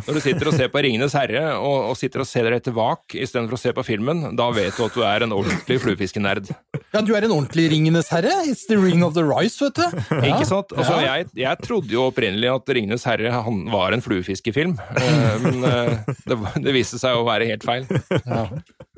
når 0.06 0.16
du 0.16 0.20
sitter 0.22 0.48
og 0.48 0.54
ser 0.56 0.70
på 0.72 0.80
'Ringenes 0.82 1.14
herre' 1.16 1.42
og, 1.58 1.90
og 1.90 1.96
sitter 1.98 2.22
og 2.22 2.28
ser 2.28 2.48
etter 2.54 2.74
vak 2.76 3.16
istedenfor 3.16 3.56
å 3.56 3.60
se 3.60 3.72
på 3.76 3.84
filmen, 3.84 4.22
da 4.38 4.46
vet 4.54 4.76
du 4.76 4.84
at 4.86 4.96
du 4.96 5.02
er 5.04 5.26
en 5.26 5.34
ordentlig 5.36 5.78
fluefiskenerd. 5.82 6.52
Ja, 6.94 7.02
du 7.02 7.12
er 7.18 7.26
en 7.26 7.34
ordentlig 7.34 7.66
Ringenes 7.72 8.08
herre. 8.14 8.32
It's 8.46 8.64
the 8.70 8.78
ring 8.80 9.04
of 9.04 9.16
the 9.18 9.24
rice, 9.26 9.58
vet 9.60 9.80
du. 9.80 9.84
Ja. 10.16 10.22
Ikke 10.32 10.48
sant? 10.48 10.72
Altså, 10.76 10.96
jeg, 11.04 11.28
jeg 11.36 11.62
trodde 11.66 11.92
jo 11.92 12.06
opprinnelig 12.08 12.52
at 12.54 12.72
'Ringenes 12.72 13.04
herre' 13.08 13.34
han 13.46 13.64
var 13.72 13.96
en 13.96 14.04
fluefiskefilm, 14.04 14.78
eh, 14.96 15.36
men 15.44 15.66
eh, 15.66 16.14
det, 16.30 16.40
det 16.62 16.76
viste 16.76 17.00
seg 17.02 17.18
å 17.18 17.26
være 17.26 17.50
helt 17.52 17.66
feil. 17.66 17.88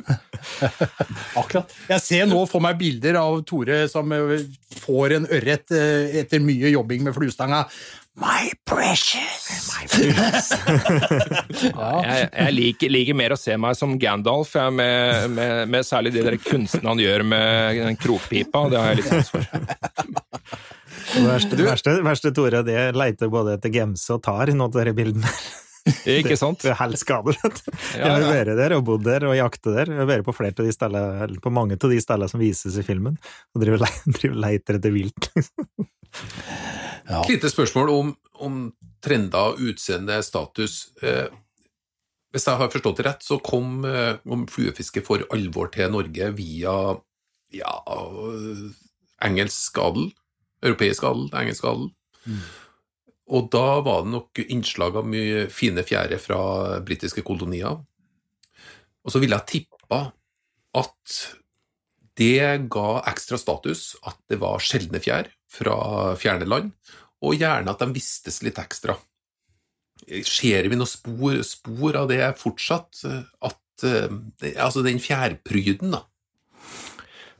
Akkurat. 1.40 1.72
Jeg 1.90 2.04
ser 2.04 2.28
nå 2.30 2.42
for 2.50 2.64
meg 2.64 2.78
bilder 2.80 3.20
av 3.20 3.40
Tore 3.48 3.84
som 3.90 4.12
eh, 4.14 4.40
får 4.82 5.16
en 5.18 5.30
ørret 5.38 5.74
eh, 5.74 6.20
etter 6.22 6.42
mye 6.44 6.72
jobbing 6.72 7.06
med 7.06 7.16
fluestanga. 7.16 7.64
My 8.18 8.50
precious! 8.66 9.68
My 9.70 9.84
precious. 9.86 10.48
ja. 11.62 11.90
Jeg, 12.02 12.24
jeg 12.32 12.54
liker, 12.56 12.90
liker 12.90 13.18
mer 13.18 13.36
å 13.36 13.38
se 13.38 13.54
meg 13.60 13.78
som 13.78 13.94
Gandalf, 14.00 14.56
jeg, 14.58 14.74
med, 14.74 15.28
med, 15.36 15.70
med 15.70 15.86
særlig 15.86 16.16
de 16.16 16.24
der 16.26 16.38
kunstene 16.42 16.90
han 16.90 17.02
gjør 17.02 17.22
med 17.30 17.78
den 17.84 18.00
krokpipa. 18.00 18.64
Det 18.72 18.80
har 18.80 18.90
jeg 18.90 19.00
litt 19.02 19.12
sans 19.12 19.30
for. 19.36 19.46
Det 21.08 21.22
verste, 21.24 21.56
verste, 21.62 21.94
verste 22.04 22.34
Tore, 22.34 22.64
det 22.66 22.90
leiter 22.98 23.30
både 23.32 23.54
etter 23.56 23.72
gemse 23.72 24.18
og 24.18 24.22
tar 24.26 24.50
i 24.50 24.56
noen 24.56 24.66
av 24.66 24.80
disse 24.80 24.98
bildene. 24.98 25.38
Ikke 26.18 26.36
sant? 26.38 26.60
Det 26.64 26.70
er 26.72 26.78
helt 26.80 26.98
skadelig. 27.00 27.38
Jeg 27.42 28.00
Ja, 28.02 28.12
har 28.16 28.24
vært 28.28 28.54
der 28.58 28.74
og 28.78 28.84
bodd 28.88 29.04
der 29.06 29.24
og 29.28 29.34
jakta 29.38 29.74
der. 29.74 29.90
Jeg 29.94 30.00
har 30.02 30.08
vært 30.10 30.26
på 30.28 30.34
flere 30.36 30.54
av 30.58 30.66
de 30.68 30.74
stedene, 30.74 31.02
eller 31.26 31.40
på 31.44 31.52
mange 31.54 31.76
av 31.78 31.90
de 31.92 32.00
stedene 32.02 32.28
som 32.30 32.40
vises 32.42 32.76
i 32.80 32.84
filmen, 32.86 33.18
og 33.54 33.62
driver, 33.64 33.82
le- 33.84 34.12
driver 34.18 34.38
leiter 34.46 34.78
etter 34.80 34.94
vilt. 34.94 35.30
Et 37.08 37.30
lite 37.32 37.50
spørsmål 37.52 37.92
om, 37.94 38.14
om 38.44 38.56
trender, 39.04 39.56
utseende, 39.70 40.18
status. 40.26 40.88
Eh, 41.02 41.26
hvis 42.34 42.44
jeg 42.44 42.60
har 42.60 42.68
forstått 42.72 42.98
det 43.00 43.06
rett, 43.08 43.22
så 43.24 43.38
kom 43.40 43.84
eh, 43.88 44.18
om 44.28 44.46
fluefiske 44.50 45.00
for 45.06 45.24
alvor 45.32 45.70
til 45.72 45.88
Norge 45.94 46.32
via 46.36 46.74
ja, 47.56 47.74
engelsk 49.24 49.78
adel, 49.80 50.10
europeisk 50.64 51.06
adel, 51.08 51.28
engelsk 51.40 51.64
adel. 51.70 51.88
Og 53.28 53.50
da 53.52 53.80
var 53.84 54.04
det 54.04 54.12
nok 54.14 54.40
innslag 54.46 54.96
av 54.96 55.08
mye 55.08 55.46
fine 55.52 55.84
fjære 55.84 56.16
fra 56.22 56.40
britiske 56.84 57.24
kolonier. 57.26 57.76
Og 59.04 59.12
så 59.12 59.20
ville 59.22 59.36
jeg 59.36 59.64
tippa 59.64 60.08
at 60.78 61.18
Det 62.18 62.66
ga 62.66 62.88
ekstra 63.06 63.38
status 63.38 63.92
at 64.02 64.16
det 64.26 64.40
var 64.42 64.58
sjeldne 64.58 64.98
fjær 64.98 65.28
fra 65.46 66.16
fjerne 66.18 66.48
land, 66.50 66.72
og 67.22 67.38
gjerne 67.38 67.70
at 67.70 67.78
de 67.78 67.94
vistes 67.94 68.40
litt 68.42 68.58
ekstra. 68.58 68.96
Ser 70.26 70.66
vi 70.66 70.74
noen 70.74 70.90
spor, 70.90 71.38
spor 71.46 72.00
av 72.00 72.08
det 72.10 72.18
fortsatt? 72.40 73.04
At, 73.38 73.84
eh, 73.86 74.10
altså 74.58 74.82
den 74.82 74.98
fjærpryden, 74.98 75.94
da. 75.94 76.02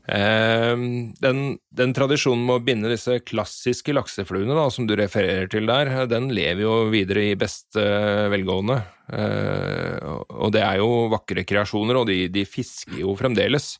Eh, 0.09 0.75
den, 1.21 1.40
den 1.68 1.94
tradisjonen 1.97 2.47
med 2.49 2.57
å 2.57 2.64
binde 2.64 2.92
disse 2.92 3.18
klassiske 3.29 3.92
laksefluene 3.92 4.57
da, 4.57 4.68
som 4.73 4.87
du 4.88 4.94
refererer 4.97 5.51
til 5.53 5.68
der, 5.68 5.90
den 6.09 6.31
lever 6.33 6.64
jo 6.64 6.77
videre 6.92 7.27
i 7.29 7.38
beste 7.38 7.85
velgående. 8.33 8.81
Eh, 9.12 9.99
og 10.09 10.53
det 10.57 10.64
er 10.64 10.81
jo 10.81 11.09
vakre 11.12 11.44
kreasjoner, 11.49 12.01
og 12.01 12.09
de, 12.09 12.23
de 12.33 12.47
fisker 12.49 13.03
jo 13.03 13.16
fremdeles. 13.18 13.75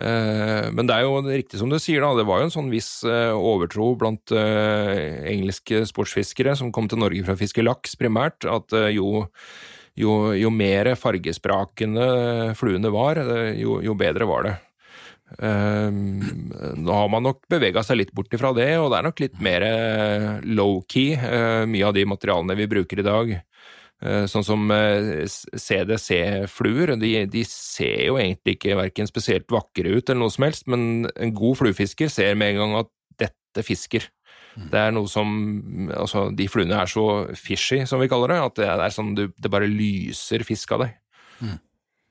Eh, 0.00 0.68
men 0.72 0.88
det 0.88 0.96
er 0.96 1.04
jo 1.04 1.20
riktig 1.24 1.60
som 1.60 1.72
du 1.72 1.76
sier, 1.80 2.04
da, 2.04 2.14
det 2.16 2.28
var 2.28 2.40
jo 2.40 2.48
en 2.48 2.54
sånn 2.54 2.72
viss 2.72 3.02
eh, 3.08 3.32
overtro 3.32 3.92
blant 4.00 4.32
eh, 4.36 5.20
engelske 5.32 5.84
sportsfiskere 5.88 6.56
som 6.56 6.72
kom 6.72 6.88
til 6.88 7.00
Norge 7.00 7.24
for 7.24 7.36
å 7.36 7.40
fiske 7.40 7.64
laks 7.64 7.96
primært, 8.00 8.48
at 8.48 8.76
eh, 8.76 8.92
jo 8.96 9.28
jo, 9.98 10.32
jo 10.32 10.48
mer 10.48 10.94
fargesprakende 10.96 12.04
fluene 12.56 12.92
var, 12.92 13.20
eh, 13.20 13.60
jo, 13.60 13.80
jo 13.84 13.96
bedre 13.98 14.28
var 14.28 14.46
det. 14.46 14.54
Um, 15.38 16.50
nå 16.76 16.92
har 16.92 17.08
man 17.12 17.24
nok 17.24 17.44
bevega 17.50 17.82
seg 17.86 18.00
litt 18.00 18.12
bort 18.14 18.32
ifra 18.34 18.52
det, 18.56 18.68
og 18.80 18.90
det 18.92 18.98
er 18.98 19.06
nok 19.06 19.22
litt 19.22 19.38
mer 19.42 19.64
eh, 19.64 20.28
low-key, 20.44 21.16
uh, 21.16 21.64
mye 21.70 21.88
av 21.88 21.96
de 21.96 22.04
materialene 22.08 22.56
vi 22.58 22.68
bruker 22.70 23.00
i 23.00 23.06
dag. 23.06 23.34
Uh, 24.02 24.24
sånn 24.30 24.44
som 24.46 24.66
uh, 24.74 25.22
CDC-fluer, 25.24 26.96
de, 27.00 27.12
de 27.32 27.44
ser 27.48 28.08
jo 28.08 28.18
egentlig 28.20 28.58
ikke 28.58 28.80
verken 28.80 29.08
spesielt 29.08 29.48
vakre 29.52 29.94
ut 29.94 30.04
eller 30.08 30.24
noe 30.24 30.34
som 30.34 30.48
helst, 30.48 30.66
men 30.70 31.06
en 31.14 31.36
god 31.36 31.62
fluefisker 31.62 32.12
ser 32.12 32.36
med 32.38 32.54
en 32.54 32.64
gang 32.64 32.76
at 32.82 32.92
dette 33.22 33.64
fisker. 33.66 34.10
Det 34.52 34.76
er 34.76 34.90
noe 34.92 35.08
som 35.08 35.30
Altså, 35.96 36.26
de 36.36 36.44
fluene 36.50 36.76
er 36.76 36.90
så 36.90 37.04
fishy, 37.38 37.86
som 37.88 38.02
vi 38.02 38.08
kaller 38.12 38.34
det, 38.34 38.40
at 38.44 38.58
det 38.60 38.66
er 38.68 38.92
sånn 38.92 39.14
du, 39.16 39.30
det 39.32 39.50
bare 39.52 39.70
lyser 39.70 40.44
fisk 40.44 40.74
av 40.76 40.84
deg. 40.84 40.98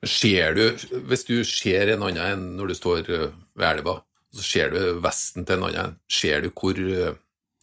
Ser 0.02 0.56
du, 0.58 0.64
hvis 1.06 1.26
du 1.28 1.36
ser 1.46 1.92
en 1.92 2.02
annen 2.02 2.24
enn 2.24 2.46
når 2.58 2.72
du 2.72 2.74
står 2.74 3.06
eh, 3.06 3.28
ved 3.58 3.68
elva, 3.68 4.00
så 4.34 4.42
ser 4.42 4.72
du 4.72 4.98
vesten 5.04 5.46
til 5.46 5.60
en 5.60 5.68
annen, 5.68 5.98
ser 6.10 6.42
du 6.42 6.48
hvor 6.50 6.78
eh, 6.78 7.12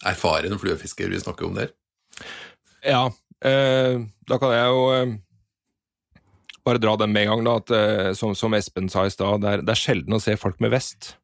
erfaren 0.08 0.56
fluefisker 0.62 1.12
vi 1.12 1.20
snakker 1.20 1.50
om 1.50 1.58
der? 1.60 1.74
Ja, 2.86 3.10
eh, 3.44 4.00
da 4.30 4.40
kan 4.40 4.56
jeg 4.56 4.72
jo 4.72 4.86
eh, 4.96 5.16
bare 6.64 6.80
dra 6.80 6.96
den 7.02 7.12
med 7.12 7.28
en 7.28 7.34
gang, 7.34 7.48
da, 7.48 7.58
at 7.60 7.76
eh, 7.76 8.12
som, 8.16 8.36
som 8.38 8.56
Espen 8.56 8.88
sa 8.92 9.04
i 9.04 9.12
stad, 9.12 9.44
det, 9.44 9.58
det 9.68 9.76
er 9.76 9.84
sjelden 9.84 10.16
å 10.16 10.22
se 10.24 10.38
folk 10.40 10.62
med 10.64 10.72
vest. 10.78 11.18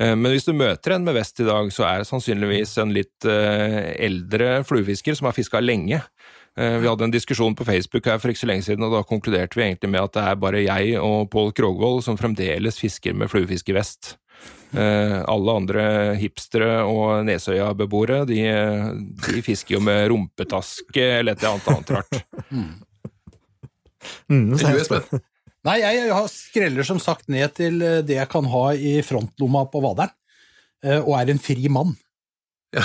Eh, 0.00 0.14
men 0.14 0.30
hvis 0.32 0.48
du 0.48 0.54
møter 0.56 0.96
en 0.96 1.04
med 1.04 1.18
vest 1.18 1.44
i 1.44 1.48
dag, 1.48 1.68
så 1.74 1.84
er 1.90 2.00
det 2.00 2.08
sannsynligvis 2.08 2.78
en 2.80 2.96
litt 2.96 3.28
eldre 3.28 4.62
fluefisker 4.64 5.18
som 5.18 5.28
har 5.28 5.36
fiska 5.36 5.60
lenge. 5.60 6.00
Eh, 6.58 6.78
vi 6.82 6.88
hadde 6.90 7.04
en 7.06 7.12
diskusjon 7.14 7.54
på 7.56 7.64
Facebook 7.64 8.06
her 8.10 8.18
for 8.18 8.32
ikke 8.32 8.42
så 8.42 8.48
lenge 8.50 8.64
siden, 8.66 8.82
og 8.84 8.92
da 8.96 9.04
konkluderte 9.06 9.54
vi 9.56 9.62
egentlig 9.68 9.90
med 9.92 10.02
at 10.02 10.16
det 10.16 10.24
er 10.26 10.40
bare 10.42 10.64
jeg 10.64 10.96
og 11.00 11.28
Pål 11.30 11.52
Krogvold 11.56 12.02
som 12.04 12.18
fremdeles 12.18 12.78
fisker 12.80 13.14
med 13.14 13.30
fluefiskevest. 13.30 14.16
Eh, 14.72 15.16
alle 15.28 15.54
andre 15.60 15.84
hipstere 16.20 16.80
og 16.86 17.24
Nesøya-beboere, 17.26 18.22
de, 18.28 18.40
de 19.26 19.42
fisker 19.46 19.76
jo 19.78 19.80
med 19.84 20.08
rumpetaske 20.12 21.06
eller 21.20 21.34
et 21.36 21.42
eller 21.42 21.74
annet 21.74 21.90
rart. 21.96 22.22
Mm, 24.30 24.54
Er 24.54 24.78
jeg- 24.78 25.20
Nei, 25.66 25.74
jeg 25.82 26.08
har 26.14 26.28
skreller 26.32 26.86
som 26.88 26.98
sagt 26.98 27.28
ned 27.28 27.52
til 27.54 27.82
eh, 27.84 28.00
det 28.02 28.16
jeg 28.16 28.28
kan 28.32 28.46
ha 28.48 28.70
i 28.72 29.02
frontlomma 29.04 29.66
på 29.70 29.82
vaderen, 29.84 30.10
eh, 30.82 31.00
og 31.02 31.18
er 31.20 31.30
en 31.34 31.38
fri 31.42 31.68
mann. 31.68 31.96
Ja, 32.72 32.80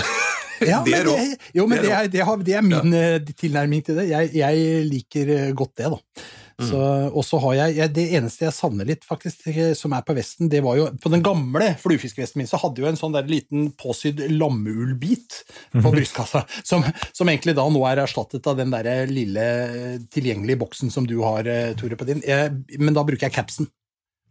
det 0.65 0.71
er 0.71 0.83
men 0.87 1.05
rått. 1.09 1.45
Jo, 1.57 1.67
men 1.67 1.83
Det 1.83 1.91
er 1.91 2.09
det, 2.11 2.23
er, 2.23 2.47
det 2.47 2.57
er 2.57 2.65
min 2.65 2.95
ja. 2.95 3.19
tilnærming 3.35 3.85
til 3.85 4.01
det. 4.01 4.09
Jeg, 4.11 4.33
jeg 4.37 4.89
liker 4.89 5.35
eh, 5.35 5.53
godt 5.57 5.77
det, 5.81 5.93
da. 5.93 6.25
Mm. 6.55 6.67
Så, 6.69 6.81
og 7.11 7.25
så 7.27 7.39
har 7.43 7.55
jeg, 7.57 7.73
jeg 7.75 7.91
Det 7.91 8.03
eneste 8.15 8.45
jeg 8.45 8.55
savner 8.55 8.87
litt, 8.87 9.03
faktisk, 9.03 9.41
eh, 9.51 9.73
som 9.75 9.91
er 9.91 10.05
på 10.07 10.15
vesten, 10.15 10.47
det 10.51 10.61
var 10.63 10.77
jo 10.79 10.85
På 11.03 11.11
den 11.11 11.23
gamle 11.25 11.73
fluefiskevesten 11.81 12.39
min 12.39 12.47
så 12.47 12.59
hadde 12.61 12.79
jeg 12.79 12.85
jo 12.85 12.91
en 12.93 12.99
sånn 12.99 13.15
der 13.17 13.27
liten 13.27 13.73
påsydd 13.75 14.21
lammeullbit 14.31 15.41
på 15.73 15.91
brystkassa, 15.91 16.45
som, 16.63 16.85
som 17.11 17.27
egentlig 17.27 17.57
da 17.57 17.65
nå 17.67 17.81
er 17.89 18.05
erstattet 18.05 18.47
av 18.47 18.55
den 18.59 18.71
der 18.71 19.09
lille 19.11 19.45
eh, 19.65 19.97
tilgjengelige 20.15 20.61
boksen 20.63 20.93
som 20.93 21.07
du 21.09 21.17
har, 21.25 21.43
eh, 21.49 21.73
Tore, 21.75 21.99
på 21.99 22.07
din. 22.07 22.23
Jeg, 22.23 22.55
men 22.79 22.95
da 22.95 23.03
bruker 23.03 23.27
jeg 23.27 23.35
capsen. 23.35 23.67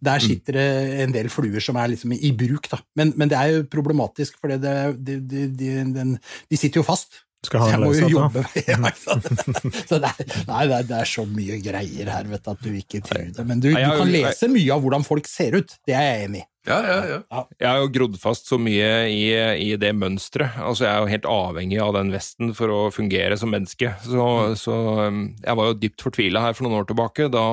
Der 0.04 0.22
sitter 0.24 0.58
det 0.58 0.68
en 1.04 1.14
del 1.14 1.30
fluer 1.32 1.62
som 1.64 1.78
er 1.80 1.92
liksom 1.94 2.14
i 2.16 2.32
bruk, 2.36 2.70
da. 2.72 2.80
Men, 2.98 3.12
men 3.20 3.30
det 3.30 3.38
er 3.40 3.52
jo 3.52 3.68
problematisk, 3.70 4.38
for 4.40 4.52
det, 4.52 4.60
det, 4.64 5.20
de, 5.28 5.46
de, 5.48 5.76
den, 5.94 6.16
de 6.20 6.60
sitter 6.60 6.82
jo 6.82 6.86
fast. 6.86 7.24
Skal 7.44 7.60
ha 7.60 7.74
en 7.76 7.84
løsning, 7.84 8.14
da. 8.16 8.90
Så 9.88 10.00
det 10.00 10.10
er, 10.10 10.32
nei, 10.48 10.62
det 10.70 10.78
er, 10.78 10.88
det 10.88 10.96
er 11.02 11.08
så 11.08 11.26
mye 11.28 11.60
greier 11.64 12.10
her, 12.14 12.30
vet 12.30 12.44
du, 12.44 12.50
at 12.54 12.64
du 12.64 12.72
ikke 12.72 13.02
tror 13.04 13.28
det. 13.36 13.46
Men 13.46 13.60
du, 13.60 13.70
du 13.74 13.76
kan 13.76 14.10
lese 14.10 14.48
mye 14.52 14.72
av 14.72 14.84
hvordan 14.84 15.06
folk 15.06 15.28
ser 15.28 15.58
ut. 15.60 15.76
Det 15.84 15.96
er 15.96 16.06
jeg 16.08 16.28
enig 16.28 16.44
i. 16.44 16.48
Ja, 16.64 16.78
ja, 16.80 17.00
ja. 17.04 17.42
Jeg 17.60 17.68
har 17.68 17.82
jo 17.82 17.90
grodd 17.92 18.14
fast 18.16 18.48
så 18.48 18.56
mye 18.56 18.88
i, 19.12 19.26
i 19.66 19.74
det 19.80 19.90
mønsteret. 20.00 20.56
Altså, 20.64 20.86
jeg 20.86 20.94
er 20.94 21.02
jo 21.02 21.12
helt 21.12 21.28
avhengig 21.28 21.80
av 21.84 21.92
den 21.98 22.12
vesten 22.14 22.54
for 22.56 22.72
å 22.72 22.80
fungere 22.94 23.36
som 23.40 23.52
menneske. 23.52 23.92
Så, 24.06 24.24
så 24.56 24.78
um, 25.10 25.26
jeg 25.44 25.60
var 25.60 25.68
jo 25.68 25.78
dypt 25.82 26.06
fortvila 26.06 26.46
her 26.46 26.56
for 26.56 26.64
noen 26.64 26.80
år 26.80 26.88
tilbake. 26.88 27.28
Da, 27.34 27.44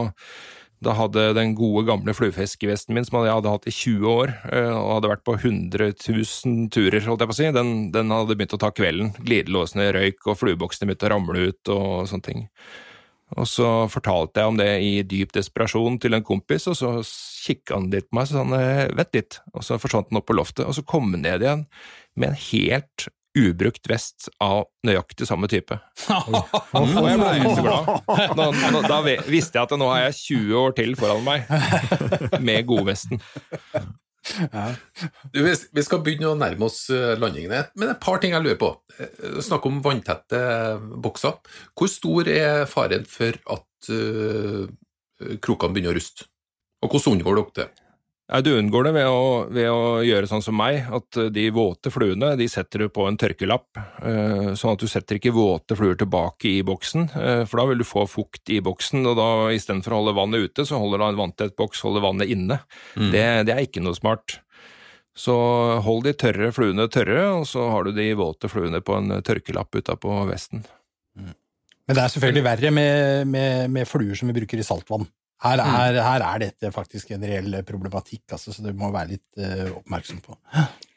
da 0.82 0.96
hadde 0.98 1.28
den 1.38 1.54
gode, 1.58 1.84
gamle 1.86 2.14
fluefiskevesten 2.18 2.96
min, 2.98 3.06
som 3.06 3.20
jeg 3.22 3.36
hadde 3.36 3.54
hatt 3.54 3.68
i 3.70 3.74
20 3.76 4.08
år, 4.10 4.32
eh, 4.50 4.70
og 4.74 4.96
hadde 4.96 5.12
vært 5.12 5.26
på 5.28 5.36
100 5.38 5.92
000 5.94 6.70
turer, 6.74 7.04
holdt 7.06 7.22
jeg 7.22 7.30
på 7.30 7.36
å 7.36 7.40
si, 7.40 7.50
den, 7.54 7.74
den 7.94 8.14
hadde 8.14 8.38
begynt 8.38 8.56
å 8.58 8.62
ta 8.62 8.72
kvelden. 8.74 9.12
Glidelåsene 9.22 9.92
røyk, 9.94 10.26
og 10.26 10.40
flueboksene 10.40 10.90
begynte 10.90 11.10
å 11.10 11.14
ramle 11.14 11.46
ut 11.52 11.74
og 11.76 12.10
sånne 12.10 12.28
ting. 12.28 12.48
Og 13.40 13.48
så 13.48 13.68
fortalte 13.94 14.42
jeg 14.42 14.52
om 14.52 14.58
det 14.60 14.72
i 14.84 14.92
dyp 15.08 15.32
desperasjon 15.38 16.02
til 16.04 16.18
en 16.18 16.26
kompis, 16.26 16.66
og 16.68 16.76
så 16.80 16.98
kikka 17.46 17.78
han 17.78 17.92
litt 17.94 18.10
på 18.10 18.18
meg 18.18 18.28
og 18.28 18.34
sa 18.34 18.42
han, 18.42 18.58
eh, 18.58 18.90
vent 18.98 19.16
litt, 19.16 19.40
og 19.54 19.64
så 19.68 19.80
forsvant 19.80 20.10
han 20.10 20.20
opp 20.20 20.28
på 20.32 20.36
loftet, 20.36 20.66
og 20.66 20.76
så 20.76 20.84
kom 20.84 21.14
han 21.14 21.24
ned 21.24 21.46
igjen 21.46 21.68
med 22.18 22.34
en 22.34 22.42
helt 22.50 23.08
ubrukt 23.38 23.88
vest 23.88 24.28
av 24.44 24.66
nøyaktig 24.88 25.28
samme 25.30 25.48
type. 25.52 25.78
Og 26.12 26.90
jeg 27.08 27.20
ble 27.22 27.54
så 27.56 27.64
glad. 27.64 28.36
Nå, 28.36 28.48
nå, 28.76 28.82
da 28.92 28.98
visste 29.36 29.56
jeg 29.60 29.64
at 29.70 29.76
nå 29.80 29.88
har 29.94 30.06
jeg 30.10 30.18
20 30.20 30.56
år 30.62 30.76
til 30.82 30.96
foran 31.00 31.24
meg 31.24 31.48
med 32.44 32.66
godvesten. 32.68 33.22
Du, 35.34 35.40
vi- 35.44 35.68
vi 35.74 35.84
skal 35.84 36.02
begynne 36.06 36.30
å 36.30 36.38
nærme 36.38 36.68
oss 36.68 36.84
eh, 36.94 37.16
landingene, 37.20 37.64
men 37.80 37.90
et 37.94 38.00
par 38.04 38.20
ting 38.22 38.36
jeg 38.36 38.44
lurer 38.46 38.60
på. 38.62 38.70
Eh, 39.02 39.40
Snakk 39.44 39.66
om 39.66 39.80
vanntette 39.84 40.42
bokser. 41.02 41.40
Hvor 41.74 41.90
stor 41.90 42.30
er 42.30 42.66
faren 42.70 43.08
for 43.10 43.34
at 43.56 43.90
uh, 43.90 44.68
krokene 45.42 45.74
begynner 45.74 45.96
å 45.96 45.98
ruste? 45.98 46.28
Og 46.86 46.94
hvordan 46.94 47.18
unngår 47.18 47.40
dere 47.42 47.56
det? 47.64 47.81
Ja, 48.32 48.40
du 48.42 48.54
unngår 48.56 48.86
det 48.88 48.92
ved 48.96 49.08
å, 49.12 49.24
ved 49.52 49.66
å 49.68 49.88
gjøre 50.08 50.28
sånn 50.30 50.44
som 50.46 50.56
meg, 50.56 50.86
at 50.88 51.18
de 51.36 51.50
våte 51.52 51.92
fluene 51.92 52.30
de 52.40 52.46
setter 52.48 52.86
du 52.86 52.92
på 52.94 53.04
en 53.10 53.18
tørkelapp, 53.20 53.80
eh, 54.08 54.54
sånn 54.56 54.78
at 54.78 54.80
du 54.80 54.88
setter 54.88 55.20
ikke 55.20 55.34
våte 55.36 55.76
fluer 55.76 56.00
tilbake 56.00 56.48
i 56.48 56.62
boksen, 56.64 57.10
eh, 57.12 57.42
for 57.44 57.60
da 57.60 57.66
vil 57.68 57.84
du 57.84 57.88
få 57.90 58.06
fukt 58.08 58.54
i 58.56 58.62
boksen, 58.64 59.04
og 59.12 59.20
da 59.20 59.28
istedenfor 59.52 59.92
å 59.92 60.00
holde 60.00 60.16
vannet 60.22 60.48
ute, 60.48 60.64
så 60.64 60.80
holder 60.80 61.04
da 61.04 61.12
en 61.12 61.20
vanntett 61.20 61.58
boks 61.60 61.84
holder 61.84 62.08
vannet 62.08 62.32
inne. 62.32 62.62
Det, 62.96 63.28
det 63.50 63.58
er 63.58 63.66
ikke 63.68 63.84
noe 63.84 64.00
smart. 64.00 64.40
Så 65.12 65.36
hold 65.84 66.08
de 66.08 66.16
tørre 66.16 66.54
fluene 66.56 66.88
tørre, 66.88 67.26
og 67.36 67.44
så 67.52 67.68
har 67.74 67.84
du 67.84 67.92
de 68.00 68.14
våte 68.16 68.48
fluene 68.48 68.80
på 68.80 68.96
en 68.96 69.18
tørkelapp 69.28 69.76
utapå 69.76 70.24
vesten. 70.32 70.64
Men 71.20 71.98
det 71.98 72.06
er 72.06 72.14
selvfølgelig 72.14 72.48
verre 72.48 72.72
med, 72.72 73.28
med, 73.28 73.72
med 73.76 73.90
fluer 73.92 74.16
som 74.16 74.32
vi 74.32 74.40
bruker 74.40 74.62
i 74.62 74.64
saltvann. 74.64 75.04
Her 75.42 75.62
er, 75.64 75.98
her 76.06 76.22
er 76.22 76.42
dette 76.44 76.70
faktisk 76.74 77.16
en 77.16 77.24
reell 77.26 77.56
problematikk, 77.66 78.28
altså, 78.36 78.54
så 78.54 78.62
du 78.62 78.70
må 78.78 78.92
være 78.94 79.16
litt 79.16 79.42
uh, 79.42 79.72
oppmerksom 79.80 80.20
på. 80.22 80.38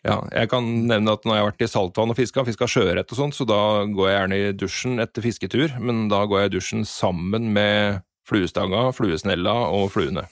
Ja, 0.04 0.18
jeg 0.28 0.50
kan 0.52 0.66
nevne 0.84 1.14
at 1.16 1.24
når 1.24 1.38
jeg 1.38 1.44
har 1.44 1.48
vært 1.48 1.64
i 1.64 1.70
saltvann 1.72 2.12
og 2.12 2.18
fiska, 2.18 2.44
fiska 2.44 2.68
sjøørret 2.68 3.08
og 3.08 3.16
sånt, 3.16 3.38
så 3.38 3.46
da 3.48 3.60
går 3.88 4.10
jeg 4.10 4.18
gjerne 4.18 4.40
i 4.40 4.50
dusjen 4.60 5.00
etter 5.00 5.24
fisketur, 5.24 5.78
men 5.80 6.10
da 6.12 6.26
går 6.28 6.44
jeg 6.44 6.50
i 6.50 6.54
dusjen 6.58 6.84
sammen 6.88 7.54
med 7.56 8.02
fluestanga, 8.28 8.90
fluesnella 8.96 9.56
og 9.72 9.88
fluene. 9.96 10.26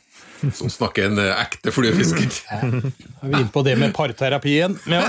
Som 0.50 0.70
snakker 0.70 1.06
en 1.06 1.18
eh, 1.22 1.30
ekte 1.38 1.70
fluefisker. 1.72 2.26
Er 3.22 3.22
vi 3.22 3.30
inne 3.30 3.50
på 3.54 3.62
det 3.62 3.76
med 3.78 3.92
parterapi 3.94 4.56
igjen? 4.56 4.74
Ja. 4.90 5.04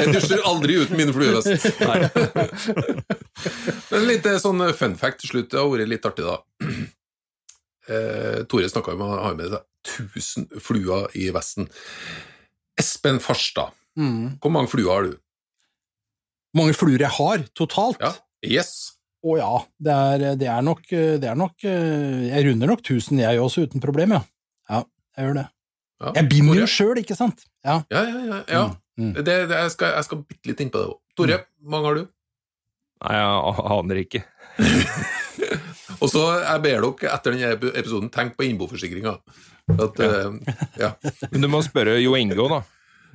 Jeg 0.00 0.14
dusjer 0.14 0.40
aldri 0.48 0.78
uten 0.80 0.96
min 0.96 1.12
fluevest. 1.12 1.66
Men 3.92 4.06
litt 4.08 4.26
eh, 4.26 4.40
sånn 4.40 4.64
fun 4.78 4.96
fact 4.96 5.20
til 5.22 5.30
slutt. 5.34 5.50
Det 5.52 5.60
har 5.60 5.68
vært 5.68 5.92
litt 5.92 6.08
artig, 6.08 6.24
da. 6.24 6.40
Eh, 7.88 8.42
Tore 8.50 8.68
snakka 8.70 8.94
om 8.96 9.04
å 9.06 9.10
ha 9.22 9.32
med 9.38 9.52
seg 9.52 9.62
1000 10.16 10.60
fluer 10.62 11.06
i 11.18 11.28
vesten. 11.34 11.68
Espen 12.78 13.20
Farstad, 13.22 13.72
Mm. 13.96 14.38
hvor 14.42 14.50
mange 14.52 14.68
fluer 14.68 14.90
har 14.92 15.02
du? 15.06 15.14
Hvor 16.52 16.60
mange 16.64 16.74
fluer 16.76 16.98
jeg 17.00 17.14
har 17.16 17.44
totalt? 17.54 18.00
Ja, 18.00 18.12
Yes. 18.46 18.92
Å 19.24 19.38
ja, 19.38 19.52
det 19.82 19.92
er, 19.92 20.24
det 20.38 20.46
er 20.46 20.62
nok, 20.62 20.82
det 20.90 21.24
er 21.24 21.34
nok 21.34 21.54
Jeg 21.64 22.44
runder 22.46 22.68
nok 22.68 22.82
1000 22.84 23.18
jeg 23.18 23.40
også, 23.40 23.64
uten 23.66 23.80
problem, 23.82 24.12
ja. 24.12 24.20
Ja, 24.68 24.82
jeg 25.16 25.26
gjør 25.26 25.34
det. 25.40 25.46
Ja. 26.04 26.12
Jeg 26.20 26.28
binder 26.28 26.60
jo 26.60 26.66
sjøl, 26.68 27.00
ikke 27.00 27.16
sant? 27.16 27.46
Ja. 27.64 27.80
Ja, 27.90 28.02
ja, 28.04 28.20
ja. 28.28 28.42
ja. 28.52 28.64
Mm. 29.00 29.14
Det, 29.16 29.24
det, 29.24 29.56
jeg, 29.56 29.70
skal, 29.74 29.94
jeg 29.96 30.04
skal 30.04 30.20
bitte 30.28 30.50
litt 30.52 30.60
inn 30.62 30.70
på 30.70 30.78
det 30.82 30.90
òg. 30.92 31.00
Tore, 31.16 31.40
hvor 31.60 31.70
mange 31.74 31.88
har 31.88 31.98
du? 31.98 32.04
Nei, 33.06 33.16
jeg 33.16 33.66
aner 33.76 34.02
ikke. 34.04 34.22
Og 36.00 36.08
så 36.12 36.22
jeg 36.42 36.62
ber 36.64 36.80
dere 36.86 37.12
etter 37.16 37.36
denne 37.36 37.72
episoden, 37.72 38.10
tenk 38.14 38.34
på 38.38 38.46
innboforsikringa. 38.48 39.16
Eh, 39.72 40.56
ja. 40.80 40.92
Men 41.32 41.42
du 41.42 41.48
må 41.50 41.62
spørre 41.66 41.96
Jo 41.98 42.14
Inge 42.18 42.36
òg, 42.38 42.52
da. 42.52 42.60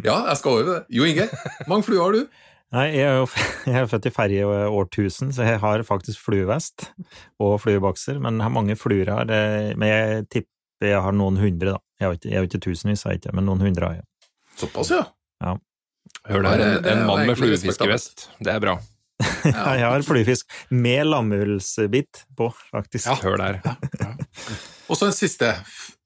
ja, 0.03 0.15
jeg 0.31 0.39
skal 0.41 0.57
over 0.57 0.69
det. 0.71 0.79
Jo 0.97 1.05
Inge, 1.07 1.27
hvor 1.31 1.69
mange 1.75 1.87
fluer 1.87 2.03
har 2.05 2.17
du? 2.17 2.23
Nei, 2.71 2.85
jeg 2.95 3.03
er 3.07 3.17
jo 3.19 3.25
jeg 3.67 3.77
er 3.81 3.87
født 3.91 4.07
i 4.07 4.13
ferje 4.15 4.45
årtusen, 4.71 5.31
så 5.35 5.43
jeg 5.47 5.59
har 5.63 5.83
faktisk 5.87 6.21
fluevest 6.23 6.89
og 7.43 7.57
fluebokser, 7.63 8.19
men 8.23 8.39
jeg 8.39 8.47
har 8.47 8.53
mange 8.55 8.77
fluer 8.79 9.05
jeg 9.05 9.15
har. 9.15 9.31
eh, 9.31 9.73
Men 9.75 9.91
jeg 9.91 10.27
tipper 10.31 10.49
jeg 10.91 10.97
har 11.05 11.13
noen 11.13 11.35
hundre, 11.37 11.75
da. 11.75 11.81
Jeg 12.01 12.07
har 12.07 12.15
ikke, 12.17 12.29
jeg 12.31 12.39
har 12.39 12.47
ikke 12.47 12.59
tusenvis, 12.65 13.03
jeg 13.05 13.19
ikke, 13.19 13.35
men 13.37 13.45
noen 13.45 13.59
hundre 13.61 13.85
har 13.85 13.99
jeg. 13.99 14.07
Såpass, 14.57 14.89
ja. 14.95 15.03
ja. 15.45 15.51
Hør 16.31 16.41
der, 16.47 16.63
en, 16.65 16.87
en 16.89 17.03
mann 17.05 17.27
med 17.29 17.37
fluefiskevest. 17.37 18.23
Det 18.41 18.55
er 18.55 18.63
bra. 18.63 18.73
Ja, 19.55 19.73
jeg 19.77 19.87
har 19.87 20.03
fluefisk 20.07 20.49
med 20.71 21.05
lammeullsbit 21.09 22.23
på, 22.37 22.49
faktisk. 22.71 23.07
Ja, 23.07 23.15
Hør 23.23 23.37
der. 23.41 23.59
Og 24.91 24.97
så 24.99 25.07
en 25.07 25.15
siste. 25.15 25.53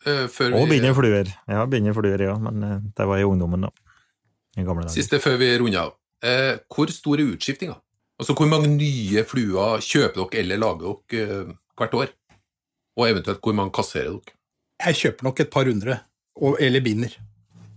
eh, 0.05 0.25
før 0.31 0.53
Og 0.59 0.67
vi, 0.69 0.75
bindefluer. 0.79 1.31
Ja, 1.49 1.61
har 1.63 1.69
bindefluer, 1.71 2.21
ja, 2.27 2.35
men 2.39 2.63
uh, 2.63 2.75
det 2.97 3.07
var 3.09 3.21
i 3.21 3.25
ungdommen, 3.27 3.65
da. 3.67 3.71
I 4.57 4.63
gamle 4.63 4.85
dager. 4.85 4.93
siste 4.95 5.19
før 5.19 5.37
vi 5.41 5.49
runder 5.59 5.87
av. 5.87 5.95
Uh, 6.25 6.53
hvor 6.71 6.91
stor 6.93 7.19
er 7.19 7.33
utskiftinga? 7.35 7.75
Altså, 8.19 8.35
hvor 8.37 8.47
mange 8.47 8.69
nye 8.71 9.25
fluer 9.27 9.81
kjøper 9.83 10.21
dere 10.29 10.43
eller 10.45 10.61
lager 10.61 10.99
dere 11.11 11.39
uh, 11.49 11.55
hvert 11.79 11.97
år? 11.99 12.13
Og 12.95 13.09
eventuelt 13.09 13.41
hvor 13.43 13.55
mange 13.57 13.73
kasserer 13.75 14.13
dere? 14.13 14.35
Jeg 14.85 14.95
kjøper 15.01 15.27
nok 15.27 15.39
et 15.43 15.49
par 15.51 15.67
hundre, 15.67 15.97
og, 16.39 16.55
eller 16.63 16.83
binder. 16.83 17.11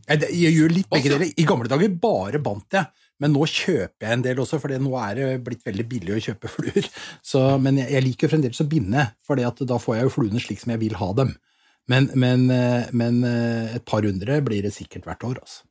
Jeg, 0.09 0.21
det- 0.23 0.31
jeg 0.35 0.55
gjør 0.57 0.73
litt 0.77 0.89
begge 0.93 1.11
deler. 1.13 1.33
I 1.37 1.45
gamle 1.49 1.69
dager 1.71 1.91
bare 2.03 2.39
bandt 2.43 2.75
jeg, 2.79 2.87
men 3.23 3.35
nå 3.35 3.47
kjøper 3.51 4.07
jeg 4.07 4.17
en 4.19 4.25
del 4.25 4.41
også, 4.43 4.61
for 4.63 4.71
nå 4.71 4.95
er 5.03 5.19
det 5.19 5.29
blitt 5.47 5.67
veldig 5.67 5.87
billig 5.91 6.17
å 6.17 6.23
kjøpe 6.29 6.51
fluer. 6.55 6.89
Så, 7.25 7.45
men 7.63 7.81
jeg, 7.83 7.91
jeg 7.97 8.07
liker 8.07 8.33
fremdeles 8.33 8.65
å 8.65 8.69
binde, 8.71 9.11
for 9.27 9.39
da 9.39 9.81
får 9.83 9.99
jeg 9.99 10.09
jo 10.09 10.15
fluene 10.15 10.43
slik 10.43 10.63
som 10.63 10.75
jeg 10.75 10.85
vil 10.87 10.99
ha 11.01 11.13
dem. 11.19 11.35
Men, 11.89 12.11
men, 12.21 12.51
eh, 12.53 12.91
men 12.93 13.23
eh, 13.25 13.77
et 13.79 13.85
par 13.89 14.05
hundre 14.05 14.43
blir 14.45 14.67
det 14.67 14.75
sikkert 14.77 15.09
hvert 15.09 15.25
år, 15.25 15.41
altså. 15.41 15.65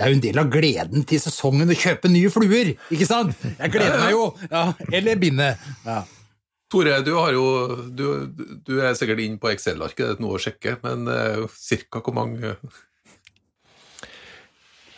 Det 0.00 0.06
er 0.06 0.14
jo 0.14 0.16
en 0.16 0.22
del 0.24 0.38
av 0.40 0.48
gleden 0.48 1.04
til 1.04 1.20
sesongen 1.20 1.70
å 1.70 1.76
kjøpe 1.76 2.08
nye 2.08 2.30
fluer, 2.32 2.72
ikke 2.88 3.06
sant? 3.06 3.36
Jeg 3.58 3.72
gleder 3.74 4.00
meg 4.00 4.14
jo! 4.14 4.30
Ja, 4.54 4.62
eller 4.96 5.20
binde. 5.20 5.50
Ja. 5.84 5.98
Tore, 6.72 7.00
du, 7.04 7.10
har 7.18 7.34
jo, 7.34 7.44
du, 7.92 8.06
du 8.64 8.72
er 8.80 8.94
sikkert 8.96 9.20
inne 9.20 9.36
på 9.42 9.50
Excel-arket, 9.50 10.22
noe 10.22 10.38
å 10.38 10.40
sjekke, 10.40 10.78
men 10.86 11.04
uh, 11.10 11.44
cirka 11.52 12.00
hvor 12.00 12.16
mange 12.16 12.54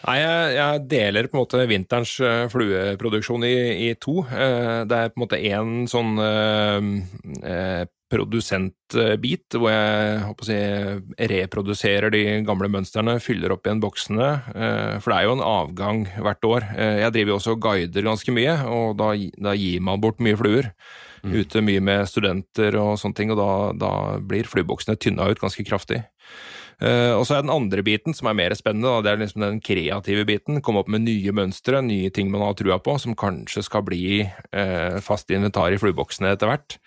Nei, 0.03 0.17
jeg, 0.19 0.55
jeg 0.57 0.85
deler 0.91 1.29
på 1.31 1.37
en 1.37 1.43
måte 1.45 1.65
vinterens 1.71 2.13
eh, 2.27 2.45
flueproduksjon 2.51 3.45
i, 3.47 3.57
i 3.87 3.91
to. 4.03 4.25
Eh, 4.27 4.83
Det 4.91 4.99
er 4.99 5.13
på 5.13 5.21
en 5.21 5.23
måte 5.23 5.39
én 5.39 5.85
sånn 5.91 6.17
eh, 6.19 6.89
eh, 7.47 7.83
produsentbit 8.13 9.57
hvor 9.57 9.71
jeg 9.73 10.17
håper 10.27 10.45
å 10.45 10.49
si, 10.49 10.57
reproduserer 11.33 12.13
de 12.13 12.25
gamle 12.45 12.69
mønstrene, 12.75 13.15
fyller 13.25 13.55
opp 13.55 13.65
igjen 13.65 13.81
boksene. 13.81 14.27
For 15.01 15.09
det 15.09 15.17
er 15.17 15.25
jo 15.25 15.37
en 15.39 15.45
avgang 15.47 16.03
hvert 16.19 16.45
år. 16.45 16.67
Jeg 16.77 17.15
driver 17.15 17.33
jo 17.33 17.39
også 17.39 17.55
og 17.55 17.63
guider 17.65 18.05
ganske 18.05 18.35
mye, 18.37 18.59
og 18.69 18.99
da, 19.01 19.15
da 19.49 19.55
gir 19.57 19.81
man 19.89 20.03
bort 20.05 20.21
mye 20.21 20.37
fluer. 20.37 20.69
Ute 21.25 21.63
mye 21.65 21.81
med 21.89 22.05
studenter 22.11 22.77
og 22.83 22.99
sånne 23.01 23.17
ting, 23.17 23.33
og 23.33 23.41
da, 23.41 23.51
da 23.81 23.93
blir 24.21 24.45
flueboksene 24.51 24.99
tynna 25.01 25.31
ut 25.33 25.41
ganske 25.41 25.65
kraftig. 25.65 26.03
Eh, 26.83 27.13
og 27.15 27.23
så 27.29 27.37
er 27.37 27.45
den 27.45 27.53
andre 27.55 27.85
biten, 27.87 28.15
som 28.17 28.27
er 28.27 28.35
mer 28.35 28.55
spennende, 28.59 28.97
det 29.05 29.13
er 29.13 29.21
liksom 29.21 29.45
den 29.45 29.61
kreative 29.63 30.25
biten. 30.27 30.59
Komme 30.65 30.83
opp 30.83 30.91
med 30.91 31.05
nye 31.07 31.35
mønstre, 31.37 31.83
nye 31.87 32.11
ting 32.15 32.33
man 32.33 32.43
har 32.43 32.57
trua 32.59 32.81
på, 32.83 32.97
som 32.99 33.15
kanskje 33.19 33.63
skal 33.69 33.85
bli 33.87 34.23
eh, 34.25 34.99
fast 35.05 35.31
inventar 35.31 35.75
i 35.75 35.79
flueboksene 35.79 36.35
etter 36.35 36.51
hvert. 36.51 36.79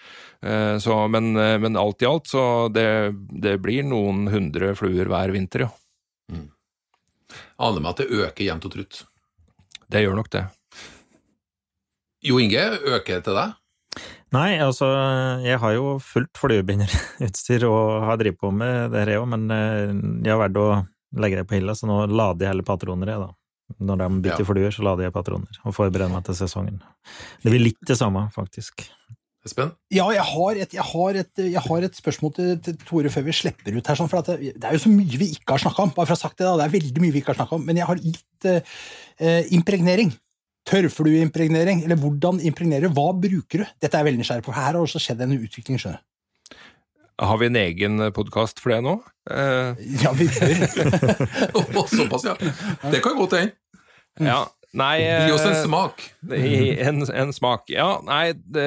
Eh, 0.44 0.76
så, 0.84 1.00
men, 1.12 1.32
men 1.34 1.80
alt 1.80 2.04
i 2.04 2.10
alt, 2.10 2.28
så 2.32 2.68
det, 2.74 2.88
det 3.32 3.58
blir 3.64 3.88
noen 3.88 4.28
hundre 4.34 4.74
fluer 4.76 5.08
hver 5.12 5.36
vinter, 5.36 5.68
jo. 5.68 5.74
Aner 7.56 7.80
meg 7.80 7.94
at 7.94 8.04
det 8.04 8.12
øker 8.12 8.44
jevnt 8.44 8.68
og 8.68 8.74
trutt. 8.74 9.04
Det 9.92 10.02
gjør 10.04 10.18
nok 10.20 10.32
det. 10.34 10.44
Jo 12.26 12.40
Inge, 12.42 12.66
øker 12.82 13.20
det 13.20 13.26
til 13.28 13.38
deg? 13.38 13.56
Nei, 14.36 14.58
altså, 14.60 14.90
jeg 15.46 15.60
har 15.62 15.74
jo 15.78 15.96
fullt 16.04 16.36
fluebinderutstyr 16.42 17.64
og 17.70 18.04
har 18.10 18.20
drevet 18.20 18.40
på 18.42 18.52
med 18.52 18.92
det 18.92 19.04
her, 19.06 19.14
jeg 19.16 19.22
òg, 19.24 19.30
men 19.32 19.48
eh, 19.56 19.96
jeg 20.26 20.34
har 20.34 20.42
valgt 20.42 20.60
å 20.60 20.68
legge 21.22 21.40
det 21.40 21.48
på 21.48 21.56
hylla, 21.60 21.76
så 21.78 21.88
nå 21.88 22.02
lader 22.12 22.44
jeg 22.48 22.52
heller 22.52 22.68
patroner, 22.68 23.14
jeg, 23.14 23.24
da. 23.24 23.32
Når 23.82 24.02
de 24.02 24.08
bytter 24.28 24.44
Ja. 24.44 24.50
fluer, 24.50 24.74
så 24.76 24.84
lader 24.86 25.08
jeg 25.08 25.16
patroner, 25.16 25.62
og 25.64 25.74
forbereder 25.78 26.12
meg 26.12 26.26
til 26.28 26.36
sesongen. 26.38 26.82
Det 27.42 27.54
blir 27.54 27.64
litt 27.64 27.80
det 27.88 27.98
samme, 27.98 28.28
faktisk. 28.36 28.84
Espen? 29.46 29.72
Ja, 29.94 30.08
jeg 30.10 30.26
har 30.26 30.60
et, 30.64 30.74
jeg 30.74 30.86
har 30.90 31.18
et, 31.22 31.32
jeg 31.38 31.62
har 31.62 31.86
et 31.86 31.98
spørsmål 31.98 32.32
til, 32.34 32.52
til 32.66 32.78
Tore 32.82 33.12
før 33.14 33.28
vi 33.28 33.34
slipper 33.38 33.76
ut 33.78 33.90
her. 33.92 33.98
Sånn, 34.00 34.10
for 34.10 34.24
at 34.24 34.32
det, 34.34 34.56
det 34.58 34.70
er 34.70 34.74
jo 34.74 34.82
så 34.82 34.90
mye 34.90 35.20
vi 35.22 35.28
ikke 35.38 35.54
har 35.54 35.62
snakka 35.62 35.86
om. 35.86 35.92
bare 35.94 36.10
for 36.10 36.16
å 36.16 36.18
ha 36.18 36.22
sagt 36.24 36.40
Det 36.42 36.48
da, 36.48 36.56
det 36.58 36.66
er 36.66 36.74
veldig 36.74 37.04
mye 37.04 37.14
vi 37.14 37.22
ikke 37.22 37.34
har 37.36 37.40
snakket 37.44 37.60
om, 37.60 37.66
men 37.70 37.78
jeg 37.78 37.86
har 37.92 38.02
litt 38.02 38.48
eh, 38.50 38.74
eh, 39.22 39.52
impregnering. 39.54 40.10
Tørrflueimpregnering, 40.70 41.84
eller 41.86 42.00
hvordan 42.02 42.40
impregnere. 42.46 42.90
Hva 42.94 43.12
bruker 43.14 43.64
du? 43.64 43.66
Dette 43.82 43.94
er 43.96 44.02
jeg 44.04 44.10
veldig 44.12 44.22
nysgjerrig 44.24 44.46
på. 44.48 44.56
Her 44.56 44.72
har 44.72 44.82
også 44.82 45.02
skjedd 45.04 45.22
en 45.26 45.36
utvikling, 45.38 45.80
skjønner 45.82 46.02
du. 46.02 46.12
Har 47.24 47.38
vi 47.40 47.48
en 47.48 47.56
egen 47.62 48.02
podkast 48.12 48.60
for 48.60 48.74
det 48.74 48.82
nå? 48.84 48.98
Eh, 49.32 49.86
Ja, 50.02 50.12
vi 50.18 50.28
bør. 50.28 50.66
Å, 51.56 51.86
Såpass, 51.88 52.26
ja. 52.28 52.36
Det 52.92 53.00
kan 53.06 53.18
godt 53.22 53.38
hende. 53.40 53.56
ja. 54.20 54.44
Nei 54.76 54.98
Gi 55.06 55.32
oss 55.32 55.46
en 55.48 55.54
eh, 55.56 55.62
smak. 55.64 56.02
En, 56.36 56.98
en 57.08 57.30
smak. 57.32 57.70
Ja, 57.72 57.94
nei, 58.04 58.34
det, 58.36 58.66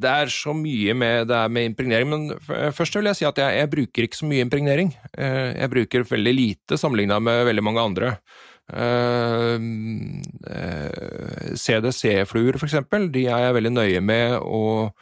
det 0.00 0.08
er 0.22 0.30
så 0.32 0.54
mye 0.56 0.94
med 0.96 1.28
det 1.28 1.40
med 1.52 1.66
impregnering, 1.68 2.08
men 2.08 2.70
først 2.72 2.96
vil 2.96 3.10
jeg 3.10 3.18
si 3.18 3.26
at 3.28 3.36
jeg, 3.42 3.58
jeg 3.58 3.68
bruker 3.74 4.06
ikke 4.06 4.20
så 4.22 4.28
mye 4.30 4.46
impregnering. 4.46 4.94
Eh, 5.12 5.50
Jeg 5.60 5.68
bruker 5.74 6.06
veldig 6.08 6.32
lite 6.32 6.78
sammenligna 6.80 7.18
med 7.20 7.42
veldig 7.50 7.66
mange 7.66 7.84
andre. 7.90 8.14
Eh, 8.70 9.56
eh, 10.50 11.54
CDC-fluer, 11.58 12.58
eksempel, 12.60 13.08
de 13.12 13.26
er 13.26 13.46
jeg 13.46 13.56
veldig 13.56 13.72
nøye 13.74 14.02
med, 14.04 14.36
og 14.40 14.92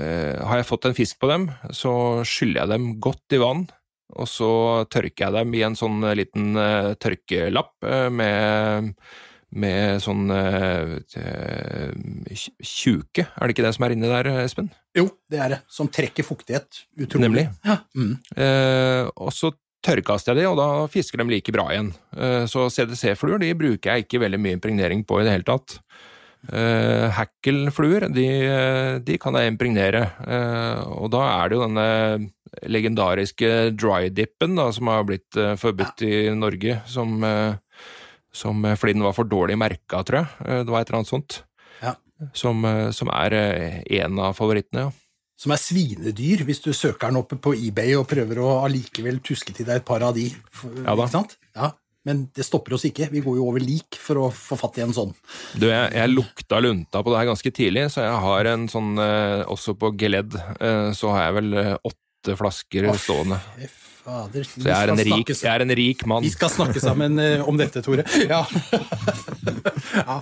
eh, 0.00 0.36
har 0.36 0.60
jeg 0.60 0.68
fått 0.68 0.90
en 0.90 0.96
fisk 0.96 1.20
på 1.22 1.30
dem, 1.30 1.48
så 1.72 1.94
skyller 2.28 2.62
jeg 2.62 2.72
dem 2.74 2.90
godt 3.02 3.36
i 3.36 3.42
vann. 3.42 3.66
Og 4.12 4.28
så 4.28 4.52
tørker 4.92 5.24
jeg 5.24 5.36
dem 5.38 5.54
i 5.56 5.62
en 5.64 5.76
sånn 5.78 6.02
liten 6.18 6.52
tørkelapp 7.00 7.86
med 8.12 8.92
med 9.52 10.00
sånn 10.00 10.30
tjuke, 12.32 13.24
er 13.24 13.42
det 13.44 13.52
ikke 13.52 13.64
det 13.66 13.72
som 13.76 13.84
er 13.84 13.94
inni 13.94 14.08
der, 14.08 14.28
Espen? 14.44 14.70
Jo, 14.96 15.06
det 15.32 15.40
er 15.40 15.54
det. 15.54 15.58
Som 15.72 15.88
trekker 15.92 16.24
fuktighet. 16.24 16.82
Utrolig. 17.00 17.24
Nemlig. 17.24 17.44
Ja. 17.64 17.78
Mm. 17.96 18.14
Eh, 18.36 19.08
og 19.16 19.32
så 19.32 19.52
tørrkaster 19.84 20.34
jeg 20.36 20.44
de, 20.44 20.48
og 20.50 20.58
da 20.60 20.68
fisker 20.92 21.20
de 21.20 21.28
like 21.30 21.54
bra 21.54 21.68
igjen. 21.72 21.92
Eh, 22.16 22.44
så 22.50 22.68
CDC-fluer 22.70 23.42
de 23.42 23.52
bruker 23.58 23.92
jeg 23.92 24.06
ikke 24.06 24.22
veldig 24.22 24.40
mye 24.42 24.58
impregnering 24.58 25.04
på 25.06 25.20
i 25.20 25.26
det 25.26 25.36
hele 25.36 25.48
tatt. 25.48 25.78
Eh, 26.50 27.06
Hackelfluer 27.14 28.08
de, 28.10 28.28
de 29.06 29.18
kan 29.22 29.36
jeg 29.38 29.52
impregnere, 29.52 30.06
eh, 30.26 30.80
og 30.90 31.12
da 31.14 31.26
er 31.36 31.50
det 31.50 31.58
jo 31.58 31.66
denne 31.68 32.32
legendariske 32.68 33.50
dry-dippen 33.78 34.58
som 34.74 34.90
har 34.92 35.06
blitt 35.08 35.38
eh, 35.38 35.54
forbudt 35.60 36.02
i 36.06 36.16
Norge, 36.36 36.80
som, 36.90 37.14
eh, 37.24 37.54
som 38.34 38.64
eh, 38.66 38.76
fordi 38.78 38.96
den 38.98 39.06
var 39.06 39.16
for 39.16 39.28
dårlig 39.28 39.56
merka, 39.60 40.02
tror 40.02 40.22
jeg. 40.22 40.32
Eh, 40.46 40.64
det 40.66 40.74
var 40.74 40.82
et 40.82 40.90
eller 40.90 41.02
annet 41.02 41.12
sånt. 41.12 41.38
Ja. 41.82 41.94
Som, 42.38 42.66
eh, 42.68 42.90
som 42.94 43.10
er 43.14 43.38
eh, 43.38 43.78
en 44.02 44.20
av 44.22 44.36
favorittene, 44.38 44.88
ja. 44.88 44.92
Som 45.42 45.54
er 45.54 45.58
svinedyr, 45.58 46.44
hvis 46.46 46.62
du 46.62 46.70
søker 46.70 47.10
den 47.10 47.18
oppe 47.18 47.34
på 47.42 47.54
eBay 47.58 47.96
og 47.98 48.06
prøver 48.10 48.38
å 48.38 48.60
allikevel 48.62 49.18
tuske 49.26 49.54
til 49.56 49.66
deg 49.66 49.80
et 49.80 49.86
par 49.86 50.04
av 50.06 50.14
de. 50.14 50.28
Ja 50.30 50.94
da. 50.94 51.02
Ikke 51.02 51.14
sant? 51.16 51.34
Ja. 51.58 51.72
Men 52.06 52.24
det 52.34 52.44
stopper 52.46 52.74
oss 52.74 52.84
ikke. 52.86 53.08
Vi 53.12 53.22
går 53.22 53.36
jo 53.38 53.44
over 53.46 53.62
lik 53.62 53.98
for 53.98 54.18
å 54.24 54.28
få 54.34 54.58
fatt 54.58 54.78
i 54.80 54.84
en 54.84 54.94
sånn. 54.94 55.12
Du, 55.54 55.68
jeg, 55.68 55.90
jeg 55.94 56.10
lukta 56.10 56.58
lunta 56.62 57.02
på 57.02 57.12
det 57.12 57.20
her 57.20 57.28
ganske 57.30 57.52
tidlig, 57.54 57.84
så 57.94 58.06
jeg 58.06 58.16
har 58.24 58.50
en 58.52 58.66
sånn 58.70 58.96
eh, 59.02 59.42
Også 59.50 59.76
på 59.78 59.92
geledd 59.98 60.34
eh, 60.34 60.90
så 60.98 61.12
har 61.14 61.28
jeg 61.28 61.36
vel 61.38 61.58
eh, 61.62 61.76
åtte 61.90 62.36
flasker 62.38 62.90
Å, 62.90 62.96
stående. 62.98 63.38
Fader. 64.02 64.46
Så 64.46 64.64
jeg 64.66 64.74
er 64.74 64.94
en 64.94 65.04
rik, 65.06 65.30
jeg 65.30 65.50
er 65.52 65.62
en 65.62 65.74
rik 65.78 66.02
mann. 66.10 66.26
Vi 66.26 66.34
skal 66.34 66.50
snakke 66.50 66.82
sammen 66.82 67.22
eh, 67.22 67.42
om 67.46 67.58
dette, 67.58 67.82
Tore. 67.86 68.06
Ja. 68.26 68.42
ja. 70.00 70.18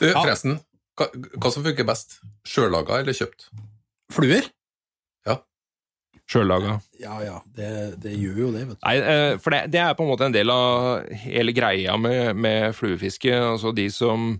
Du, 0.00 0.06
forresten, 0.08 0.56
hva, 0.96 1.10
hva 1.36 1.52
som 1.52 1.64
funker 1.64 1.88
best? 1.88 2.16
Sjøllaga 2.48 3.02
eller 3.02 3.16
kjøpt? 3.16 3.50
Fluer? 4.10 4.46
Ja. 5.28 5.36
Sjøllaga. 6.30 6.76
Ja 7.00 7.16
ja, 7.24 7.38
det, 7.56 7.70
det 8.02 8.12
gjør 8.18 8.38
jo 8.44 8.50
det, 8.54 8.64
vet 8.68 8.78
du. 8.78 8.84
Nei, 8.86 8.94
eh, 8.98 9.34
for 9.42 9.54
det, 9.54 9.64
det 9.74 9.82
er 9.82 9.96
på 9.98 10.06
en 10.06 10.10
måte 10.12 10.28
en 10.28 10.36
del 10.36 10.52
av 10.54 11.08
hele 11.24 11.54
greia 11.56 11.96
med, 12.00 12.34
med 12.38 12.74
fluefiske. 12.78 13.32
Altså 13.34 13.72
de 13.76 13.86
som, 13.94 14.32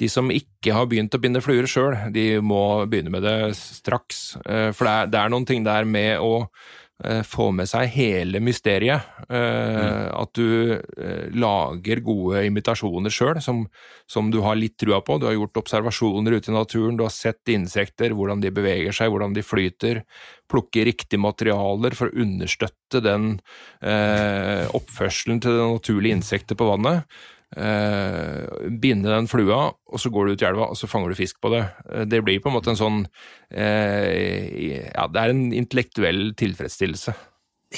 de 0.00 0.10
som 0.10 0.30
ikke 0.34 0.74
har 0.76 0.88
begynt 0.90 1.14
å 1.16 1.22
binde 1.22 1.42
fluer 1.44 1.68
sjøl, 1.70 1.96
de 2.14 2.26
må 2.42 2.62
begynne 2.90 3.12
med 3.14 3.26
det 3.26 3.38
straks. 3.58 4.36
Eh, 4.44 4.70
For 4.76 4.86
det 4.86 4.92
er, 4.94 5.10
det 5.14 5.22
er 5.24 5.34
noen 5.34 5.48
ting 5.48 5.66
der 5.66 5.88
med 5.88 6.18
å 6.22 6.46
få 7.24 7.48
med 7.56 7.68
seg 7.70 7.88
hele 7.94 8.40
mysteriet. 8.44 9.06
Mm. 9.30 10.10
At 10.20 10.32
du 10.36 10.74
eh, 10.74 11.30
lager 11.32 12.02
gode 12.04 12.44
imitasjoner 12.48 13.12
sjøl, 13.14 13.40
som, 13.44 13.64
som 14.10 14.30
du 14.32 14.40
har 14.44 14.58
litt 14.58 14.76
trua 14.80 15.00
på. 15.04 15.18
Du 15.18 15.28
har 15.28 15.36
gjort 15.36 15.62
observasjoner 15.62 16.36
ute 16.36 16.52
i 16.52 16.56
naturen, 16.56 16.98
du 16.98 17.06
har 17.06 17.14
sett 17.14 17.52
insekter, 17.52 18.14
hvordan 18.16 18.44
de 18.44 18.52
beveger 18.54 18.96
seg, 18.96 19.12
hvordan 19.12 19.36
de 19.36 19.44
flyter. 19.46 20.02
Plukke 20.50 20.84
riktige 20.88 21.22
materialer 21.22 21.96
for 21.96 22.10
å 22.10 22.24
understøtte 22.24 23.02
den 23.04 23.36
eh, 23.80 24.66
oppførselen 24.76 25.42
til 25.42 25.56
det 25.56 25.68
naturlige 25.76 26.20
insektet 26.20 26.58
på 26.58 26.68
vannet. 26.72 27.06
Eh, 27.56 28.68
binde 28.78 29.10
den 29.10 29.26
flua, 29.26 29.72
og 29.74 29.98
så 29.98 30.10
går 30.14 30.28
du 30.28 30.36
ut 30.36 30.42
i 30.44 30.46
elva 30.46 30.68
og 30.70 30.76
så 30.78 30.86
fanger 30.86 31.10
du 31.10 31.18
fisk 31.18 31.40
på 31.42 31.50
det. 31.50 31.64
Eh, 31.90 32.04
det 32.06 32.22
blir 32.22 32.38
på 32.42 32.50
en 32.50 32.54
måte 32.54 32.70
en 32.70 32.78
sånn 32.78 33.00
eh, 33.50 34.86
Ja, 34.92 35.08
det 35.10 35.24
er 35.24 35.34
en 35.34 35.48
intellektuell 35.50 36.30
tilfredsstillelse. 36.38 37.16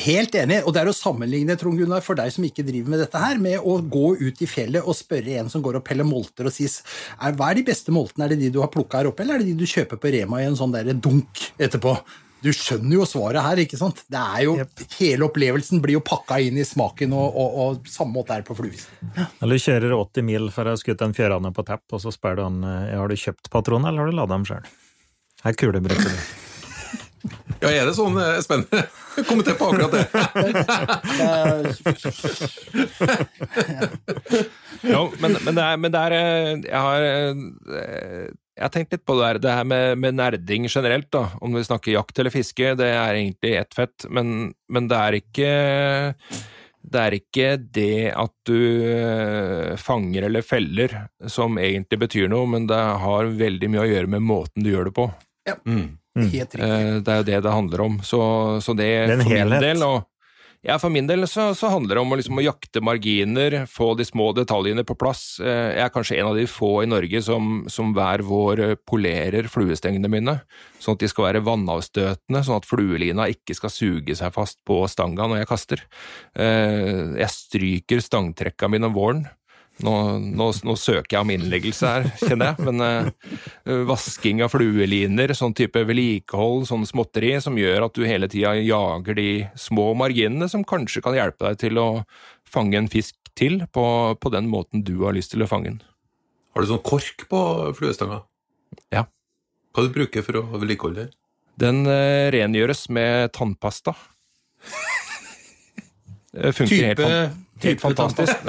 Helt 0.03 0.37
enig, 0.41 0.63
og 0.65 0.73
det 0.73 0.81
er 0.81 0.89
å 0.89 0.97
sammenligne 0.97 1.57
Trond 1.61 1.77
Gunnar, 1.81 2.05
for 2.05 2.17
deg 2.17 2.33
som 2.33 2.45
ikke 2.49 2.65
driver 2.65 2.95
med 2.95 3.03
dette 3.05 3.21
her, 3.21 3.41
med 3.41 3.61
å 3.61 3.75
gå 3.85 4.15
ut 4.21 4.39
i 4.41 4.49
fjellet 4.49 4.89
og 4.89 4.97
spørre 4.97 5.37
en 5.41 5.51
som 5.53 5.65
går 5.65 5.81
og 5.81 5.85
peller 5.85 6.09
molter 6.09 6.49
og 6.49 6.55
sies 6.55 6.79
hva 7.21 7.51
er 7.51 7.61
de 7.61 7.67
beste 7.67 7.93
moltene, 7.93 8.25
er 8.25 8.33
det 8.33 8.41
de 8.41 8.53
du 8.55 8.63
har 8.65 8.73
plukka 8.73 9.03
her 9.03 9.11
oppe, 9.11 9.25
eller 9.25 9.37
er 9.37 9.45
det 9.45 9.53
de 9.53 9.65
du 9.65 9.69
kjøper 9.69 10.01
på 10.01 10.13
Rema 10.15 10.41
i 10.41 10.49
en 10.49 10.57
sånn 10.57 10.73
der 10.73 10.95
dunk 10.97 11.45
etterpå? 11.61 11.93
Du 12.43 12.51
skjønner 12.51 12.97
jo 12.97 13.05
svaret 13.07 13.45
her, 13.45 13.61
ikke 13.63 13.79
sant? 13.79 14.03
Det 14.11 14.19
er 14.19 14.43
jo, 14.49 14.57
Hele 14.99 15.29
opplevelsen 15.29 15.83
blir 15.83 16.01
jo 16.01 16.03
pakka 16.05 16.41
inn 16.43 16.59
i 16.59 16.67
smaken, 16.67 17.15
og, 17.15 17.37
og, 17.39 17.59
og 17.63 17.91
samme 17.91 18.17
måte 18.17 18.35
er 18.35 18.43
det 18.43 18.49
på 18.51 18.57
fluefiske. 18.59 18.91
Eller 19.45 19.59
du 19.59 19.63
kjører 19.63 19.95
80 19.95 20.27
mil 20.27 20.51
for 20.55 20.67
å 20.67 20.75
ha 20.75 20.81
skutt 20.81 21.05
en 21.07 21.15
fjørane 21.17 21.51
på 21.55 21.63
tepp, 21.69 21.87
og 21.95 22.03
så 22.03 22.11
spør 22.15 22.35
du 22.41 22.43
han 22.49 22.59
eh, 22.67 22.95
har 22.99 23.09
du 23.11 23.17
kjøpt 23.19 23.47
patroner, 23.53 23.89
eller 23.93 24.01
har 24.03 24.11
du 24.11 24.17
lada 24.19 24.35
dem 24.35 24.47
sjøl. 24.49 24.65
Her 25.47 25.55
kulebretter 25.59 26.11
du. 26.11 26.17
Ja, 27.63 27.71
er 27.71 27.87
det 27.87 27.95
sånn 27.95 28.19
eh, 28.19 28.41
spennende? 28.43 28.83
Kommenter 29.29 29.55
på 29.55 29.71
akkurat 29.71 29.93
det. 29.95 30.05
ja, 34.91 35.01
men, 35.23 35.31
men, 35.45 35.55
det 35.55 35.63
er, 35.63 35.77
men 35.79 35.93
det 35.95 36.01
er 36.01 36.13
eh, 36.17 36.59
Jeg 36.67 36.81
har 36.81 37.01
jeg 38.53 38.65
har 38.67 38.73
tenkt 38.75 38.93
litt 38.93 39.05
på 39.09 39.17
det 39.17 39.29
her, 39.29 39.39
det 39.41 39.53
her 39.57 39.65
med, 39.69 39.99
med, 40.03 40.17
nerding 40.19 40.67
generelt, 40.69 41.09
da. 41.15 41.27
Om 41.41 41.55
vi 41.57 41.65
snakker 41.65 41.95
jakt 41.95 42.19
eller 42.21 42.35
fiske, 42.35 42.75
det 42.77 42.91
er 42.93 43.17
egentlig 43.17 43.55
ett 43.57 43.73
fett, 43.77 44.05
men, 44.13 44.53
men 44.69 44.91
det 44.91 44.99
er 44.99 45.19
ikke 45.23 45.53
det 46.83 46.99
er 46.99 47.15
ikke 47.15 47.49
det 47.79 48.11
at 48.19 48.33
du 48.49 48.59
eh, 48.91 49.73
fanger 49.79 50.27
eller 50.27 50.43
feller 50.43 50.97
som 51.31 51.57
egentlig 51.63 52.01
betyr 52.03 52.31
noe, 52.33 52.49
men 52.51 52.67
det 52.67 52.81
har 53.05 53.31
veldig 53.39 53.71
mye 53.71 53.85
å 53.85 53.91
gjøre 53.93 54.11
med 54.17 54.25
måten 54.27 54.67
du 54.67 54.73
gjør 54.73 54.91
det 54.91 54.97
på. 54.99 55.11
Ja, 55.49 55.57
Mm. 56.13 56.29
helt 56.29 56.55
riktig. 56.55 57.05
Det 57.07 57.13
er 57.13 57.21
jo 57.23 57.25
det 57.25 57.39
det 57.47 57.53
handler 57.55 57.81
om. 57.81 57.95
Så, 58.05 58.19
så 58.61 58.75
det, 58.77 58.85
Det 59.09 59.15
er 59.15 59.15
en 59.15 59.23
for 59.25 59.33
min 59.33 59.63
del 59.63 59.85
og, 59.87 60.03
ja, 60.63 60.77
For 60.79 60.93
min 60.95 61.09
del 61.11 61.27
så, 61.27 61.49
så 61.59 61.71
handler 61.73 61.99
det 61.99 62.03
om 62.05 62.13
å, 62.15 62.19
liksom, 62.21 62.39
å 62.39 62.45
jakte 62.45 62.83
marginer, 62.85 63.57
få 63.71 63.93
de 63.99 64.07
små 64.07 64.29
detaljene 64.37 64.85
på 64.87 64.95
plass. 64.99 65.41
Eh, 65.43 65.73
Jeg 65.77 65.85
er 65.87 65.93
kanskje 65.95 66.19
en 66.21 66.31
av 66.31 66.39
de 66.39 66.47
få 66.51 66.71
i 66.85 66.91
Norge 66.91 67.23
som, 67.27 67.65
som 67.73 67.91
hver 67.97 68.23
vår 68.29 68.63
eh, 68.69 68.75
polerer 68.89 69.49
fluestengene 69.51 70.11
mine, 70.13 70.37
sånn 70.83 70.95
at 70.99 71.03
de 71.03 71.11
skal 71.11 71.29
være 71.31 71.45
vannavstøtende, 71.47 72.45
sånn 72.47 72.61
at 72.61 72.69
fluelina 72.71 73.27
ikke 73.33 73.57
skal 73.59 73.75
suge 73.75 74.17
seg 74.19 74.35
fast 74.35 74.61
på 74.69 74.81
stanga 74.91 75.27
når 75.27 75.43
jeg 75.43 75.51
kaster. 75.53 75.85
Eh, 76.39 77.17
Jeg 77.23 77.31
stryker 77.35 78.03
stangtrekka 78.05 78.71
mine 78.71 78.87
om 78.91 78.95
våren. 78.97 79.25
Nå, 79.81 79.93
nå, 80.21 80.47
nå 80.69 80.75
søker 80.77 81.17
jeg 81.17 81.25
om 81.25 81.31
innleggelse 81.33 81.89
her, 81.89 82.05
kjenner 82.21 82.53
jeg, 82.53 82.67
men 82.69 82.83
uh, 82.85 83.71
vasking 83.89 84.43
av 84.45 84.53
flueliner, 84.53 85.33
sånn 85.35 85.55
type 85.57 85.81
vedlikehold, 85.89 86.69
sånn 86.69 86.85
småtteri, 86.87 87.33
som 87.43 87.57
gjør 87.59 87.89
at 87.89 87.97
du 87.97 88.05
hele 88.07 88.29
tida 88.31 88.53
jager 88.61 89.17
de 89.19 89.27
små 89.59 89.89
marginene 89.99 90.47
som 90.53 90.63
kanskje 90.69 91.03
kan 91.03 91.17
hjelpe 91.17 91.49
deg 91.49 91.59
til 91.65 91.81
å 91.83 91.87
fange 92.47 92.79
en 92.79 92.91
fisk 92.93 93.17
til 93.35 93.63
på, 93.73 93.87
på 94.21 94.31
den 94.35 94.47
måten 94.53 94.85
du 94.87 94.99
har 95.07 95.17
lyst 95.17 95.33
til 95.35 95.43
å 95.43 95.49
fange 95.51 95.73
den. 95.73 95.83
Har 96.53 96.63
du 96.63 96.69
sånn 96.69 96.85
kork 96.85 97.25
på 97.33 97.41
fluestanga? 97.79 98.21
Ja. 98.93 99.07
Hva 99.73 99.87
du 99.89 99.95
bruker 99.95 100.23
for 100.27 100.43
å 100.43 100.47
vedlikeholde 100.61 101.07
det? 101.09 101.17
Den 101.63 101.87
uh, 101.89 102.29
rengjøres 102.33 102.87
med 102.93 103.33
tannpasta. 103.35 103.97
Det 106.37 106.53
funker 106.61 106.93
helt, 106.93 107.01
Type, 107.01 107.09
fan- 107.09 107.41
helt 107.67 107.83
fantastisk. 107.83 108.33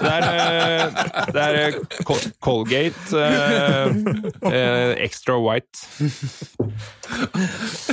Det 0.00 0.10
er, 0.10 0.26
eh, 0.26 1.00
det 1.34 1.42
er 1.44 1.56
eh, 1.60 1.76
Col- 2.08 2.30
Colgate 2.42 3.20
eh, 3.20 4.50
eh, 4.50 4.92
Extra 5.06 5.36
White. 5.40 5.84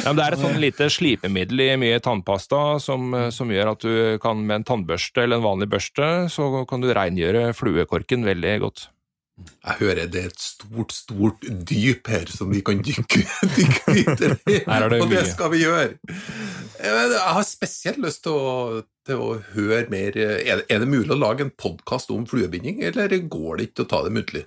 Ja, 0.03 0.11
men 0.11 0.19
det 0.19 0.25
er 0.27 0.35
et 0.37 0.41
sånn 0.43 0.59
lite 0.61 0.89
slipemiddel 0.93 1.63
i 1.67 1.69
mye 1.79 2.01
tannpasta 2.03 2.61
som, 2.83 3.09
som 3.33 3.51
gjør 3.53 3.73
at 3.75 3.85
du 3.85 3.95
kan 4.23 4.41
med 4.43 4.61
en 4.61 4.67
tannbørste 4.71 5.23
eller 5.25 5.41
en 5.41 5.47
vanlig 5.47 5.69
børste, 5.73 6.11
så 6.33 6.51
kan 6.69 6.83
du 6.83 6.91
rengjøre 6.95 7.49
fluekorken 7.57 8.25
veldig 8.27 8.55
godt. 8.65 8.87
Jeg 9.37 9.75
hører 9.83 10.07
det 10.09 10.21
er 10.23 10.29
et 10.31 10.41
stort, 10.41 10.93
stort 10.95 11.43
dyp 11.69 12.07
her 12.09 12.25
som 12.33 12.49
vi 12.49 12.63
kan 12.65 12.79
dykke, 12.81 13.21
dykke 13.57 13.93
videre 13.93 14.37
i, 14.49 14.63
og 14.97 15.11
det 15.11 15.25
skal 15.29 15.51
vi 15.53 15.59
gjøre. 15.61 15.91
Jeg 16.81 17.03
jeg 17.13 17.21
har 17.37 17.45
spesielt 17.45 18.01
lyst 18.01 18.23
til 18.25 18.33
å, 18.33 18.81
til 19.07 19.23
og 19.23 19.47
høre 19.55 19.85
mer 19.91 20.15
Er 20.17 20.61
det, 20.61 20.65
er 20.69 20.83
det 20.83 20.89
mulig 20.91 21.11
å 21.15 21.19
lage 21.19 21.45
en 21.45 21.53
podkast 21.55 22.11
om 22.13 22.27
fluebinding, 22.29 22.81
eller 22.87 23.15
går 23.27 23.57
det 23.61 23.69
ikke 23.71 23.85
å 23.85 23.91
ta 23.91 24.03
det 24.05 24.13
muntlig? 24.15 24.45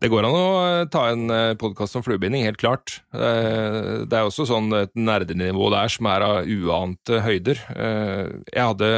Det 0.00 0.06
går 0.12 0.26
an 0.26 0.36
å 0.38 0.44
eh, 0.62 0.84
ta 0.92 1.08
en 1.10 1.24
podkast 1.58 1.98
om 1.98 2.04
fluebinding, 2.06 2.44
helt 2.46 2.60
klart. 2.62 3.00
Eh, 3.10 4.04
Det 4.06 4.14
er 4.14 4.28
også 4.28 4.46
sånn 4.46 4.70
et 4.78 4.92
nerdenivå 4.94 5.66
der 5.74 5.90
som 5.90 6.06
er 6.12 6.22
av 6.26 6.46
uante 6.46 7.18
høyder. 7.24 7.58
Eh, 7.74 8.28
Jeg 8.54 8.68
hadde 8.70 8.92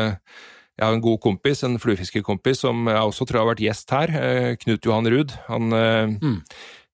jeg 0.77 0.85
har 0.85 0.93
en 0.93 1.01
god 1.01 1.21
kompis, 1.25 1.63
en 1.65 1.79
fluefiskerkompis, 1.81 2.59
som 2.61 2.83
jeg 2.91 3.01
også 3.01 3.25
tror 3.25 3.41
har 3.41 3.49
vært 3.55 3.63
gjest 3.65 3.93
her, 3.97 4.11
eh, 4.13 4.57
Knut 4.61 4.85
Johan 4.85 5.09
Ruud. 5.09 5.33
Han, 5.49 5.73
eh, 5.73 6.43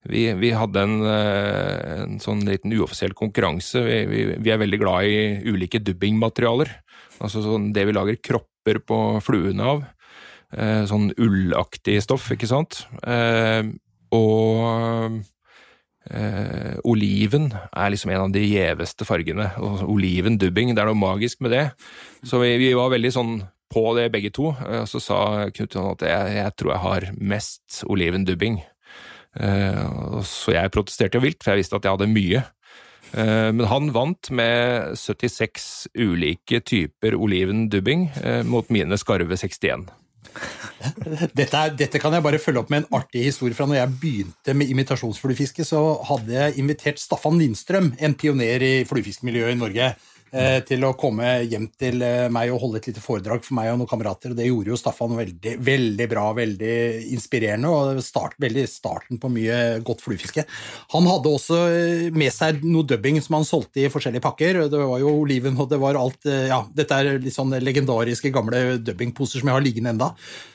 vi, 0.07 0.23
vi 0.39 0.51
hadde 0.55 0.85
en, 0.87 0.95
eh, 1.03 2.03
en 2.05 2.21
sånn 2.23 2.45
liten 2.47 2.71
uoffisiell 2.79 3.11
konkurranse. 3.19 3.83
Vi, 3.83 3.99
vi, 4.07 4.21
vi 4.39 4.53
er 4.55 4.63
veldig 4.63 4.79
glad 4.79 5.11
i 5.11 5.51
ulike 5.51 5.83
dubbingmaterialer. 5.83 6.71
Altså 7.21 7.43
sånn 7.45 7.73
det 7.75 7.85
vi 7.89 7.93
lager 7.97 8.17
kropper 8.23 8.79
på 8.87 8.99
fluene 9.23 9.67
av. 9.75 9.85
Eh, 10.53 10.85
Sånn 10.89 11.11
ullaktig 11.17 11.99
stoff, 12.05 12.31
ikke 12.35 12.49
sant. 12.51 12.87
Eh, 13.05 13.63
Og 14.13 15.23
eh, 16.11 16.75
oliven 16.85 17.47
er 17.73 17.91
liksom 17.95 18.11
en 18.13 18.25
av 18.27 18.33
de 18.35 18.43
gjeveste 18.45 19.07
fargene. 19.09 19.51
Og 19.63 19.85
Olivendubbing, 19.95 20.75
det 20.75 20.83
er 20.83 20.91
noe 20.91 20.99
magisk 20.99 21.41
med 21.41 21.55
det. 21.55 21.65
Så 22.29 22.41
vi, 22.43 22.57
vi 22.61 22.73
var 22.77 22.91
veldig 22.93 23.13
sånn 23.15 23.35
på 23.73 23.87
det 23.97 24.11
begge 24.13 24.33
to. 24.35 24.51
Eh, 24.67 24.85
Så 24.85 25.01
sa 25.01 25.49
Knut 25.51 25.75
Johan 25.75 25.95
at 25.97 26.05
jeg, 26.09 26.35
jeg 26.43 26.57
tror 26.61 26.75
jeg 26.75 26.85
har 26.87 27.09
mest 27.17 27.83
olivendubbing. 27.89 28.61
Eh, 29.41 30.21
Så 30.29 30.53
jeg 30.53 30.71
protesterte 30.75 31.17
jo 31.17 31.25
vilt, 31.25 31.41
for 31.43 31.55
jeg 31.55 31.63
visste 31.65 31.79
at 31.81 31.89
jeg 31.89 31.97
hadde 31.97 32.13
mye. 32.13 32.45
Eh, 33.13 33.51
Men 33.53 33.67
han 33.69 33.91
vant 33.93 34.31
med 34.31 34.97
76 34.99 35.89
ulike 35.95 36.61
typer 36.61 37.17
olivendubbing 37.17 38.09
dubbing 38.13 38.49
mot 38.49 38.71
mine 38.73 38.99
skarve 39.01 39.37
61. 39.37 39.91
Dette, 41.37 41.61
dette 41.79 42.01
kan 42.03 42.15
jeg 42.15 42.25
bare 42.25 42.41
følge 42.43 42.63
opp 42.63 42.71
med 42.73 42.83
en 42.83 42.99
artig 42.99 43.27
historie 43.29 43.57
fra 43.57 43.67
når 43.69 43.79
jeg 43.79 43.99
begynte 44.03 44.55
med 44.57 44.71
imitasjonsfluefiske. 44.73 45.67
Så 45.67 45.81
hadde 46.09 46.35
jeg 46.35 46.59
invitert 46.63 47.03
Staffan 47.03 47.39
Lindstrøm, 47.41 47.93
en 47.99 48.17
pioner 48.19 48.65
i 48.65 48.73
fluefiskemiljøet 48.89 49.55
i 49.55 49.61
Norge, 49.61 49.93
eh, 49.93 50.09
til 50.65 50.85
å 50.87 50.95
komme 50.97 51.27
hjem 51.45 51.67
til 51.77 52.03
eh, 52.05 52.29
meg 52.33 52.53
og 52.53 52.63
holde 52.63 52.81
et 52.81 52.89
lite 52.89 53.03
foredrag 53.05 53.43
for 53.45 53.57
meg 53.59 53.71
og 53.73 53.81
noen 53.83 53.91
kamerater. 53.91 54.33
og 54.33 54.39
Det 54.39 54.47
gjorde 54.49 54.73
jo 54.73 54.79
Staffan 54.81 55.17
veldig, 55.19 55.57
veldig 55.61 56.07
bra, 56.09 56.25
veldig 56.39 56.77
inspirerende, 57.13 57.69
og 57.73 58.01
start, 58.05 58.39
veldig 58.43 58.65
starten 58.71 59.21
på 59.21 59.31
mye 59.33 59.59
godt 59.85 60.05
fluefiske. 60.05 60.47
Han 60.95 61.09
hadde 61.11 61.35
også 61.37 61.61
eh, 61.69 62.07
med 62.17 62.33
seg 62.35 62.65
noe 62.65 62.89
dubbing 62.89 63.21
som 63.25 63.37
han 63.39 63.49
solgte 63.49 63.85
i 63.85 63.91
forskjellige 63.93 64.25
pakker. 64.25 64.63
Det 64.73 64.81
var 64.81 65.03
jo 65.03 65.13
oliven, 65.23 65.59
og 65.61 65.69
det 65.73 65.81
var 65.83 66.01
alt 66.01 66.29
eh, 66.31 66.49
Ja, 66.53 66.63
dette 66.73 66.97
er 66.97 67.21
litt 67.23 67.37
sånn 67.37 67.53
legendariske 67.61 68.33
gamle 68.33 68.79
dubbingposer 68.81 69.43
som 69.43 69.53
jeg 69.53 69.59
har 69.59 69.65
liggende 69.65 69.93
enda. 69.97 70.13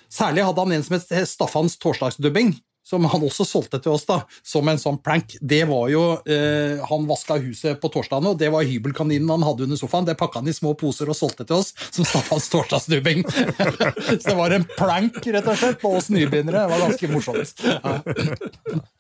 Særlig 0.10 0.46
hadde 0.48 0.64
han 0.64 0.74
en 0.74 0.86
som 0.86 0.96
het 0.98 1.30
Staffans 1.30 1.78
torsdagsdubbing, 1.84 2.56
som 2.88 3.06
han 3.12 3.26
også 3.28 3.46
solgte 3.48 3.82
til 3.84 3.96
oss 3.98 4.06
da, 4.08 4.22
som 4.46 4.68
en 4.72 4.80
sånn 4.80 5.00
prank. 5.04 5.36
Det 5.42 5.64
var 5.68 5.90
jo 5.92 6.04
eh, 6.24 6.80
Han 6.88 7.08
vaska 7.10 7.36
huset 7.44 7.82
på 7.82 7.92
torsdagene, 7.92 8.32
og 8.32 8.40
det 8.40 8.52
var 8.54 8.68
hybelkaninen 8.68 9.30
han 9.36 9.46
hadde 9.46 9.68
under 9.68 9.80
sofaen. 9.80 10.08
Det 10.08 10.18
pakka 10.20 10.42
han 10.42 10.52
i 10.52 10.56
små 10.56 10.74
poser 10.80 11.12
og 11.12 11.18
solgte 11.20 11.46
til 11.48 11.60
oss 11.60 11.74
som 11.90 12.08
Staffans 12.08 12.48
torsdagsdubbing. 12.54 13.26
Så 14.22 14.24
det 14.30 14.38
var 14.40 14.56
en 14.56 14.68
prank, 14.78 15.20
rett 15.20 15.52
og 15.52 15.60
slett, 15.60 15.82
på 15.82 15.92
oss 16.00 16.10
nybegynnere. 16.14 16.64
Det 16.64 16.74
var 16.74 16.86
ganske 16.88 17.12
morsomt. 17.12 17.66
Ja. 17.68 17.98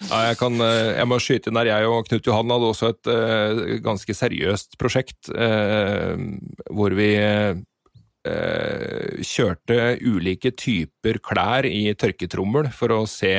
Ja, 0.07 0.19
jeg, 0.29 0.37
kan, 0.39 0.59
eh, 0.63 0.93
jeg 0.97 1.09
må 1.09 1.19
skyte 1.23 1.51
inn 1.51 1.59
der. 1.59 1.71
Jeg 1.71 1.89
og 1.89 2.07
Knut 2.07 2.27
Johan 2.27 2.53
hadde 2.53 2.69
også 2.71 2.91
et 2.93 3.09
uh, 3.11 3.63
ganske 3.83 4.15
seriøst 4.15 4.77
prosjekt 4.81 5.31
uh, 5.31 6.15
hvor 6.73 6.95
vi 6.97 7.13
eh, 7.19 7.57
kjørte 9.25 9.97
ulike 10.03 10.51
typer 10.55 11.19
klær 11.23 11.67
i 11.69 11.93
tørketrommel 11.97 12.71
for 12.75 12.95
å 12.95 13.01
se 13.09 13.35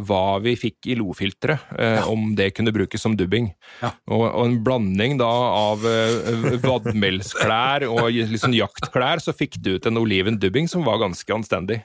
hva 0.00 0.38
vi 0.40 0.54
fikk 0.56 0.86
i 0.88 0.94
lofilteret, 0.96 1.58
eh, 1.78 2.08
om 2.08 2.34
det 2.36 2.54
kunne 2.56 2.72
brukes 2.72 3.02
som 3.04 3.16
dubbing. 3.16 3.50
Og, 3.82 4.24
og 4.24 4.46
en 4.46 4.64
blanding 4.64 5.18
da 5.20 5.28
av 5.28 5.84
eh, 5.88 6.56
vadmelsklær 6.62 7.84
og 7.90 8.08
liksom 8.32 8.54
jaktklær, 8.56 9.20
så 9.20 9.34
fikk 9.36 9.60
du 9.60 9.74
ut 9.76 9.86
en 9.88 10.00
oliven 10.00 10.38
dubbing 10.40 10.70
som 10.70 10.86
var 10.88 11.02
ganske 11.02 11.36
anstendig. 11.36 11.82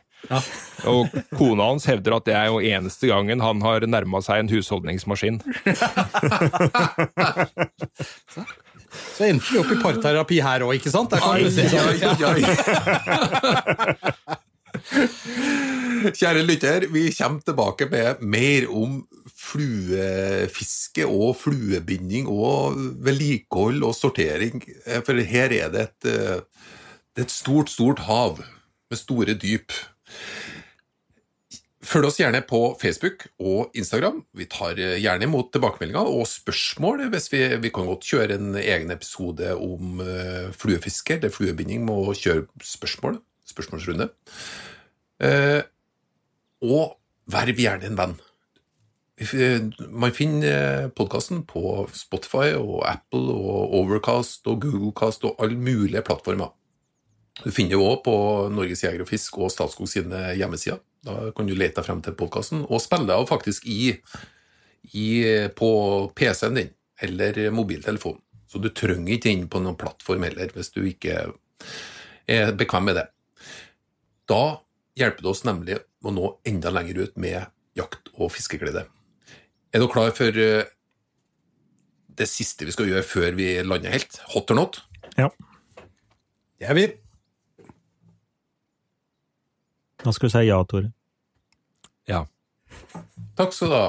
Og 0.88 1.12
kona 1.38 1.68
hans 1.68 1.86
hevder 1.90 2.16
at 2.16 2.26
det 2.26 2.36
er 2.38 2.48
jo 2.50 2.64
eneste 2.64 3.12
gangen 3.12 3.44
han 3.44 3.62
har 3.62 3.86
nærma 3.86 4.22
seg 4.26 4.46
en 4.46 4.54
husholdningsmaskin. 4.56 5.42
Så 9.18 9.26
endte 9.28 9.54
vi 9.54 9.60
opp 9.62 9.72
i 9.74 9.80
parterapi 9.82 10.38
her 10.46 10.66
òg, 10.66 10.74
ikke 10.78 10.94
sant? 10.94 11.12
Kjære 16.18 16.44
lytter, 16.46 16.86
vi 16.94 17.08
kommer 17.16 17.42
tilbake 17.46 17.88
med 17.92 18.22
mer 18.22 18.68
om 18.72 19.00
fluefiske 19.38 21.06
og 21.08 21.36
fluebinding 21.42 22.28
og 22.30 22.78
vedlikehold 23.06 23.84
og 23.88 23.96
sortering. 23.98 24.62
Eh, 24.86 25.02
For 25.06 25.14
her 25.18 25.54
er 25.56 25.70
det 25.74 25.82
et, 25.88 26.10
eh, 26.12 26.40
det 27.16 27.24
er 27.24 27.28
et 27.28 27.34
stort, 27.34 27.70
stort 27.74 28.00
hav 28.08 28.40
med 28.90 28.98
store 28.98 29.34
dyp. 29.34 29.72
Følg 31.88 32.10
oss 32.10 32.18
gjerne 32.20 32.42
på 32.44 32.60
Facebook 32.82 33.30
og 33.40 33.76
Instagram. 33.78 34.20
Vi 34.36 34.48
tar 34.52 34.80
eh, 34.82 34.98
gjerne 35.00 35.28
imot 35.28 35.54
tilbakemeldinger 35.56 36.10
og 36.12 36.28
spørsmål. 36.28 37.06
hvis 37.14 37.32
Vi, 37.32 37.42
vi 37.64 37.72
kan 37.72 37.88
godt 37.88 38.08
kjøre 38.08 38.36
en 38.36 38.58
egen 38.60 38.92
episode 38.92 39.54
om 39.56 40.02
uh, 40.04 40.52
fluefiske 40.52 41.20
der 41.24 41.32
fluebinding 41.32 41.86
med 41.88 41.96
å 42.12 42.16
kjøre 42.18 42.48
spørsmål. 42.60 43.22
Spørsmålsrunde. 43.48 44.10
Eh, 45.24 45.62
og 46.68 46.98
verv 47.32 47.62
gjerne 47.64 47.88
en 47.88 48.00
venn. 48.00 48.18
Eh, 49.18 49.64
Man 49.90 50.14
finner 50.14 50.90
podkasten 50.98 51.46
på 51.48 51.88
Spotify 51.96 52.52
og 52.58 52.84
Apple 52.90 53.32
og 53.32 53.74
Overcast 53.80 54.48
og 54.52 54.62
Googlecast 54.66 55.24
og 55.26 55.40
alle 55.40 55.58
mulige 55.58 56.04
plattformer. 56.04 56.52
Du 57.44 57.52
finner 57.54 57.78
jo 57.78 57.86
òg 57.86 58.04
på 58.06 58.14
Norges 58.50 58.84
Jeger 58.84 59.04
og 59.06 59.10
Fisk 59.10 59.38
og 59.38 59.52
Statskog 59.54 59.90
sine 59.90 60.34
hjemmesider. 60.38 60.82
Da 61.08 61.32
kan 61.36 61.48
du 61.48 61.56
lete 61.56 61.80
deg 61.80 61.88
frem 61.88 62.02
til 62.04 62.16
podkasten, 62.20 62.66
og 62.68 62.84
spille 62.84 63.08
deg 63.08 63.28
faktisk 63.30 63.68
i, 63.72 63.94
i, 64.92 65.08
på 65.56 65.70
PC-en 66.18 66.60
din 66.60 66.74
eller 67.08 67.40
mobiltelefonen. 67.54 68.20
Så 68.48 68.60
du 68.64 68.70
trenger 68.72 69.14
ikke 69.16 69.32
inn 69.32 69.46
på 69.52 69.60
noen 69.62 69.78
plattform 69.80 70.24
heller, 70.24 70.52
hvis 70.56 70.72
du 70.76 70.82
ikke 70.88 71.20
er 72.28 72.54
bekvem 72.58 72.90
med 72.90 72.98
det. 73.00 73.06
Da 74.28 74.60
hjelper 74.98 75.24
det 75.24 75.32
oss 75.32 75.44
nemlig 75.48 75.80
å 76.04 76.14
nå 76.16 76.32
enda 76.48 76.72
lenger 76.74 77.04
ut 77.06 77.20
med 77.20 77.48
jakt- 77.78 78.12
og 78.16 78.32
fiskeglede. 78.34 78.88
Er 79.76 79.84
du 79.84 79.88
klar 79.92 80.14
for 80.16 80.40
eh, 80.42 80.68
det 82.18 82.28
siste 82.32 82.66
vi 82.66 82.74
skal 82.74 82.90
gjøre 82.90 83.06
før 83.06 83.36
vi 83.38 83.52
lander 83.64 83.94
helt? 83.94 84.20
Hot 84.34 84.52
or 84.52 84.58
not? 84.58 84.82
Ja. 85.20 85.30
Det 86.58 86.72
er 86.72 86.78
vi. 86.78 86.88
Da 90.04 90.14
skal 90.16 90.32
du 90.32 90.34
si 90.34 90.48
ja, 90.48 90.62
Tore. 90.66 90.97
Ja. 92.08 92.24
Takk 93.38 93.54
skal 93.54 93.70
du 93.72 93.76
ha. 93.78 93.88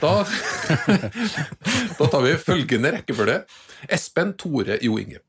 Da, 0.00 0.12
da 1.98 2.06
tar 2.10 2.24
vi 2.24 2.36
følgende 2.40 2.92
rekkefølge. 2.96 3.42
Espen, 3.88 4.34
Tore, 4.40 4.78
Jo 4.82 4.98
Inge. 5.00 5.20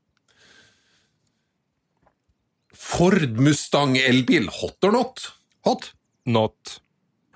Ford 2.82 3.38
Mustang 3.38 3.94
elbil, 3.96 4.48
hot 4.52 4.84
or 4.84 4.92
not? 4.92 5.28
Hot. 5.64 5.92
Not. 6.26 6.80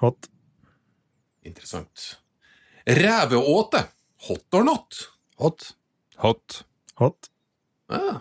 Hot. 0.03 0.29
Interessant. 1.47 2.19
Reveåte, 2.87 3.87
hot 4.29 4.59
or 4.59 4.67
not? 4.67 4.99
Hot. 5.39 5.71
Hot. 6.17 6.63
Hot. 7.01 7.31
Ah, 7.89 8.21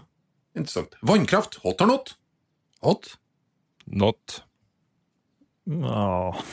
interessant. 0.56 0.96
Vannkraft, 1.02 1.60
hot 1.64 1.82
or 1.82 1.88
not? 1.88 2.16
Hot. 2.86 3.18
Not. 3.86 4.45
Åh. 5.66 6.44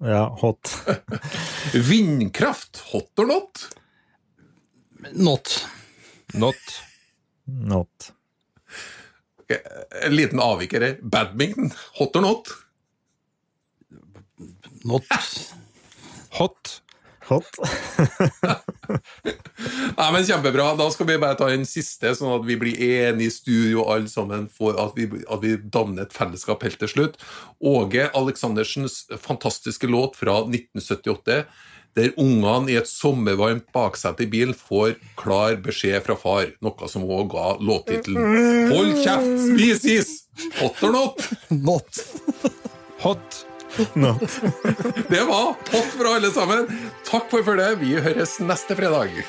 Ja, 0.00 0.36
hot. 0.40 0.86
Vindkraft, 1.74 2.76
hot 2.92 3.18
or 3.18 3.26
not? 3.26 3.76
Not. 5.12 5.68
Not. 6.34 6.54
Not. 7.44 8.12
En 10.04 10.14
liten 10.14 10.40
avviker 10.40 10.80
her. 10.80 10.98
Badminton, 11.02 11.72
hot 11.94 12.16
or 12.16 12.20
not? 12.20 12.48
Not. 14.84 15.04
Hot. 16.30 16.82
Hot. 17.28 17.58
Nei, 19.98 20.08
men 20.14 20.24
Kjempebra. 20.24 20.70
Da 20.78 20.88
skal 20.92 21.08
vi 21.10 21.18
bare 21.20 21.36
ta 21.38 21.50
en 21.52 21.66
siste, 21.68 22.14
sånn 22.16 22.36
at 22.38 22.44
vi 22.48 22.56
blir 22.60 22.78
enige 22.78 23.28
i 23.28 23.34
studio 23.34 23.84
alle 23.92 24.08
sammen, 24.10 24.46
for 24.52 24.78
at 24.80 24.96
vi, 24.96 25.08
at 25.28 25.42
vi 25.44 25.56
danner 25.60 26.06
et 26.06 26.16
fellesskap 26.16 26.64
helt 26.64 26.80
til 26.80 26.92
slutt. 26.92 27.18
Åge 27.60 28.08
Aleksandersens 28.16 29.02
fantastiske 29.20 29.90
låt 29.90 30.16
fra 30.16 30.40
1978, 30.46 31.42
der 31.98 32.14
ungene 32.20 32.70
i 32.70 32.78
et 32.78 32.88
sommervarmt 32.88 33.66
baksete 33.74 34.22
i 34.24 34.30
bilen 34.30 34.54
får 34.54 34.96
klar 35.18 35.58
beskjed 35.64 36.04
fra 36.06 36.16
far, 36.20 36.52
noe 36.64 36.90
som 36.90 37.06
òg 37.08 37.32
ga 37.34 37.46
låttittelen 37.58 38.70
'Hold 38.70 39.02
kjeft, 39.02 39.34
spis 39.48 39.84
is'! 39.84 40.14
Hot 40.60 40.82
or 40.86 40.92
not? 40.94 41.28
Not. 41.50 42.04
Hot. 43.02 43.44
Not. 43.94 44.20
Det 45.08 45.20
var 45.28 45.54
hot 45.54 45.92
fra 45.98 46.14
alle 46.16 46.30
sammen. 46.34 46.68
Takk 47.08 47.28
for 47.30 47.44
følget. 47.46 47.78
Vi 47.82 47.96
høres 48.02 48.38
neste 48.40 48.76
fredag. 48.78 49.22